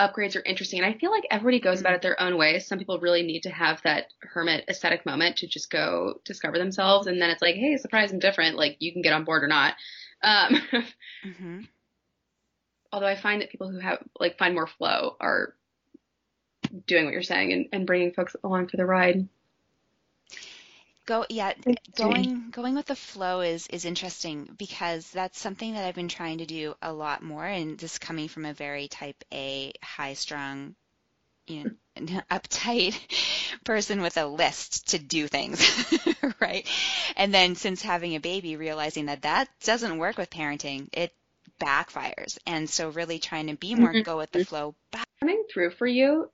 upgrades 0.00 0.34
are 0.36 0.42
interesting, 0.44 0.80
and 0.80 0.92
I 0.92 0.98
feel 0.98 1.10
like 1.10 1.26
everybody 1.30 1.60
goes 1.60 1.80
about 1.80 1.94
it 1.94 2.02
their 2.02 2.20
own 2.20 2.38
way. 2.38 2.58
Some 2.58 2.78
people 2.78 2.98
really 2.98 3.22
need 3.22 3.42
to 3.42 3.50
have 3.50 3.82
that 3.82 4.06
hermit 4.22 4.64
aesthetic 4.68 5.04
moment 5.04 5.36
to 5.38 5.46
just 5.46 5.70
go 5.70 6.20
discover 6.24 6.58
themselves, 6.58 7.06
and 7.06 7.20
then 7.20 7.30
it's 7.30 7.42
like, 7.42 7.56
hey, 7.56 7.76
surprise, 7.76 8.12
I'm 8.12 8.18
different. 8.18 8.56
Like 8.56 8.76
you 8.80 8.92
can 8.92 9.02
get 9.02 9.12
on 9.12 9.24
board 9.24 9.44
or 9.44 9.48
not. 9.48 9.74
Um, 10.22 10.56
hmm 11.36 11.60
although 12.92 13.06
I 13.06 13.16
find 13.16 13.40
that 13.40 13.50
people 13.50 13.70
who 13.70 13.78
have 13.78 13.98
like 14.18 14.38
find 14.38 14.54
more 14.54 14.66
flow 14.66 15.16
are 15.20 15.54
doing 16.86 17.04
what 17.04 17.12
you're 17.12 17.22
saying 17.22 17.52
and, 17.52 17.66
and 17.72 17.86
bringing 17.86 18.12
folks 18.12 18.36
along 18.44 18.68
for 18.68 18.76
the 18.76 18.86
ride. 18.86 19.28
Go 21.06 21.26
yeah, 21.28 21.52
going 21.94 22.50
going 22.50 22.74
with 22.74 22.86
the 22.86 22.94
flow 22.96 23.40
is 23.40 23.66
is 23.68 23.84
interesting 23.84 24.54
because 24.58 25.10
that's 25.10 25.38
something 25.38 25.74
that 25.74 25.84
I've 25.84 25.94
been 25.94 26.08
trying 26.08 26.38
to 26.38 26.46
do 26.46 26.74
a 26.80 26.92
lot 26.92 27.22
more 27.22 27.44
and 27.44 27.78
just 27.78 28.00
coming 28.00 28.28
from 28.28 28.44
a 28.46 28.54
very 28.54 28.88
type 28.88 29.22
A 29.32 29.72
high 29.82 30.14
strung 30.14 30.76
you 31.46 31.70
know 32.00 32.20
uptight 32.30 32.98
person 33.64 34.02
with 34.02 34.16
a 34.16 34.26
list 34.26 34.88
to 34.90 34.98
do 34.98 35.28
things 35.28 35.60
right? 36.40 36.66
And 37.16 37.34
then 37.34 37.56
since 37.56 37.82
having 37.82 38.14
a 38.16 38.20
baby 38.20 38.56
realizing 38.56 39.06
that 39.06 39.22
that 39.22 39.48
doesn't 39.64 39.98
work 39.98 40.18
with 40.18 40.30
parenting 40.30 40.88
it 40.92 41.14
backfires. 41.60 42.38
And 42.46 42.68
so 42.70 42.90
really 42.90 43.18
trying 43.18 43.48
to 43.48 43.56
be 43.56 43.74
more 43.74 43.94
Mhm. 43.94 44.04
go 44.04 44.16
with 44.18 44.32
the 44.32 44.40
flow 44.40 44.74
coming 45.20 45.44
through 45.52 45.70
for 45.72 45.86
you 45.86 46.30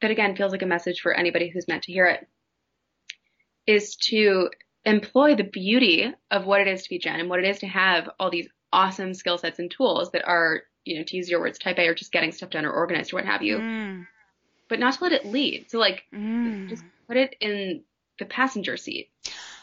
that 0.00 0.10
again 0.10 0.36
feels 0.36 0.52
like 0.52 0.62
a 0.62 0.66
message 0.66 1.00
for 1.00 1.12
anybody 1.14 1.48
who's 1.50 1.68
meant 1.68 1.84
to 1.84 1.92
hear 1.92 2.06
it 2.06 2.26
is 3.66 3.96
to 3.96 4.50
employ 4.84 5.34
the 5.34 5.44
beauty 5.44 6.12
of 6.30 6.44
what 6.44 6.60
it 6.60 6.68
is 6.68 6.82
to 6.82 6.90
be 6.90 6.98
Jen 6.98 7.20
and 7.20 7.28
what 7.30 7.38
it 7.38 7.46
is 7.46 7.60
to 7.60 7.66
have 7.66 8.08
all 8.18 8.30
these 8.30 8.48
awesome 8.72 9.14
skill 9.14 9.38
sets 9.38 9.58
and 9.58 9.70
tools 9.70 10.10
that 10.12 10.26
are, 10.26 10.62
you 10.84 10.98
know, 10.98 11.04
to 11.06 11.16
use 11.16 11.30
your 11.30 11.40
words, 11.40 11.58
type 11.58 11.78
A 11.78 11.86
or 11.88 11.94
just 11.94 12.12
getting 12.12 12.32
stuff 12.32 12.50
done 12.50 12.64
or 12.66 12.72
organized 12.72 13.12
or 13.12 13.16
what 13.16 13.24
have 13.26 13.42
you, 13.42 13.58
Mm, 13.58 14.06
but 14.68 14.78
not 14.80 14.94
to 14.94 15.04
let 15.04 15.12
it 15.12 15.24
lead. 15.26 15.70
So 15.70 15.78
like 15.78 16.04
mm. 16.12 16.68
just 16.68 16.84
put 17.08 17.16
it 17.16 17.36
in 17.40 17.82
the 18.18 18.24
passenger 18.26 18.76
seat. 18.76 19.10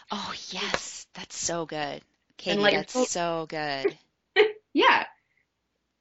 Oh 0.10 0.34
yes, 0.50 1.06
that's 1.14 1.38
so 1.38 1.66
good. 1.66 2.02
Cady, 2.38 2.62
that's 2.62 2.96
your- 2.96 3.06
so 3.06 3.46
good. 3.48 3.98
Yeah. 4.74 5.06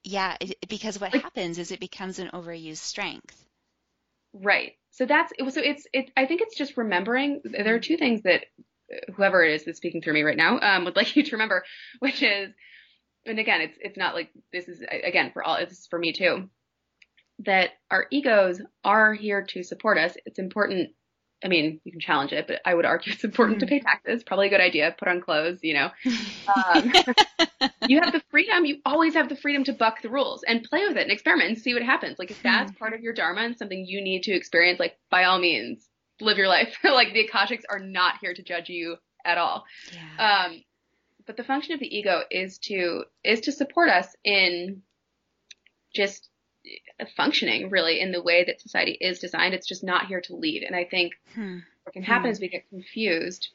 Yeah, 0.04 0.36
it, 0.40 0.56
because 0.68 1.00
what 1.00 1.12
Like- 1.12 1.22
happens 1.22 1.58
is 1.58 1.72
it 1.72 1.80
becomes 1.80 2.18
an 2.20 2.30
overused 2.32 2.76
strength. 2.78 3.44
Right. 4.32 4.76
So 4.90 5.06
that's 5.06 5.32
it. 5.38 5.52
So 5.52 5.60
it's 5.60 5.86
it. 5.92 6.10
I 6.16 6.26
think 6.26 6.40
it's 6.42 6.56
just 6.56 6.76
remembering. 6.76 7.40
There 7.44 7.74
are 7.74 7.80
two 7.80 7.96
things 7.96 8.22
that 8.22 8.44
uh, 8.92 9.12
whoever 9.14 9.44
it 9.44 9.52
is 9.54 9.64
that's 9.64 9.78
speaking 9.78 10.02
through 10.02 10.14
me 10.14 10.22
right 10.22 10.36
now 10.36 10.58
um, 10.60 10.84
would 10.84 10.96
like 11.00 11.14
you 11.16 11.22
to 11.22 11.32
remember, 11.32 11.64
which 12.00 12.22
is, 12.22 12.50
and 13.26 13.38
again, 13.38 13.60
it's 13.60 13.78
it's 13.80 13.98
not 13.98 14.14
like 14.14 14.30
this 14.52 14.68
is 14.68 14.82
again 14.90 15.30
for 15.32 15.42
all. 15.44 15.56
It's 15.56 15.86
for 15.86 15.98
me 15.98 16.12
too. 16.12 16.48
That 17.40 17.70
our 17.90 18.06
egos 18.10 18.60
are 18.84 19.14
here 19.14 19.42
to 19.50 19.62
support 19.62 19.98
us. 19.98 20.16
It's 20.26 20.38
important. 20.38 20.90
I 21.42 21.48
mean, 21.48 21.80
you 21.84 21.92
can 21.92 22.00
challenge 22.00 22.32
it, 22.32 22.46
but 22.46 22.60
I 22.64 22.74
would 22.74 22.84
argue 22.84 23.12
it's 23.12 23.24
important 23.24 23.60
to 23.60 23.66
pay 23.66 23.80
taxes. 23.80 24.22
Probably 24.22 24.48
a 24.48 24.50
good 24.50 24.60
idea. 24.60 24.94
Put 24.98 25.08
on 25.08 25.20
clothes. 25.20 25.60
You 25.62 25.74
know, 25.74 25.90
um, 26.54 26.92
you 27.88 28.00
have 28.00 28.12
the 28.12 28.22
freedom. 28.30 28.64
You 28.64 28.78
always 28.84 29.14
have 29.14 29.28
the 29.28 29.36
freedom 29.36 29.64
to 29.64 29.72
buck 29.72 30.02
the 30.02 30.10
rules 30.10 30.42
and 30.46 30.62
play 30.62 30.86
with 30.86 30.96
it 30.96 31.02
and 31.02 31.10
experiment 31.10 31.48
and 31.48 31.58
see 31.58 31.74
what 31.74 31.82
happens. 31.82 32.18
Like 32.18 32.30
if 32.30 32.42
that's 32.42 32.72
part 32.72 32.92
of 32.92 33.00
your 33.00 33.12
dharma 33.12 33.42
and 33.42 33.56
something 33.56 33.84
you 33.86 34.02
need 34.02 34.24
to 34.24 34.32
experience, 34.32 34.78
like 34.78 34.96
by 35.10 35.24
all 35.24 35.38
means, 35.38 35.88
live 36.20 36.38
your 36.38 36.48
life. 36.48 36.76
like 36.84 37.12
the 37.12 37.26
akashics 37.26 37.62
are 37.70 37.80
not 37.80 38.14
here 38.20 38.34
to 38.34 38.42
judge 38.42 38.68
you 38.68 38.96
at 39.24 39.38
all. 39.38 39.64
yeah. 39.92 40.46
Um, 40.46 40.62
but 41.26 41.36
the 41.36 41.44
function 41.44 41.74
of 41.74 41.80
the 41.80 41.96
ego 41.96 42.22
is 42.30 42.58
to 42.58 43.04
is 43.22 43.42
to 43.42 43.52
support 43.52 43.88
us 43.88 44.08
in 44.24 44.82
just 45.94 46.29
functioning 47.16 47.70
really 47.70 48.00
in 48.00 48.12
the 48.12 48.22
way 48.22 48.44
that 48.44 48.60
society 48.60 48.92
is 49.00 49.18
designed. 49.18 49.54
It's 49.54 49.66
just 49.68 49.84
not 49.84 50.06
here 50.06 50.20
to 50.22 50.36
lead. 50.36 50.62
And 50.62 50.76
I 50.76 50.84
think 50.84 51.14
Hmm. 51.34 51.58
what 51.84 51.92
can 51.92 52.02
happen 52.02 52.26
Hmm. 52.26 52.32
is 52.32 52.40
we 52.40 52.48
get 52.48 52.68
confused 52.68 53.48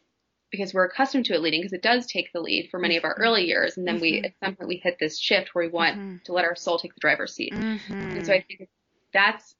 because 0.51 0.73
we're 0.73 0.85
accustomed 0.85 1.25
to 1.25 1.33
it 1.33 1.41
leading 1.41 1.61
because 1.61 1.73
it 1.73 1.81
does 1.81 2.05
take 2.05 2.31
the 2.31 2.39
lead 2.39 2.69
for 2.69 2.79
many 2.79 2.97
of 2.97 3.03
our 3.03 3.13
early 3.15 3.45
years 3.45 3.77
and 3.77 3.87
then 3.87 3.99
we 3.99 4.21
Mhm. 4.21 4.25
at 4.25 4.33
some 4.39 4.55
point 4.55 4.67
we 4.69 4.77
hit 4.77 4.97
this 4.99 5.19
shift 5.19 5.53
where 5.53 5.65
we 5.65 5.71
want 5.71 5.97
Mhm. 5.97 6.23
to 6.23 6.33
let 6.33 6.45
our 6.45 6.55
soul 6.55 6.77
take 6.79 6.93
the 6.93 6.99
driver's 6.99 7.33
seat 7.33 7.53
Mhm. 7.53 7.81
and 7.89 8.25
so 8.25 8.31
i 8.31 8.39
think 8.41 8.69
that's 9.11 9.55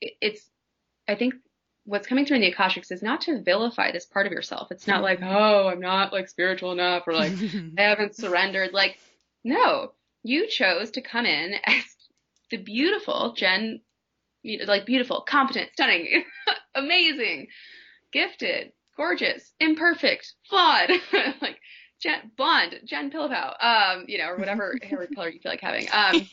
it- 0.00 0.16
it's 0.20 0.50
i 1.06 1.14
think 1.14 1.34
what's 1.84 2.06
coming 2.06 2.26
through 2.26 2.36
in 2.36 2.42
the 2.42 2.52
akashics 2.52 2.92
is 2.92 3.02
not 3.02 3.22
to 3.22 3.40
vilify 3.40 3.90
this 3.90 4.04
part 4.04 4.26
of 4.26 4.32
yourself 4.32 4.70
it's 4.70 4.86
not 4.86 5.02
like 5.02 5.20
oh 5.22 5.68
i'm 5.68 5.80
not 5.80 6.12
like 6.12 6.28
spiritual 6.28 6.72
enough 6.72 7.06
or 7.06 7.14
like 7.14 7.32
i 7.78 7.82
haven't 7.82 8.14
surrendered 8.16 8.72
like 8.74 8.98
no 9.44 9.94
you 10.24 10.46
chose 10.48 10.90
to 10.90 11.00
come 11.00 11.24
in 11.24 11.54
as 11.64 11.96
the 12.50 12.56
beautiful 12.56 13.34
jen 13.36 13.80
like 14.66 14.86
beautiful 14.86 15.24
competent 15.28 15.70
stunning 15.72 16.24
amazing 16.74 17.46
gifted 18.12 18.72
gorgeous 18.96 19.52
imperfect 19.60 20.34
flawed 20.48 20.90
like 21.40 21.58
Jen, 22.00 22.30
blonde, 22.36 22.78
Jen 22.84 23.10
Pillipow, 23.10 23.54
um, 23.60 24.04
you 24.06 24.18
know, 24.18 24.28
or 24.28 24.36
whatever 24.36 24.76
hair 24.82 25.08
color 25.12 25.30
you 25.30 25.40
feel 25.40 25.50
like 25.50 25.60
having. 25.60 25.88
Um, 25.92 26.28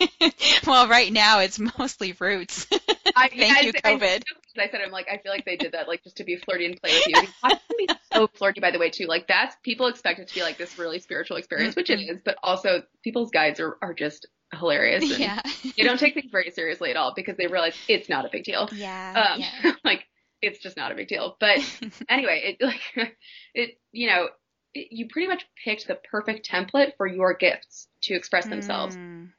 well, 0.67 0.87
right 0.87 1.11
now 1.11 1.39
it's 1.39 1.57
mostly 1.57 2.15
roots. 2.19 2.67
I, 3.15 3.29
Thank 3.29 3.35
yeah, 3.35 3.61
you, 3.61 3.71
I, 3.83 3.95
COVID. 3.95 4.23
I, 4.57 4.63
I, 4.63 4.69
said, 4.69 4.81
I'm 4.85 4.91
like, 4.91 5.07
I 5.11 5.17
feel 5.17 5.31
like 5.31 5.43
they 5.43 5.55
did 5.55 5.71
that, 5.71 5.87
like, 5.87 6.03
just 6.03 6.17
to 6.17 6.23
be 6.23 6.35
flirty 6.35 6.65
and 6.67 6.79
play 6.79 6.91
with 6.91 7.07
you. 7.07 7.57
Be 7.77 7.87
so 8.13 8.27
flirty, 8.27 8.59
by 8.59 8.69
the 8.69 8.77
way, 8.77 8.91
too. 8.91 9.07
Like, 9.07 9.27
that's 9.27 9.55
people 9.63 9.87
expect 9.87 10.19
it 10.19 10.27
to 10.27 10.35
be 10.35 10.43
like 10.43 10.57
this 10.57 10.77
really 10.77 10.99
spiritual 10.99 11.37
experience, 11.37 11.75
which 11.75 11.89
it 11.89 11.99
mm-hmm. 11.99 12.17
but 12.23 12.37
also 12.43 12.83
people's 13.03 13.31
guides 13.31 13.59
are 13.59 13.77
are 13.81 13.93
just 13.93 14.27
hilarious. 14.53 15.03
And 15.11 15.19
yeah. 15.19 15.41
they 15.77 15.83
don't 15.83 15.99
take 15.99 16.13
things 16.13 16.31
very 16.31 16.51
seriously 16.51 16.89
at 16.91 16.97
all 16.97 17.13
because 17.15 17.37
they 17.37 17.47
realize 17.47 17.75
it's 17.87 18.09
not 18.09 18.25
a 18.25 18.29
big 18.31 18.43
deal. 18.43 18.69
Yeah. 18.71 19.33
Um, 19.33 19.41
yeah. 19.41 19.73
like, 19.83 20.05
it's 20.41 20.59
just 20.59 20.77
not 20.77 20.91
a 20.91 20.95
big 20.95 21.07
deal. 21.07 21.35
But 21.39 21.59
anyway, 22.09 22.57
it 22.59 22.65
like 22.65 23.15
it, 23.53 23.77
you 23.91 24.07
know 24.07 24.29
you 24.75 25.07
pretty 25.07 25.27
much 25.27 25.45
picked 25.63 25.87
the 25.87 25.95
perfect 25.95 26.49
template 26.49 26.97
for 26.97 27.07
your 27.07 27.33
gifts 27.33 27.87
to 28.01 28.13
express 28.13 28.45
themselves. 28.45 28.97
Mm. 28.97 29.29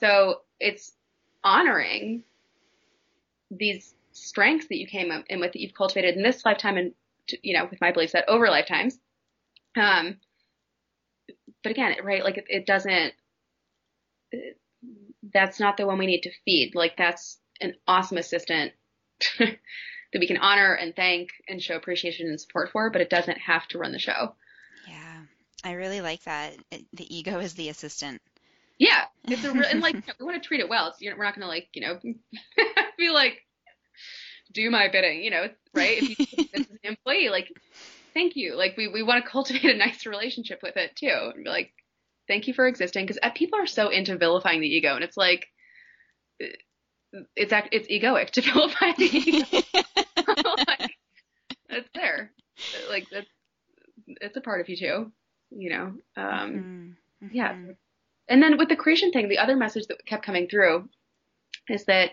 So 0.00 0.40
it's 0.60 0.92
honoring 1.42 2.24
these 3.50 3.94
strengths 4.12 4.68
that 4.68 4.76
you 4.76 4.86
came 4.86 5.10
up 5.10 5.24
in 5.28 5.40
with 5.40 5.52
that 5.52 5.60
you've 5.60 5.74
cultivated 5.74 6.16
in 6.16 6.22
this 6.22 6.44
lifetime 6.44 6.76
and 6.76 6.92
you 7.42 7.56
know 7.56 7.66
with 7.70 7.80
my 7.80 7.92
belief 7.92 8.10
set 8.10 8.28
over 8.28 8.48
lifetimes 8.48 8.98
um 9.76 10.16
but 11.62 11.70
again 11.70 11.94
right 12.02 12.24
like 12.24 12.36
it, 12.36 12.44
it 12.48 12.66
doesn't 12.66 13.14
that's 15.32 15.60
not 15.60 15.76
the 15.76 15.86
one 15.86 15.98
we 15.98 16.06
need 16.06 16.22
to 16.22 16.32
feed 16.44 16.72
like 16.74 16.96
that's 16.96 17.38
an 17.60 17.74
awesome 17.86 18.18
assistant 18.18 18.72
that 19.38 19.58
we 20.18 20.26
can 20.26 20.38
honor 20.38 20.74
and 20.74 20.94
thank 20.96 21.30
and 21.48 21.62
show 21.62 21.76
appreciation 21.76 22.28
and 22.28 22.40
support 22.40 22.70
for 22.72 22.90
but 22.90 23.00
it 23.00 23.10
doesn't 23.10 23.38
have 23.38 23.66
to 23.68 23.78
run 23.78 23.92
the 23.92 23.98
show 23.98 24.34
Yeah, 24.88 25.22
I 25.64 25.72
really 25.72 26.00
like 26.00 26.22
that. 26.24 26.56
The 26.70 27.16
ego 27.16 27.38
is 27.38 27.54
the 27.54 27.68
assistant. 27.68 28.20
Yeah, 28.78 29.04
it's 29.28 29.44
a 29.44 29.52
real, 29.52 29.64
and 29.70 29.80
like 29.80 29.94
we 30.18 30.26
want 30.26 30.42
to 30.42 30.46
treat 30.46 30.60
it 30.60 30.68
well. 30.68 30.88
It's, 30.88 31.00
you 31.00 31.10
know, 31.10 31.16
we're 31.16 31.24
not 31.24 31.36
going 31.36 31.42
to 31.42 31.48
like 31.48 31.68
you 31.72 31.82
know 31.82 32.00
be 32.98 33.10
like 33.10 33.38
do 34.52 34.68
my 34.70 34.88
bidding. 34.90 35.22
You 35.22 35.30
know, 35.30 35.48
right? 35.72 36.02
If 36.02 36.18
you 36.18 36.26
this 36.52 36.66
is 36.66 36.70
an 36.70 36.78
employee, 36.82 37.28
like 37.28 37.48
thank 38.12 38.34
you. 38.34 38.56
Like 38.56 38.76
we 38.76 38.88
we 38.88 39.04
want 39.04 39.24
to 39.24 39.30
cultivate 39.30 39.64
a 39.64 39.76
nice 39.76 40.04
relationship 40.04 40.60
with 40.64 40.76
it 40.76 40.96
too, 40.96 41.30
and 41.32 41.44
be 41.44 41.50
like 41.50 41.72
thank 42.28 42.48
you 42.48 42.54
for 42.54 42.66
existing 42.66 43.04
because 43.04 43.18
uh, 43.22 43.30
people 43.30 43.58
are 43.58 43.66
so 43.66 43.88
into 43.88 44.16
vilifying 44.16 44.60
the 44.60 44.68
ego, 44.68 44.94
and 44.94 45.04
it's 45.04 45.16
like 45.16 45.46
it's 46.38 47.52
it's 47.72 47.88
egoic 47.88 48.30
to 48.30 48.40
vilify 48.52 48.92
the 48.96 49.04
ego. 49.04 49.46
like, 50.68 50.96
it's 51.68 51.88
there. 51.94 52.32
Like 52.88 53.06
that's 53.10 53.26
it's 54.06 54.36
a 54.36 54.40
part 54.40 54.60
of 54.60 54.68
you 54.68 54.76
too 54.76 55.12
you 55.56 55.70
know 55.70 55.94
um 56.16 56.96
mm-hmm. 57.22 57.26
yeah 57.32 57.52
mm-hmm. 57.52 57.70
and 58.28 58.42
then 58.42 58.58
with 58.58 58.68
the 58.68 58.76
creation 58.76 59.10
thing 59.10 59.28
the 59.28 59.38
other 59.38 59.56
message 59.56 59.86
that 59.86 60.04
kept 60.06 60.24
coming 60.24 60.48
through 60.48 60.88
is 61.68 61.84
that 61.84 62.10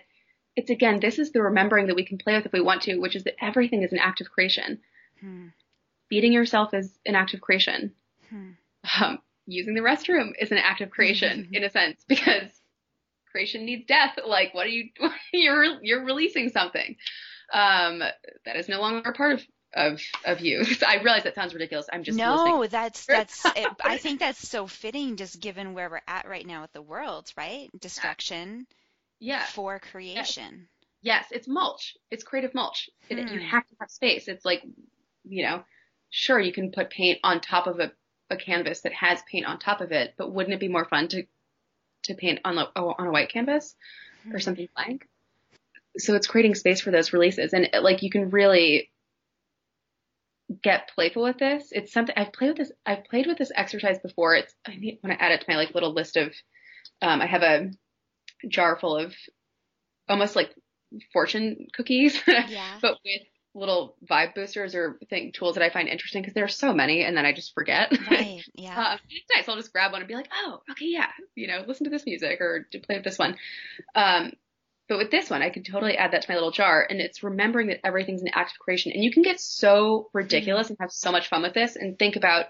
it's 0.55 0.69
again 0.69 0.99
this 0.99 1.19
is 1.19 1.31
the 1.31 1.41
remembering 1.41 1.87
that 1.87 1.95
we 1.95 2.05
can 2.05 2.17
play 2.17 2.35
with 2.35 2.45
if 2.45 2.51
we 2.51 2.61
want 2.61 2.81
to 2.81 2.97
which 2.97 3.15
is 3.15 3.23
that 3.23 3.35
everything 3.41 3.83
is 3.83 3.91
an 3.91 3.99
act 3.99 4.21
of 4.21 4.29
creation 4.29 4.79
hmm. 5.19 5.47
feeding 6.09 6.33
yourself 6.33 6.73
is 6.73 6.97
an 7.05 7.15
act 7.15 7.33
of 7.33 7.41
creation 7.41 7.93
hmm. 8.29 8.51
um, 9.01 9.19
using 9.49 9.73
the 9.73 9.81
restroom 9.81 10.31
is 10.39 10.51
an 10.51 10.57
act 10.57 10.81
of 10.81 10.89
creation 10.89 11.49
in 11.51 11.63
a 11.63 11.69
sense 11.69 12.03
because 12.07 12.49
creation 13.31 13.65
needs 13.65 13.85
death 13.85 14.17
like 14.25 14.53
what 14.53 14.65
are 14.65 14.69
you 14.69 14.89
you're 15.33 15.83
you're 15.83 16.03
releasing 16.03 16.49
something 16.49 16.95
um, 17.51 17.99
that 18.45 18.55
is 18.55 18.69
no 18.69 18.79
longer 18.79 19.11
part 19.11 19.33
of 19.33 19.45
of 19.73 20.01
of 20.25 20.39
you. 20.39 20.63
I 20.87 20.95
realize 20.97 21.23
that 21.23 21.35
sounds 21.35 21.53
ridiculous. 21.53 21.87
I'm 21.91 22.03
just 22.03 22.17
no. 22.17 22.35
Listening. 22.35 22.67
That's 22.69 23.05
that's. 23.05 23.45
it, 23.45 23.67
I 23.83 23.97
think 23.97 24.19
that's 24.19 24.47
so 24.47 24.67
fitting, 24.67 25.15
just 25.15 25.39
given 25.39 25.73
where 25.73 25.89
we're 25.89 26.01
at 26.07 26.27
right 26.27 26.45
now 26.45 26.61
with 26.61 26.73
the 26.73 26.81
world, 26.81 27.31
right? 27.37 27.69
Destruction. 27.79 28.67
Yeah. 29.19 29.43
For 29.45 29.79
creation. 29.79 30.69
Yes, 31.01 31.25
it's 31.31 31.47
mulch. 31.47 31.95
It's 32.09 32.23
creative 32.23 32.53
mulch. 32.53 32.89
Hmm. 33.09 33.17
It, 33.17 33.31
you 33.31 33.39
hmm. 33.39 33.45
have 33.45 33.67
to 33.67 33.75
have 33.79 33.91
space. 33.91 34.27
It's 34.27 34.45
like, 34.45 34.63
you 35.23 35.43
know, 35.43 35.63
sure 36.09 36.39
you 36.39 36.53
can 36.53 36.71
put 36.71 36.89
paint 36.89 37.19
on 37.23 37.41
top 37.41 37.67
of 37.67 37.79
a, 37.79 37.91
a 38.29 38.37
canvas 38.37 38.81
that 38.81 38.93
has 38.93 39.21
paint 39.29 39.45
on 39.45 39.59
top 39.59 39.81
of 39.81 39.91
it, 39.91 40.13
but 40.17 40.31
wouldn't 40.31 40.53
it 40.53 40.59
be 40.59 40.67
more 40.67 40.85
fun 40.85 41.07
to 41.09 41.23
to 42.03 42.15
paint 42.15 42.39
on 42.45 42.55
the 42.55 42.67
on 42.75 43.07
a 43.07 43.11
white 43.11 43.31
canvas 43.31 43.75
hmm. 44.23 44.35
or 44.35 44.39
something 44.39 44.67
blank? 44.75 45.07
So 45.97 46.15
it's 46.15 46.27
creating 46.27 46.55
space 46.55 46.81
for 46.81 46.91
those 46.91 47.13
releases, 47.13 47.53
and 47.53 47.69
like 47.81 48.03
you 48.03 48.09
can 48.09 48.29
really 48.29 48.89
get 50.63 50.89
playful 50.95 51.23
with 51.23 51.37
this. 51.37 51.69
It's 51.71 51.91
something 51.91 52.15
I've 52.17 52.33
played 52.33 52.49
with 52.49 52.57
this. 52.57 52.71
I've 52.85 53.05
played 53.05 53.27
with 53.27 53.37
this 53.37 53.51
exercise 53.53 53.99
before. 53.99 54.35
It's 54.35 54.53
I 54.67 54.75
need 54.75 54.99
when 55.01 55.11
I 55.11 55.15
add 55.15 55.31
it 55.31 55.41
to 55.41 55.45
my 55.47 55.57
like 55.57 55.73
little 55.73 55.93
list 55.93 56.17
of. 56.17 56.33
Um, 57.01 57.21
I 57.21 57.27
have 57.27 57.43
a 57.43 57.71
jar 58.47 58.77
full 58.77 58.97
of 58.97 59.13
almost 60.07 60.35
like 60.35 60.53
fortune 61.13 61.67
cookies, 61.73 62.19
yeah. 62.27 62.77
but 62.81 62.97
with 63.03 63.21
little 63.55 63.95
vibe 64.09 64.35
boosters 64.35 64.75
or 64.75 64.99
thing 65.09 65.31
tools 65.31 65.55
that 65.55 65.63
I 65.63 65.69
find 65.69 65.87
interesting 65.87 66.21
because 66.21 66.33
there 66.33 66.43
are 66.43 66.49
so 66.49 66.73
many, 66.73 67.03
and 67.03 67.17
then 67.17 67.25
I 67.25 67.33
just 67.33 67.53
forget. 67.53 67.91
Right. 68.09 68.43
Yeah. 68.55 68.79
uh, 68.79 68.97
it's 69.09 69.27
nice. 69.33 69.47
I'll 69.47 69.55
just 69.55 69.71
grab 69.71 69.91
one 69.91 70.01
and 70.01 70.07
be 70.07 70.15
like, 70.15 70.29
oh, 70.43 70.61
okay, 70.71 70.85
yeah, 70.85 71.09
you 71.35 71.47
know, 71.47 71.63
listen 71.67 71.83
to 71.83 71.89
this 71.89 72.05
music 72.05 72.41
or 72.41 72.67
play 72.83 72.95
with 72.95 73.03
this 73.03 73.19
one. 73.19 73.37
Um, 73.93 74.33
but 74.89 74.97
with 74.97 75.11
this 75.11 75.29
one, 75.29 75.43
I 75.43 75.51
could 75.51 75.65
totally 75.65 75.95
add 75.95 76.11
that 76.11 76.23
to 76.23 76.31
my 76.31 76.35
little 76.35 76.51
jar. 76.51 76.85
And 76.89 76.99
it's 76.99 77.21
remembering 77.21 77.67
that 77.67 77.85
everything's 77.85 78.23
an 78.23 78.29
act 78.33 78.53
of 78.53 78.59
creation. 78.59 78.91
And 78.91 79.03
you 79.03 79.11
can 79.11 79.21
get 79.21 79.39
so 79.39 80.09
ridiculous 80.13 80.65
mm-hmm. 80.65 80.73
and 80.73 80.77
have 80.81 80.91
so 80.91 81.11
much 81.11 81.29
fun 81.29 81.43
with 81.43 81.53
this 81.53 81.75
and 81.75 81.97
think 81.97 82.15
about, 82.15 82.47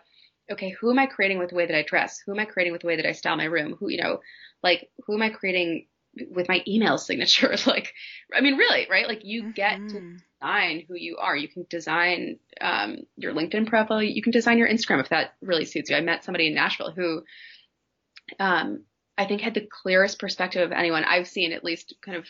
okay, 0.49 0.69
who 0.69 0.89
am 0.89 0.99
I 0.99 1.07
creating 1.07 1.37
with 1.37 1.49
the 1.49 1.55
way 1.55 1.65
that 1.65 1.77
I 1.77 1.83
dress? 1.83 2.19
Who 2.25 2.31
am 2.31 2.39
I 2.39 2.45
creating 2.45 2.71
with 2.71 2.81
the 2.81 2.87
way 2.87 2.95
that 2.95 3.05
I 3.05 3.11
style 3.11 3.35
my 3.35 3.43
room? 3.43 3.75
Who, 3.77 3.89
you 3.89 4.01
know, 4.01 4.21
like, 4.63 4.89
who 5.05 5.15
am 5.15 5.21
I 5.21 5.29
creating 5.29 5.87
with 6.31 6.47
my 6.47 6.63
email 6.67 6.97
signature? 6.97 7.55
like, 7.65 7.93
I 8.33 8.41
mean, 8.41 8.57
really, 8.57 8.87
right? 8.89 9.07
Like, 9.07 9.21
you 9.23 9.43
mm-hmm. 9.43 9.51
get 9.51 9.75
to 9.75 9.95
mm-hmm. 9.95 10.15
design 10.41 10.83
who 10.87 10.95
you 10.95 11.17
are. 11.17 11.35
You 11.35 11.47
can 11.47 11.65
design 11.69 12.39
um, 12.61 12.97
your 13.15 13.33
LinkedIn 13.33 13.67
profile. 13.67 14.01
You 14.01 14.21
can 14.21 14.31
design 14.31 14.57
your 14.57 14.69
Instagram 14.69 15.01
if 15.01 15.09
that 15.09 15.35
really 15.41 15.65
suits 15.65 15.89
you. 15.89 15.95
I 15.95 16.01
met 16.01 16.23
somebody 16.23 16.47
in 16.47 16.55
Nashville 16.55 16.91
who, 16.91 17.23
um, 18.39 18.83
I 19.17 19.25
think 19.25 19.41
had 19.41 19.53
the 19.53 19.67
clearest 19.69 20.19
perspective 20.19 20.61
of 20.61 20.71
anyone 20.71 21.03
I've 21.03 21.27
seen, 21.27 21.51
at 21.51 21.63
least 21.63 21.93
kind 22.05 22.17
of 22.17 22.25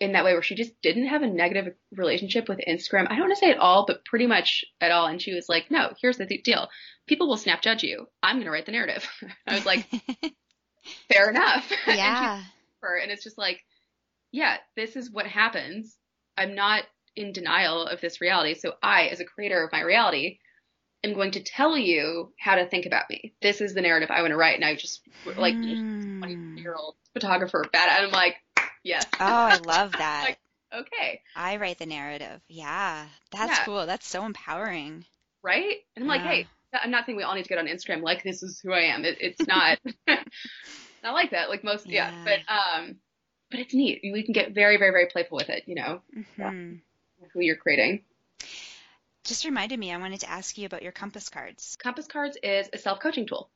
in 0.00 0.12
that 0.12 0.24
way 0.24 0.32
where 0.32 0.42
she 0.42 0.54
just 0.54 0.72
didn't 0.82 1.06
have 1.06 1.22
a 1.22 1.26
negative 1.26 1.74
relationship 1.94 2.48
with 2.48 2.58
Instagram. 2.66 3.06
I 3.08 3.16
don't 3.16 3.28
want 3.28 3.34
to 3.34 3.40
say 3.40 3.50
at 3.50 3.58
all, 3.58 3.84
but 3.86 4.04
pretty 4.06 4.26
much 4.26 4.64
at 4.80 4.90
all. 4.90 5.06
And 5.06 5.20
she 5.20 5.34
was 5.34 5.48
like, 5.48 5.70
no, 5.70 5.92
here's 6.00 6.16
the 6.16 6.26
th- 6.26 6.42
deal. 6.42 6.68
People 7.06 7.28
will 7.28 7.36
snap 7.36 7.60
judge 7.60 7.82
you. 7.82 8.06
I'm 8.22 8.36
going 8.36 8.46
to 8.46 8.50
write 8.50 8.64
the 8.64 8.72
narrative. 8.72 9.06
I 9.46 9.54
was 9.54 9.66
like, 9.66 9.86
fair 11.12 11.30
enough. 11.30 11.70
Yeah. 11.86 12.42
and, 12.82 13.02
and 13.02 13.10
it's 13.10 13.24
just 13.24 13.38
like, 13.38 13.62
yeah, 14.32 14.56
this 14.76 14.96
is 14.96 15.10
what 15.10 15.26
happens. 15.26 15.96
I'm 16.36 16.54
not 16.54 16.84
in 17.16 17.32
denial 17.32 17.86
of 17.86 18.00
this 18.00 18.20
reality. 18.20 18.54
So 18.54 18.74
I, 18.82 19.08
as 19.08 19.20
a 19.20 19.24
creator 19.24 19.62
of 19.64 19.72
my 19.72 19.80
reality, 19.80 20.38
am 21.02 21.14
going 21.14 21.32
to 21.32 21.42
tell 21.42 21.76
you 21.76 22.32
how 22.38 22.56
to 22.56 22.66
think 22.66 22.86
about 22.86 23.10
me. 23.10 23.34
This 23.42 23.60
is 23.60 23.74
the 23.74 23.82
narrative 23.82 24.10
I 24.10 24.20
want 24.22 24.32
to 24.32 24.36
write. 24.36 24.56
And 24.56 24.64
I 24.64 24.74
just 24.74 25.00
like 25.36 25.54
mm. 25.54 26.18
20 26.18 26.60
year 26.60 26.74
old 26.74 26.96
photographer 27.12 27.64
bad. 27.72 27.88
And 27.88 28.06
I'm 28.06 28.12
like, 28.12 28.36
yes. 28.82 29.06
Oh, 29.14 29.18
I 29.20 29.58
love 29.58 29.92
that. 29.98 30.24
like, 30.24 30.38
okay. 30.74 31.20
I 31.34 31.56
write 31.56 31.78
the 31.78 31.86
narrative. 31.86 32.40
Yeah. 32.48 33.06
That's 33.32 33.58
yeah. 33.58 33.64
cool. 33.64 33.86
That's 33.86 34.06
so 34.06 34.24
empowering. 34.24 35.04
Right. 35.42 35.76
And 35.96 36.04
I'm 36.04 36.08
like, 36.08 36.22
hey, 36.22 36.46
I'm 36.72 36.90
not 36.90 37.06
saying 37.06 37.16
we 37.16 37.22
all 37.22 37.34
need 37.34 37.42
to 37.42 37.48
get 37.48 37.58
on 37.58 37.66
Instagram 37.66 38.02
like 38.02 38.22
this 38.22 38.42
is 38.42 38.60
who 38.60 38.72
I 38.72 38.94
am. 38.94 39.04
It, 39.04 39.18
it's 39.20 39.46
not, 39.46 39.78
not 41.02 41.14
like 41.14 41.30
that. 41.30 41.48
Like 41.48 41.64
most, 41.64 41.88
yeah. 41.88 42.10
yeah. 42.10 42.24
But, 42.24 42.52
um, 42.52 42.96
but 43.50 43.60
it's 43.60 43.74
neat. 43.74 44.00
We 44.02 44.22
can 44.22 44.32
get 44.32 44.54
very, 44.54 44.76
very, 44.76 44.92
very 44.92 45.06
playful 45.06 45.36
with 45.36 45.48
it, 45.48 45.64
you 45.66 45.74
know, 45.74 46.00
mm-hmm. 46.16 46.74
who 47.32 47.40
you're 47.40 47.56
creating 47.56 48.04
just 49.30 49.44
reminded 49.44 49.78
me, 49.78 49.92
I 49.92 49.98
wanted 49.98 50.20
to 50.20 50.30
ask 50.30 50.58
you 50.58 50.66
about 50.66 50.82
your 50.82 50.92
Compass 50.92 51.28
cards. 51.28 51.76
Compass 51.80 52.06
cards 52.06 52.36
is 52.42 52.68
a 52.72 52.78
self 52.78 53.00
coaching 53.00 53.26
tool. 53.26 53.50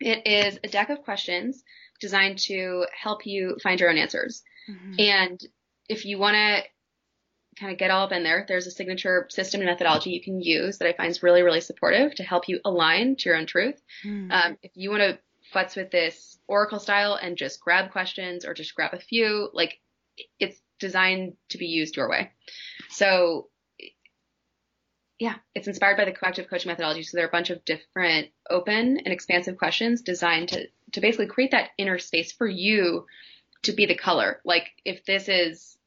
It 0.00 0.26
is 0.26 0.58
a 0.62 0.68
deck 0.68 0.90
of 0.90 1.02
questions 1.02 1.62
designed 2.00 2.38
to 2.40 2.86
help 2.98 3.26
you 3.26 3.56
find 3.62 3.80
your 3.80 3.90
own 3.90 3.98
answers. 3.98 4.42
Mm-hmm. 4.68 4.94
And 4.98 5.40
if 5.88 6.04
you 6.04 6.18
want 6.18 6.34
to 6.34 6.62
kind 7.58 7.72
of 7.72 7.78
get 7.78 7.90
all 7.90 8.04
up 8.04 8.12
in 8.12 8.22
there, 8.22 8.44
there's 8.46 8.66
a 8.66 8.70
signature 8.70 9.26
system 9.30 9.60
and 9.60 9.70
methodology 9.70 10.10
you 10.10 10.22
can 10.22 10.40
use 10.40 10.78
that 10.78 10.88
I 10.88 10.92
find 10.92 11.10
is 11.10 11.22
really, 11.22 11.42
really 11.42 11.60
supportive 11.60 12.14
to 12.16 12.22
help 12.22 12.48
you 12.48 12.60
align 12.64 13.16
to 13.16 13.28
your 13.28 13.38
own 13.38 13.46
truth. 13.46 13.80
Mm-hmm. 14.04 14.30
Um, 14.30 14.58
if 14.62 14.72
you 14.74 14.90
want 14.90 15.02
to 15.02 15.18
futz 15.54 15.76
with 15.76 15.90
this 15.90 16.38
Oracle 16.48 16.78
style 16.78 17.14
and 17.14 17.36
just 17.36 17.60
grab 17.60 17.90
questions 17.92 18.44
or 18.44 18.54
just 18.54 18.74
grab 18.74 18.92
a 18.92 18.98
few, 18.98 19.48
like 19.52 19.78
it's 20.38 20.60
designed 20.78 21.34
to 21.50 21.58
be 21.58 21.66
used 21.66 21.96
your 21.96 22.10
way. 22.10 22.30
So 22.90 23.48
yeah, 25.18 25.36
it's 25.54 25.68
inspired 25.68 25.96
by 25.96 26.04
the 26.04 26.12
coactive 26.12 26.48
coaching 26.50 26.68
methodology. 26.68 27.02
So 27.02 27.16
there 27.16 27.24
are 27.24 27.28
a 27.28 27.32
bunch 27.32 27.48
of 27.48 27.64
different 27.64 28.28
open 28.50 28.98
and 28.98 29.08
expansive 29.08 29.56
questions 29.56 30.02
designed 30.02 30.50
to, 30.50 30.66
to 30.92 31.00
basically 31.00 31.26
create 31.26 31.52
that 31.52 31.70
inner 31.78 31.98
space 31.98 32.32
for 32.32 32.46
you 32.46 33.06
to 33.62 33.72
be 33.72 33.86
the 33.86 33.94
color. 33.94 34.42
Like 34.44 34.68
if 34.84 35.06
this 35.06 35.28
is, 35.28 35.78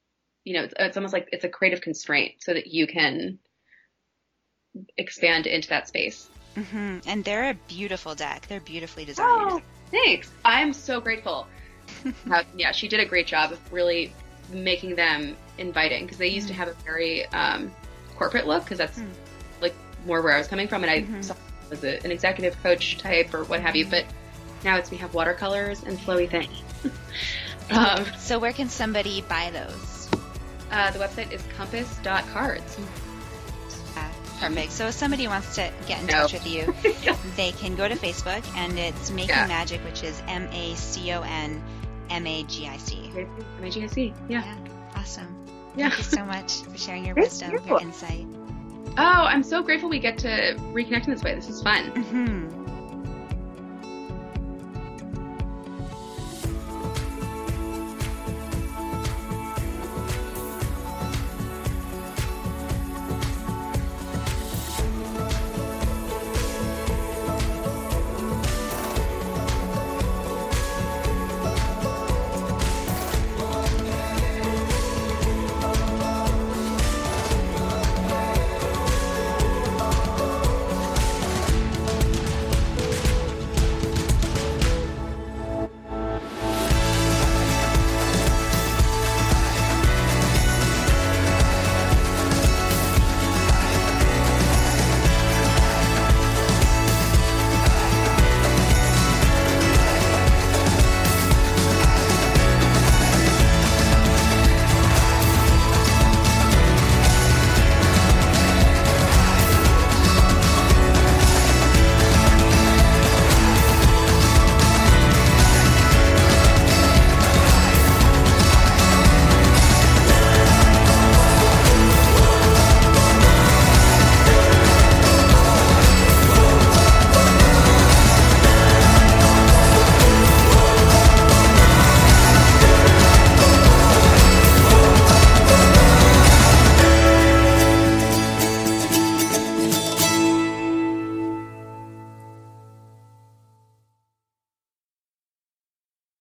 you 0.44 0.54
know, 0.54 0.64
it's, 0.64 0.74
it's 0.80 0.98
almost 0.98 1.14
like 1.14 1.30
it's 1.32 1.44
a 1.44 1.50
creative 1.50 1.82
constraint 1.82 2.36
so 2.40 2.54
that 2.54 2.68
you 2.68 2.88
can 2.88 3.40
expand 4.98 5.48
into 5.48 5.70
that 5.70 5.88
space. 5.88 6.30
Mm-hmm. 6.56 7.00
And 7.08 7.24
they're 7.24 7.52
a 7.52 7.54
beautiful 7.68 8.16
deck. 8.16 8.48
They're 8.48 8.60
beautifully 8.60 9.06
designed. 9.06 9.52
Oh, 9.52 9.62
thanks. 9.92 10.32
I'm 10.44 10.74
so 10.74 11.00
grateful. 11.00 11.48
uh, 12.32 12.44
yeah, 12.56 12.72
she 12.72 12.88
did 12.88 13.00
a 13.00 13.06
great 13.06 13.28
job 13.28 13.52
of 13.52 13.74
really 13.74 14.14
making 14.52 14.96
them 14.96 15.36
inviting 15.58 16.06
because 16.06 16.18
they 16.18 16.28
used 16.28 16.48
mm-hmm. 16.48 16.56
to 16.56 16.66
have 16.66 16.68
a 16.70 16.84
very 16.84 17.26
um, 17.28 17.72
corporate 18.16 18.48
look 18.48 18.64
because 18.64 18.78
that's 18.78 19.00
mm. 19.00 19.10
like 19.62 19.74
more 20.06 20.22
where 20.22 20.34
I 20.34 20.38
was 20.38 20.48
coming 20.48 20.68
from, 20.68 20.84
and 20.84 20.92
I 20.92 21.02
mm-hmm. 21.02 21.22
saw 21.22 21.36
was 21.70 21.84
a, 21.84 22.04
an 22.04 22.12
executive 22.12 22.62
coach 22.64 22.98
type 22.98 23.34
or 23.34 23.44
what 23.44 23.60
have 23.60 23.76
you. 23.76 23.86
But 23.86 24.06
now 24.64 24.78
it's 24.78 24.92
we 24.92 24.98
have 24.98 25.14
watercolors 25.14 25.84
and 25.84 25.98
flowy 25.98 26.30
things. 26.30 26.64
um, 27.72 28.06
so 28.18 28.40
where 28.40 28.54
can 28.54 28.70
somebody 28.70 29.22
buy 29.22 29.52
those? 29.52 29.99
Uh, 30.72 30.92
the 30.92 31.00
website 31.00 31.32
is 31.32 31.42
compass.cards. 31.58 32.78
Uh, 33.96 34.10
perfect. 34.40 34.72
So 34.72 34.88
if 34.88 34.94
somebody 34.94 35.28
wants 35.28 35.56
to 35.56 35.72
get 35.88 36.02
in 36.02 36.08
no. 36.08 36.14
touch 36.14 36.34
with 36.34 36.48
you, 36.48 36.74
yeah. 37.04 37.18
they 37.36 37.52
can 37.54 37.76
go 37.76 37.88
to 37.88 37.96
Facebook 37.96 38.46
and 38.56 38.78
it's 38.78 39.12
Macon 39.12 39.30
yeah. 39.30 39.48
Magic, 39.48 39.84
which 39.84 40.04
is 40.04 40.22
M 40.28 40.48
A 40.52 40.76
C 40.76 41.12
O 41.14 41.22
N 41.22 41.64
M 42.10 42.28
A 42.28 42.44
G 42.44 42.68
I 42.68 42.78
C. 42.78 43.12
M 43.16 43.64
A 43.64 43.70
G 43.70 43.84
I 43.84 43.88
C. 43.88 44.14
Yeah. 44.28 44.58
Awesome. 44.96 45.36
Yeah. 45.76 45.90
Thank 45.90 45.98
you 45.98 46.04
so 46.04 46.26
much 46.26 46.62
for 46.64 46.78
sharing 46.78 47.06
your 47.06 47.16
wisdom, 47.18 47.58
your 47.68 47.82
insight. 47.82 48.28
Oh, 48.98 49.04
I'm 49.04 49.44
so 49.44 49.62
grateful 49.62 49.90
we 49.90 50.00
get 50.00 50.18
to 50.20 50.56
reconnect 50.74 51.06
in 51.06 51.12
this 51.12 51.24
way. 51.24 51.36
This 51.36 51.50
is 51.50 51.62
fun. 51.62 51.92
Mm-hmm. 51.92 52.59